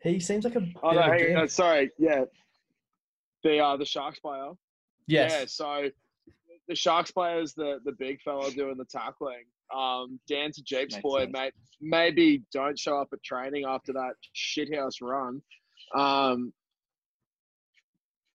He 0.02 0.18
seems 0.18 0.44
like 0.44 0.56
a 0.56 0.66
Oh 0.82 0.90
no, 0.90 1.02
hang 1.02 1.18
dick. 1.18 1.36
on, 1.36 1.48
sorry, 1.48 1.92
yeah. 1.96 2.24
The 3.44 3.58
uh 3.58 3.76
the 3.76 3.84
Sharks 3.86 4.18
player. 4.20 4.50
Yes. 5.06 5.32
Yeah, 5.32 5.44
so 5.46 5.88
the 6.68 6.74
Sharks 6.74 7.10
player 7.10 7.40
is 7.40 7.54
the 7.54 7.78
the 7.84 7.92
big 7.92 8.20
fella 8.22 8.50
doing 8.50 8.76
the 8.76 8.84
tackling. 8.84 9.44
Um, 9.74 10.18
Dan 10.28 10.50
to 10.52 10.62
Jeeps 10.64 10.94
Makes 10.94 11.02
boy, 11.02 11.20
sense. 11.20 11.32
mate. 11.32 11.52
Maybe 11.80 12.42
don't 12.52 12.78
show 12.78 12.98
up 13.00 13.08
at 13.12 13.22
training 13.22 13.64
after 13.68 13.92
that 13.92 14.14
shithouse 14.36 15.00
run. 15.00 15.40
Um, 15.94 16.52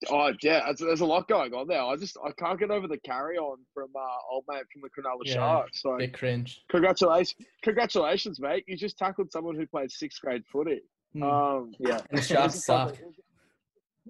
oh 0.10 0.32
yeah, 0.42 0.62
there's, 0.66 0.80
there's 0.80 1.02
a 1.02 1.06
lot 1.06 1.28
going 1.28 1.54
on 1.54 1.68
there. 1.68 1.82
I 1.82 1.96
just 1.98 2.18
I 2.26 2.32
can't 2.32 2.60
get 2.60 2.72
over 2.72 2.88
the 2.88 2.98
carry 3.00 3.38
on 3.38 3.58
from 3.74 3.90
uh, 3.96 4.02
old 4.32 4.46
mate 4.50 4.64
from 4.72 4.82
the 4.82 4.90
Cronulla 4.90 5.20
Yeah. 5.26 5.34
Sharks. 5.34 5.82
So 5.82 5.98
Bit 5.98 6.14
cringe. 6.14 6.62
congratulations, 6.70 7.36
congratulations, 7.64 8.40
mate. 8.40 8.64
You 8.68 8.78
just 8.78 8.98
tackled 8.98 9.32
someone 9.32 9.56
who 9.56 9.68
played 9.68 9.92
sixth 9.92 10.22
grade 10.22 10.44
footy. 10.52 10.82
Mm. 11.16 11.24
Um, 11.60 11.72
yeah. 11.80 12.02
And 12.10 12.20
the 12.20 12.22
Sharks 12.24 12.56
suck. 12.66 12.96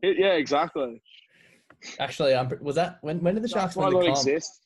It- 0.01 0.17
yeah, 0.17 0.33
exactly. 0.33 1.01
Actually, 1.99 2.33
I'm, 2.35 2.49
was 2.61 2.75
that 2.75 2.97
when? 3.01 3.19
When 3.21 3.35
did 3.35 3.43
the 3.43 3.47
Sharks 3.49 3.75
Why 3.75 3.85
win 3.85 3.93
the 3.93 3.99
not 4.07 4.15
comp? 4.15 4.27
exist? 4.27 4.61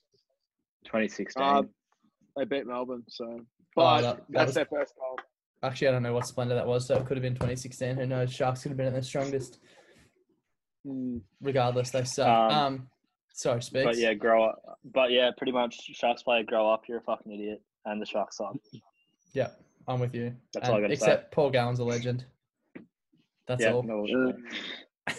2016. 0.86 1.44
Um, 1.44 1.70
They 2.38 2.46
beat 2.46 2.66
Melbourne, 2.68 3.04
so 3.10 3.26
Oh, 3.26 3.46
but 3.76 4.02
that- 4.02 4.18
that 4.18 4.26
that's 4.30 4.46
was- 4.48 4.56
their 4.56 4.66
first 4.66 4.96
goal. 4.96 5.18
Actually, 5.62 5.90
I 5.90 5.92
don't 5.92 6.04
know 6.04 6.14
what 6.14 6.26
splendor 6.26 6.56
that 6.56 6.66
was. 6.66 6.88
So 6.88 6.96
it 6.96 7.06
could 7.06 7.18
have 7.18 7.22
been 7.22 7.34
2016. 7.34 7.98
Who 7.98 8.06
knows? 8.06 8.32
Sharks 8.34 8.62
could 8.64 8.70
have 8.70 8.78
been 8.78 8.88
at 8.88 8.94
their 8.94 9.02
strongest. 9.02 9.60
Mm. 10.88 11.20
Regardless, 11.42 11.90
they 11.92 12.06
suck. 12.06 12.28
Um, 12.28 12.52
Um, 12.58 12.90
sorry, 13.34 13.62
speaks. 13.62 13.84
but 13.84 13.98
yeah, 13.98 14.14
grow 14.14 14.46
up. 14.46 14.80
But 14.86 15.12
yeah, 15.12 15.32
pretty 15.38 15.52
much 15.52 15.76
Sharks 15.94 16.24
player, 16.24 16.44
grow 16.44 16.70
up. 16.72 16.88
You're 16.88 17.00
a 17.00 17.02
fucking 17.02 17.30
idiot, 17.34 17.62
and 17.86 18.02
the 18.02 18.06
Sharks 18.06 18.38
suck. 18.38 18.56
Yeah, 19.34 19.50
I'm 19.86 20.00
with 20.00 20.16
you. 20.16 20.34
That's 20.54 20.70
all 20.70 20.76
I 20.76 20.82
gotta 20.82 20.96
say. 20.96 21.06
except 21.12 21.32
Paul 21.34 21.50
Gallen's 21.50 21.80
a 21.80 21.84
legend. 21.84 22.26
That's 23.46 23.62
yeah, 23.62 23.74
all. 23.74 23.84
no, 23.84 24.06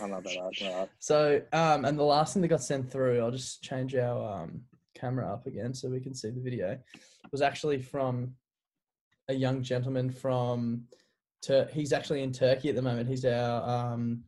I'm 0.03 0.11
not 0.11 0.21
about 0.21 0.55
that. 0.59 0.61
No. 0.61 0.89
So, 0.99 1.43
um, 1.53 1.85
and 1.85 1.99
the 1.99 2.05
last 2.05 2.33
thing 2.35 2.43
that 2.43 2.49
got 2.49 2.63
sent 2.63 2.91
through, 2.91 3.21
I'll 3.21 3.31
just 3.31 3.63
change 3.63 3.95
our 3.95 4.43
um, 4.43 4.63
camera 4.95 5.33
up 5.33 5.47
again 5.47 5.75
so 5.75 5.89
we 5.89 6.01
can 6.01 6.15
see 6.15 6.31
the 6.31 6.41
video, 6.41 6.79
was 7.33 7.43
actually 7.43 7.81
from 7.81 8.35
a 9.29 9.35
young 9.35 9.63
gentleman 9.63 10.11
from, 10.11 10.85
Tur- 11.43 11.69
he's 11.73 11.93
actually 11.93 12.23
in 12.23 12.33
Turkey 12.33 12.69
at 12.69 12.75
the 12.75 12.83
moment. 12.83 13.09
He's 13.09 13.25
our 13.25 13.93
um, 13.93 14.25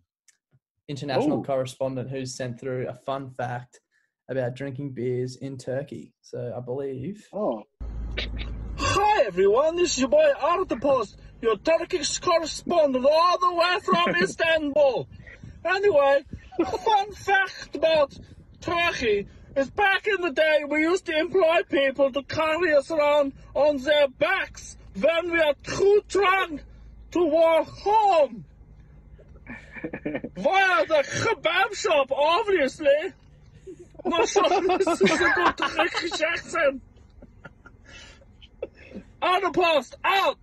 international 0.89 1.41
Ooh. 1.41 1.45
correspondent 1.45 2.11
who's 2.11 2.35
sent 2.35 2.59
through 2.59 2.89
a 2.89 2.95
fun 2.95 3.31
fact 3.31 3.81
about 4.29 4.55
drinking 4.55 4.93
beers 4.93 5.37
in 5.37 5.59
Turkey. 5.59 6.15
So 6.23 6.55
I 6.57 6.61
believe. 6.61 7.27
Oh, 7.33 7.65
Hi 8.79 9.25
everyone, 9.27 9.77
this 9.77 9.93
is 9.93 10.01
your 10.01 10.09
boy 10.09 10.33
Artapos, 10.41 11.17
your 11.41 11.57
Turkish 11.57 12.19
correspondent 12.19 13.07
all 13.07 13.39
the 13.39 13.55
way 13.55 13.79
from 13.85 14.17
Istanbul. 14.23 15.09
Anyway, 15.65 16.25
a 16.59 16.65
fun 16.79 17.13
fact 17.13 17.77
about 17.77 18.19
Turkey 18.61 19.27
is 19.57 19.71
back 19.71 20.07
in 20.07 20.21
the 20.21 20.31
day 20.31 20.65
we 20.69 20.81
used 20.81 21.07
to 21.07 21.17
employ 21.17 21.63
people 21.69 22.11
to 22.13 22.23
carry 22.23 22.75
us 22.75 22.91
around 22.91 23.33
on 23.55 23.79
their 23.79 24.09
backs 24.09 24.77
when 24.99 25.33
we 25.33 25.41
are 25.41 25.55
too 25.63 26.03
drunk 26.09 26.63
to 27.13 27.25
walk 27.25 27.69
home. 27.69 28.45
Via 30.05 30.87
the 30.87 31.05
kebab 31.05 31.75
shop, 31.75 32.11
obviously. 32.13 33.13
Not 34.05 34.29
sure 34.29 34.45
if 34.47 34.85
this 34.85 35.01
is 35.01 35.21
a 35.21 35.33
good 35.35 35.59
Turkish 35.59 36.21
accent. 36.21 36.83
Out 39.21 39.45
of 39.45 39.53
post, 39.53 39.97
out! 40.03 40.39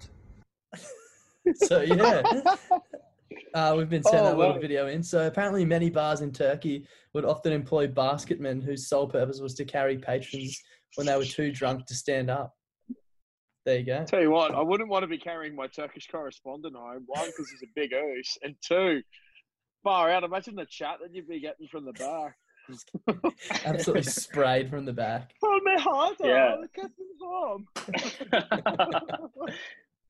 So 1.55 1.82
yeah, 1.82 2.22
uh, 3.54 3.74
we've 3.78 3.89
been 3.89 4.04
sent 4.04 4.24
Oh, 4.24 4.26
that 4.26 4.38
little 4.38 4.54
wow. 4.56 4.60
video 4.60 4.88
in. 4.88 5.02
So 5.04 5.28
apparently, 5.28 5.66
many 5.66 5.89
bars 5.89 6.22
in 6.22 6.32
Turkey 6.32 6.86
would 7.14 7.26
often 7.26 7.52
employ 7.54 7.88
basketmen 7.88 8.62
whose 8.62 8.88
sole 8.88 9.08
purpose 9.08 9.39
was 9.39 9.54
to 9.56 9.66
carry 9.66 9.97
patrons 9.97 10.62
when 10.95 11.08
they 11.08 11.16
were 11.18 11.26
too 11.26 11.52
drunk 11.52 11.86
to 11.88 11.93
stand 11.93 12.30
up. 12.30 12.54
There 13.66 13.78
you 13.78 13.86
go. 13.86 14.06
Tell 14.06 14.22
you 14.22 14.32
what, 14.32 14.56
I 14.56 14.62
wouldn't 14.62 14.89
want 14.89 15.04
to 15.04 15.08
be 15.08 15.18
carrying 15.18 15.56
my 15.56 15.68
Turkish 15.68 16.08
correspondent 16.08 16.76
home. 16.76 17.04
One, 17.08 17.28
because 17.28 17.50
he's 17.52 17.62
a 17.64 17.72
big 17.76 17.91
oos, 17.93 18.38
and 18.41 18.56
two, 18.66 19.02
far 19.84 20.10
out. 20.10 20.24
Imagine 20.24 20.56
the 20.56 20.66
chat 20.70 20.97
that 21.02 21.14
you'd 21.14 21.28
be 21.28 21.39
getting 21.39 21.68
from 21.68 21.86
the 21.86 21.93
back. 21.93 22.36
Absolutely 23.66 24.04
sprayed 24.04 24.70
from 24.70 24.86
the 24.86 24.93
back. 24.93 25.32
Oh, 25.43 25.60
my 25.64 25.82
heart! 25.82 26.16
Yeah. 26.24 26.56
Oh, 26.58 26.66
get 26.76 26.89
them 26.97 27.08
home. 27.22 27.66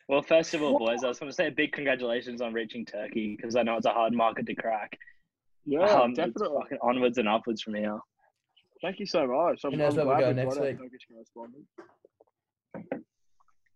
Well, 0.09 0.23
first 0.23 0.55
of 0.55 0.63
all, 0.63 0.79
boys, 0.79 1.03
I 1.03 1.07
just 1.09 1.21
want 1.21 1.31
to 1.31 1.35
say 1.35 1.47
a 1.47 1.51
big 1.51 1.71
congratulations 1.71 2.41
on 2.41 2.51
reaching 2.51 2.83
Turkey 2.83 3.35
because 3.35 3.55
I 3.55 3.61
know 3.61 3.77
it's 3.77 3.85
a 3.85 3.91
hard 3.91 4.11
market 4.11 4.47
to 4.47 4.55
crack. 4.55 4.97
Yeah, 5.65 5.81
Um, 5.81 6.09
it's 6.11 6.17
definitely. 6.17 6.57
fucking 6.63 6.77
onwards 6.81 7.19
and 7.19 7.29
upwards 7.29 7.61
from 7.61 7.75
here. 7.75 7.99
Thank 8.81 8.99
you 8.99 9.05
so 9.05 9.27
much. 9.27 9.61
I'm, 9.63 9.71
Who 9.71 9.77
knows 9.77 9.95
I'm 9.97 10.07
where 10.07 10.15
we're 10.15 10.33
glad 10.33 10.35
we 10.35 10.43
next 10.43 10.59
week? 10.59 10.77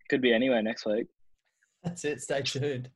Could 0.10 0.22
be 0.22 0.34
anywhere 0.34 0.64
next 0.64 0.88
week. 0.88 1.06
That's 1.84 2.04
it. 2.04 2.22
Stay 2.22 2.42
tuned 2.42 2.90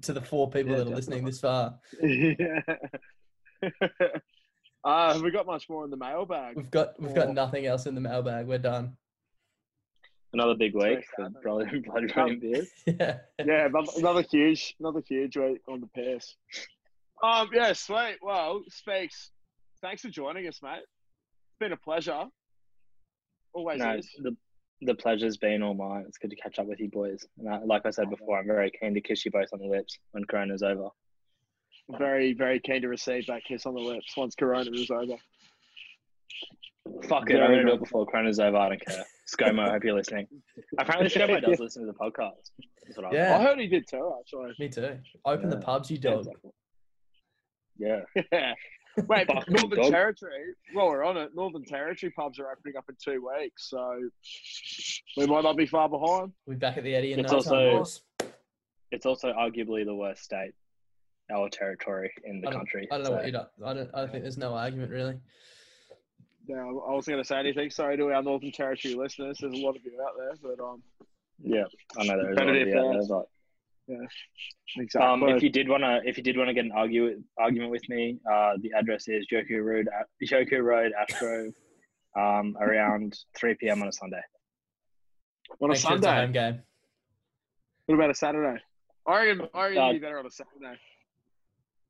to 0.00 0.14
the 0.14 0.22
four 0.22 0.48
people 0.50 0.72
Yeah, 0.72 0.78
that 0.78 0.86
are 0.88 0.96
listening 0.96 1.24
this 1.26 1.40
far. 1.40 1.74
yeah. 2.02 2.60
uh, 4.84 5.12
have 5.12 5.22
we 5.22 5.30
got 5.30 5.44
much 5.44 5.68
more 5.68 5.84
in 5.84 5.90
the 5.90 5.96
mailbag? 5.98 6.56
We've 6.56 6.70
got 6.70 7.00
we've 7.00 7.14
got 7.14 7.34
nothing 7.34 7.66
else 7.66 7.84
in 7.86 7.94
the 7.94 8.00
mailbag. 8.00 8.46
We're 8.46 8.58
done. 8.58 8.96
Another 10.34 10.54
big 10.54 10.74
week 10.74 10.98
sad, 11.18 11.32
for 11.32 11.40
Bloody 11.42 11.78
Bloody 11.80 12.06
Brilliant 12.12 12.40
Beers. 12.42 12.68
Yeah. 12.86 13.18
Yeah, 13.44 13.66
another, 13.66 13.86
another 13.96 14.22
huge, 14.22 14.74
another 14.80 15.00
huge 15.08 15.36
week 15.36 15.60
on 15.68 15.80
the 15.80 15.86
piss. 15.88 16.34
Um, 17.22 17.48
yeah, 17.52 17.72
sweet. 17.72 18.16
Well, 18.20 18.62
Speaks, 18.68 19.30
thanks 19.80 20.02
for 20.02 20.08
joining 20.08 20.46
us, 20.48 20.60
mate. 20.62 20.78
It's 20.82 21.58
been 21.60 21.72
a 21.72 21.76
pleasure. 21.76 22.24
Always 23.54 23.78
No, 23.78 23.94
is. 23.96 24.10
the 24.22 24.36
the 24.82 24.94
pleasure's 24.94 25.36
been 25.36 25.62
all 25.62 25.74
mine. 25.74 26.04
It's 26.08 26.18
good 26.18 26.30
to 26.30 26.36
catch 26.36 26.58
up 26.58 26.66
with 26.66 26.80
you 26.80 26.90
boys. 26.90 27.24
And 27.38 27.48
I, 27.48 27.58
like 27.64 27.86
I 27.86 27.90
said 27.90 28.10
before, 28.10 28.38
I'm 28.38 28.46
very 28.46 28.70
keen 28.78 28.92
to 28.94 29.00
kiss 29.00 29.24
you 29.24 29.30
both 29.30 29.48
on 29.52 29.60
the 29.60 29.66
lips 29.68 29.96
when 30.10 30.24
Corona's 30.24 30.62
over. 30.62 30.88
Very, 31.98 32.32
very 32.34 32.58
keen 32.60 32.82
to 32.82 32.88
receive 32.88 33.26
that 33.28 33.44
kiss 33.44 33.66
on 33.66 33.74
the 33.74 33.80
lips 33.80 34.14
once 34.16 34.34
Corona 34.34 34.70
is 34.72 34.90
over. 34.90 35.14
Fuck 37.08 37.30
it, 37.30 37.34
I'm 37.34 37.38
Very 37.38 37.56
gonna 37.56 37.62
do 37.62 37.68
it 37.68 37.70
much. 37.72 37.80
before 37.80 38.04
Corona's 38.06 38.40
over. 38.40 38.56
I 38.56 38.68
don't 38.70 38.84
care. 38.84 39.04
ScoMo, 39.28 39.68
I 39.68 39.72
hope 39.72 39.84
you're 39.84 39.94
listening. 39.94 40.26
Apparently, 40.78 41.08
ScoMo 41.20 41.40
does 41.42 41.58
listen 41.58 41.86
to 41.86 41.92
the 41.92 41.98
podcast. 41.98 42.50
That's 42.86 42.96
what 42.96 43.06
I 43.06 43.12
Yeah. 43.12 43.38
I 43.38 43.42
heard 43.42 43.58
he 43.58 43.66
did 43.68 43.86
too, 43.88 44.12
actually. 44.20 44.52
Me 44.58 44.68
too. 44.68 44.98
Open 45.24 45.48
the 45.48 45.56
pubs, 45.58 45.90
you 45.90 45.98
dog. 45.98 46.26
Yeah. 47.78 48.00
Yeah. 48.32 48.52
Wait, 49.08 49.26
Fuck, 49.26 49.50
Northern 49.50 49.80
dog. 49.82 49.90
Territory. 49.90 50.54
Well, 50.72 50.86
we're 50.86 51.02
on 51.02 51.16
it. 51.16 51.30
Northern 51.34 51.64
Territory 51.64 52.12
pubs 52.12 52.38
are 52.38 52.52
opening 52.52 52.76
up 52.76 52.84
in 52.88 52.94
two 53.04 53.26
weeks, 53.36 53.68
so 53.70 53.98
we 55.16 55.26
might 55.26 55.42
not 55.42 55.56
be 55.56 55.66
far 55.66 55.88
behind. 55.88 56.30
We're 56.46 56.54
back 56.54 56.76
at 56.76 56.84
the 56.84 56.94
Eddie 56.94 57.12
and 57.12 57.22
It's 57.22 57.32
no 57.32 57.38
also- 57.38 57.82
time. 58.20 58.28
It's 58.92 59.04
also 59.06 59.32
arguably 59.32 59.84
the 59.84 59.94
worst 59.96 60.22
state, 60.22 60.52
our 61.34 61.48
territory 61.48 62.12
in 62.22 62.40
the 62.40 62.48
I 62.50 62.52
country. 62.52 62.86
I 62.92 62.98
don't 62.98 63.02
know 63.04 63.10
so- 63.10 63.16
what 63.16 63.26
you 63.26 63.32
don't. 63.32 63.48
I 63.66 63.74
don't. 63.74 63.90
I 63.94 64.00
don't 64.02 64.10
think 64.12 64.22
there's 64.22 64.38
no 64.38 64.54
argument 64.54 64.92
really. 64.92 65.18
Yeah, 66.46 66.56
I 66.62 66.92
wasn't 66.92 67.14
going 67.14 67.22
to 67.22 67.26
say 67.26 67.38
anything. 67.38 67.70
Sorry 67.70 67.96
to 67.96 68.12
our 68.12 68.22
Northern 68.22 68.52
Territory 68.52 68.94
listeners. 68.94 69.38
There's 69.40 69.54
a 69.54 69.56
lot 69.64 69.76
of 69.76 69.84
you 69.84 69.92
out 70.02 70.12
there, 70.18 70.32
but 70.42 70.62
um, 70.62 70.82
Yeah, 71.42 71.64
I 71.98 72.04
know 72.04 72.16
there 72.18 72.32
is 72.32 72.36
a 72.36 72.40
Better 72.40 72.46
lot 72.52 72.54
be 72.54 72.62
of 72.62 72.68
you 72.68 72.78
out 72.78 72.92
there, 72.92 73.00
fast. 73.00 73.08
but 73.08 73.26
exactly. 74.76 75.28
Um, 75.28 75.36
if 75.36 75.42
you 75.42 75.50
did 75.50 75.68
wanna, 75.68 76.00
if 76.04 76.16
you 76.18 76.22
did 76.22 76.36
wanna 76.36 76.52
get 76.54 76.64
an 76.66 76.72
argue 76.72 77.22
argument 77.38 77.70
with 77.70 77.88
me, 77.88 78.18
uh, 78.30 78.54
the 78.60 78.72
address 78.76 79.08
is 79.08 79.26
Joku 79.32 79.62
Road, 79.64 79.88
Joku 80.22 80.62
Road, 80.62 80.92
Ashgrove, 81.00 81.54
um, 82.16 82.56
around 82.60 83.16
three 83.36 83.54
p.m. 83.54 83.80
on 83.82 83.88
a 83.88 83.92
Sunday. 83.92 84.20
on 85.60 85.68
a 85.70 85.72
Make 85.72 85.78
sure 85.78 85.90
Sunday, 85.92 86.14
home 86.14 86.32
game. 86.32 86.62
what 87.86 87.94
about 87.96 88.10
a 88.10 88.14
Saturday? 88.14 88.60
I 89.06 89.24
reckon, 89.26 89.48
I 89.54 89.62
reckon 89.64 89.78
Uh, 89.82 89.88
it'd 89.90 90.00
be 90.00 90.04
better 90.04 90.18
on 90.18 90.26
a 90.26 90.30
Saturday. 90.30 90.78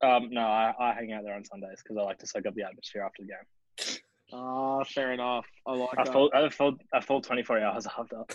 Um, 0.03 0.29
no, 0.31 0.41
I, 0.43 0.75
I 0.79 0.95
hang 0.95 1.13
out 1.13 1.23
there 1.25 1.35
on 1.35 1.45
Sundays 1.45 1.81
because 1.83 1.97
I 1.97 2.03
like 2.03 2.19
to 2.19 2.27
soak 2.27 2.47
up 2.47 2.55
the 2.55 2.63
atmosphere 2.65 3.03
after 3.03 3.23
the 3.23 3.29
game. 3.29 3.99
Ah, 4.37 4.83
fair 4.85 5.13
enough. 5.13 5.47
I 5.67 5.75
like 5.75 5.91
A 5.93 6.05
that. 6.05 6.13
full, 6.13 6.31
a 6.35 6.51
full, 6.51 6.77
a 6.93 7.01
full 7.01 7.21
twenty-four 7.21 7.61
hours 7.61 7.87
after. 7.87 8.25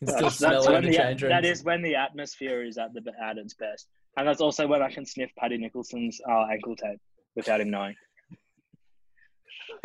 You 0.00 0.08
can 0.08 0.16
still 0.16 0.26
That's, 0.26 0.36
smell 0.38 0.50
that's 0.50 0.66
it 0.66 0.68
in 0.68 0.74
when 0.74 0.82
the 0.82 0.90
the, 0.90 0.96
change 0.96 1.20
that 1.22 1.58
when 1.62 1.82
the 1.82 1.94
atmosphere 1.94 2.64
is 2.64 2.76
at 2.76 2.92
the 2.92 3.02
at 3.22 3.38
its 3.38 3.54
best, 3.54 3.86
and 4.16 4.26
that's 4.26 4.40
also 4.40 4.66
when 4.66 4.82
I 4.82 4.90
can 4.90 5.06
sniff 5.06 5.30
Paddy 5.38 5.58
Nicholson's 5.58 6.20
uh, 6.28 6.46
ankle 6.50 6.74
tape 6.74 6.98
without 7.36 7.60
him 7.60 7.70
knowing. 7.70 7.94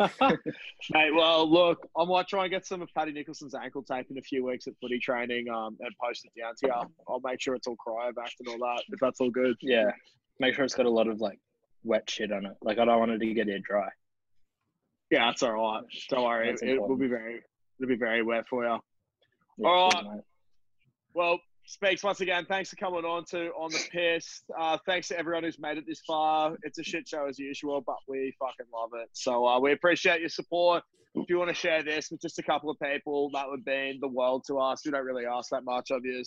Mate, 0.00 1.14
well, 1.14 1.48
look, 1.48 1.86
I 1.96 2.04
might 2.04 2.26
try 2.26 2.42
and 2.44 2.50
get 2.50 2.66
some 2.66 2.82
of 2.82 2.88
Paddy 2.94 3.12
Nicholson's 3.12 3.54
ankle 3.54 3.84
tape 3.84 4.06
in 4.10 4.18
a 4.18 4.22
few 4.22 4.44
weeks 4.44 4.66
at 4.66 4.74
footy 4.80 4.98
training 4.98 5.48
um, 5.50 5.76
and 5.80 5.94
post 6.02 6.24
it 6.24 6.32
down 6.40 6.54
to 6.56 6.66
you. 6.66 6.72
I'll 7.08 7.20
make 7.22 7.40
sure 7.40 7.54
it's 7.54 7.68
all 7.68 7.76
cryovac 7.76 8.32
and 8.40 8.48
all 8.48 8.58
that, 8.58 8.82
if 8.88 8.98
that's 9.00 9.20
all 9.20 9.30
good. 9.30 9.56
Yeah, 9.60 9.92
make 10.40 10.54
sure 10.54 10.64
it's 10.64 10.74
got 10.74 10.86
a 10.86 10.90
lot 10.90 11.06
of 11.06 11.20
like 11.20 11.38
wet 11.84 12.10
shit 12.10 12.32
on 12.32 12.44
it. 12.44 12.56
Like 12.60 12.78
I 12.78 12.84
don't 12.84 12.98
want 12.98 13.12
it 13.12 13.18
to 13.18 13.34
get 13.34 13.48
it 13.48 13.62
dry. 13.62 13.88
Yeah, 15.10 15.26
that's 15.26 15.42
all 15.42 15.52
right. 15.52 15.82
Don't 16.10 16.24
worry. 16.24 16.50
It, 16.50 16.62
it 16.62 16.80
will 16.80 16.96
be 16.96 17.06
very, 17.06 17.40
it'll 17.80 17.88
be 17.88 17.96
very 17.96 18.22
wet 18.22 18.44
for 18.48 18.64
you. 18.64 18.78
Yeah, 19.58 19.68
All 19.68 19.90
good, 19.90 20.04
mate. 20.04 20.20
Well, 21.14 21.40
Speaks, 21.68 22.02
once 22.02 22.22
again, 22.22 22.46
thanks 22.48 22.70
for 22.70 22.76
coming 22.76 23.04
on 23.04 23.26
to 23.26 23.50
On 23.50 23.70
the 23.70 23.86
Piss. 23.90 24.40
Uh, 24.58 24.78
thanks 24.86 25.08
to 25.08 25.18
everyone 25.18 25.44
who's 25.44 25.58
made 25.58 25.76
it 25.76 25.84
this 25.86 26.00
far. 26.06 26.56
It's 26.62 26.78
a 26.78 26.82
shit 26.82 27.06
show 27.06 27.26
as 27.26 27.38
usual, 27.38 27.82
but 27.86 27.96
we 28.08 28.34
fucking 28.38 28.72
love 28.72 28.90
it. 28.94 29.10
So 29.12 29.46
uh, 29.46 29.60
we 29.60 29.72
appreciate 29.72 30.20
your 30.20 30.30
support. 30.30 30.82
If 31.14 31.28
you 31.28 31.36
want 31.38 31.50
to 31.50 31.54
share 31.54 31.82
this 31.82 32.10
with 32.10 32.22
just 32.22 32.38
a 32.38 32.42
couple 32.42 32.70
of 32.70 32.78
people, 32.80 33.30
that 33.34 33.46
would 33.50 33.66
mean 33.66 33.98
the 34.00 34.08
world 34.08 34.44
to 34.46 34.58
us. 34.58 34.80
We 34.82 34.92
don't 34.92 35.04
really 35.04 35.26
ask 35.26 35.50
that 35.50 35.64
much 35.64 35.90
of 35.90 36.06
you. 36.06 36.24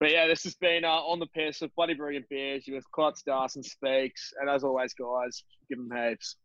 But 0.00 0.10
yeah, 0.10 0.26
this 0.26 0.42
has 0.44 0.54
been 0.54 0.86
uh, 0.86 0.88
On 0.88 1.18
the 1.18 1.26
Piss 1.26 1.60
with 1.60 1.74
Bloody 1.74 1.92
Brilliant 1.92 2.26
Beers. 2.30 2.66
You 2.66 2.74
with 2.74 2.90
Klutz, 2.90 3.22
Darson, 3.22 3.62
Speaks. 3.62 4.32
And 4.40 4.48
as 4.48 4.64
always, 4.64 4.94
guys, 4.94 5.44
give 5.68 5.78
them 5.78 5.90
heaps. 5.94 6.36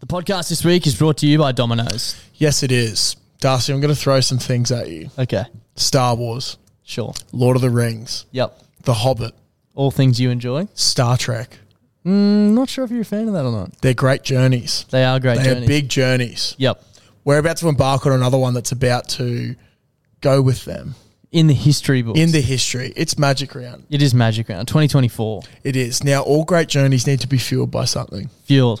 The 0.00 0.06
podcast 0.06 0.48
this 0.48 0.64
week 0.64 0.86
is 0.86 0.96
brought 0.96 1.18
to 1.18 1.26
you 1.26 1.38
by 1.38 1.52
Domino's. 1.52 2.20
Yes, 2.34 2.62
it 2.62 2.72
is. 2.72 3.16
Darcy, 3.40 3.72
I'm 3.72 3.80
going 3.80 3.94
to 3.94 4.00
throw 4.00 4.20
some 4.20 4.38
things 4.38 4.70
at 4.72 4.88
you. 4.88 5.10
Okay, 5.18 5.44
Star 5.76 6.14
Wars, 6.14 6.56
sure. 6.84 7.14
Lord 7.32 7.56
of 7.56 7.62
the 7.62 7.70
Rings, 7.70 8.26
Yep. 8.32 8.58
The 8.84 8.94
Hobbit, 8.94 9.34
All 9.74 9.90
things 9.90 10.18
you 10.20 10.30
enjoy. 10.30 10.68
Star 10.74 11.16
Trek. 11.16 11.58
Mm, 12.06 12.52
not 12.52 12.68
sure 12.70 12.84
if 12.84 12.90
you're 12.90 13.02
a 13.02 13.04
fan 13.04 13.28
of 13.28 13.34
that 13.34 13.44
or 13.44 13.52
not. 13.52 13.78
They're 13.82 13.92
great 13.94 14.22
journeys. 14.22 14.86
They 14.90 15.04
are 15.04 15.20
great 15.20 15.38
they 15.38 15.44
journeys. 15.44 15.64
are 15.64 15.68
big 15.68 15.88
journeys. 15.90 16.54
Yep. 16.58 16.82
We're 17.24 17.38
about 17.38 17.58
to 17.58 17.68
embark 17.68 18.06
on 18.06 18.12
another 18.12 18.38
one 18.38 18.54
that's 18.54 18.72
about 18.72 19.08
to 19.10 19.54
go 20.22 20.40
with 20.40 20.64
them 20.64 20.94
In 21.30 21.46
the 21.46 21.54
history 21.54 22.00
books. 22.00 22.18
in 22.18 22.32
the 22.32 22.40
history. 22.40 22.92
It's 22.96 23.18
Magic 23.18 23.54
Round. 23.54 23.84
it 23.90 24.00
is 24.00 24.14
Magic 24.14 24.48
Round 24.48 24.66
2024. 24.66 25.42
It 25.62 25.76
is. 25.76 26.02
Now, 26.02 26.22
all 26.22 26.44
great 26.44 26.68
journeys 26.68 27.06
need 27.06 27.20
to 27.20 27.28
be 27.28 27.36
fueled 27.38 27.70
by 27.70 27.84
something. 27.84 28.30
Fueled. 28.44 28.80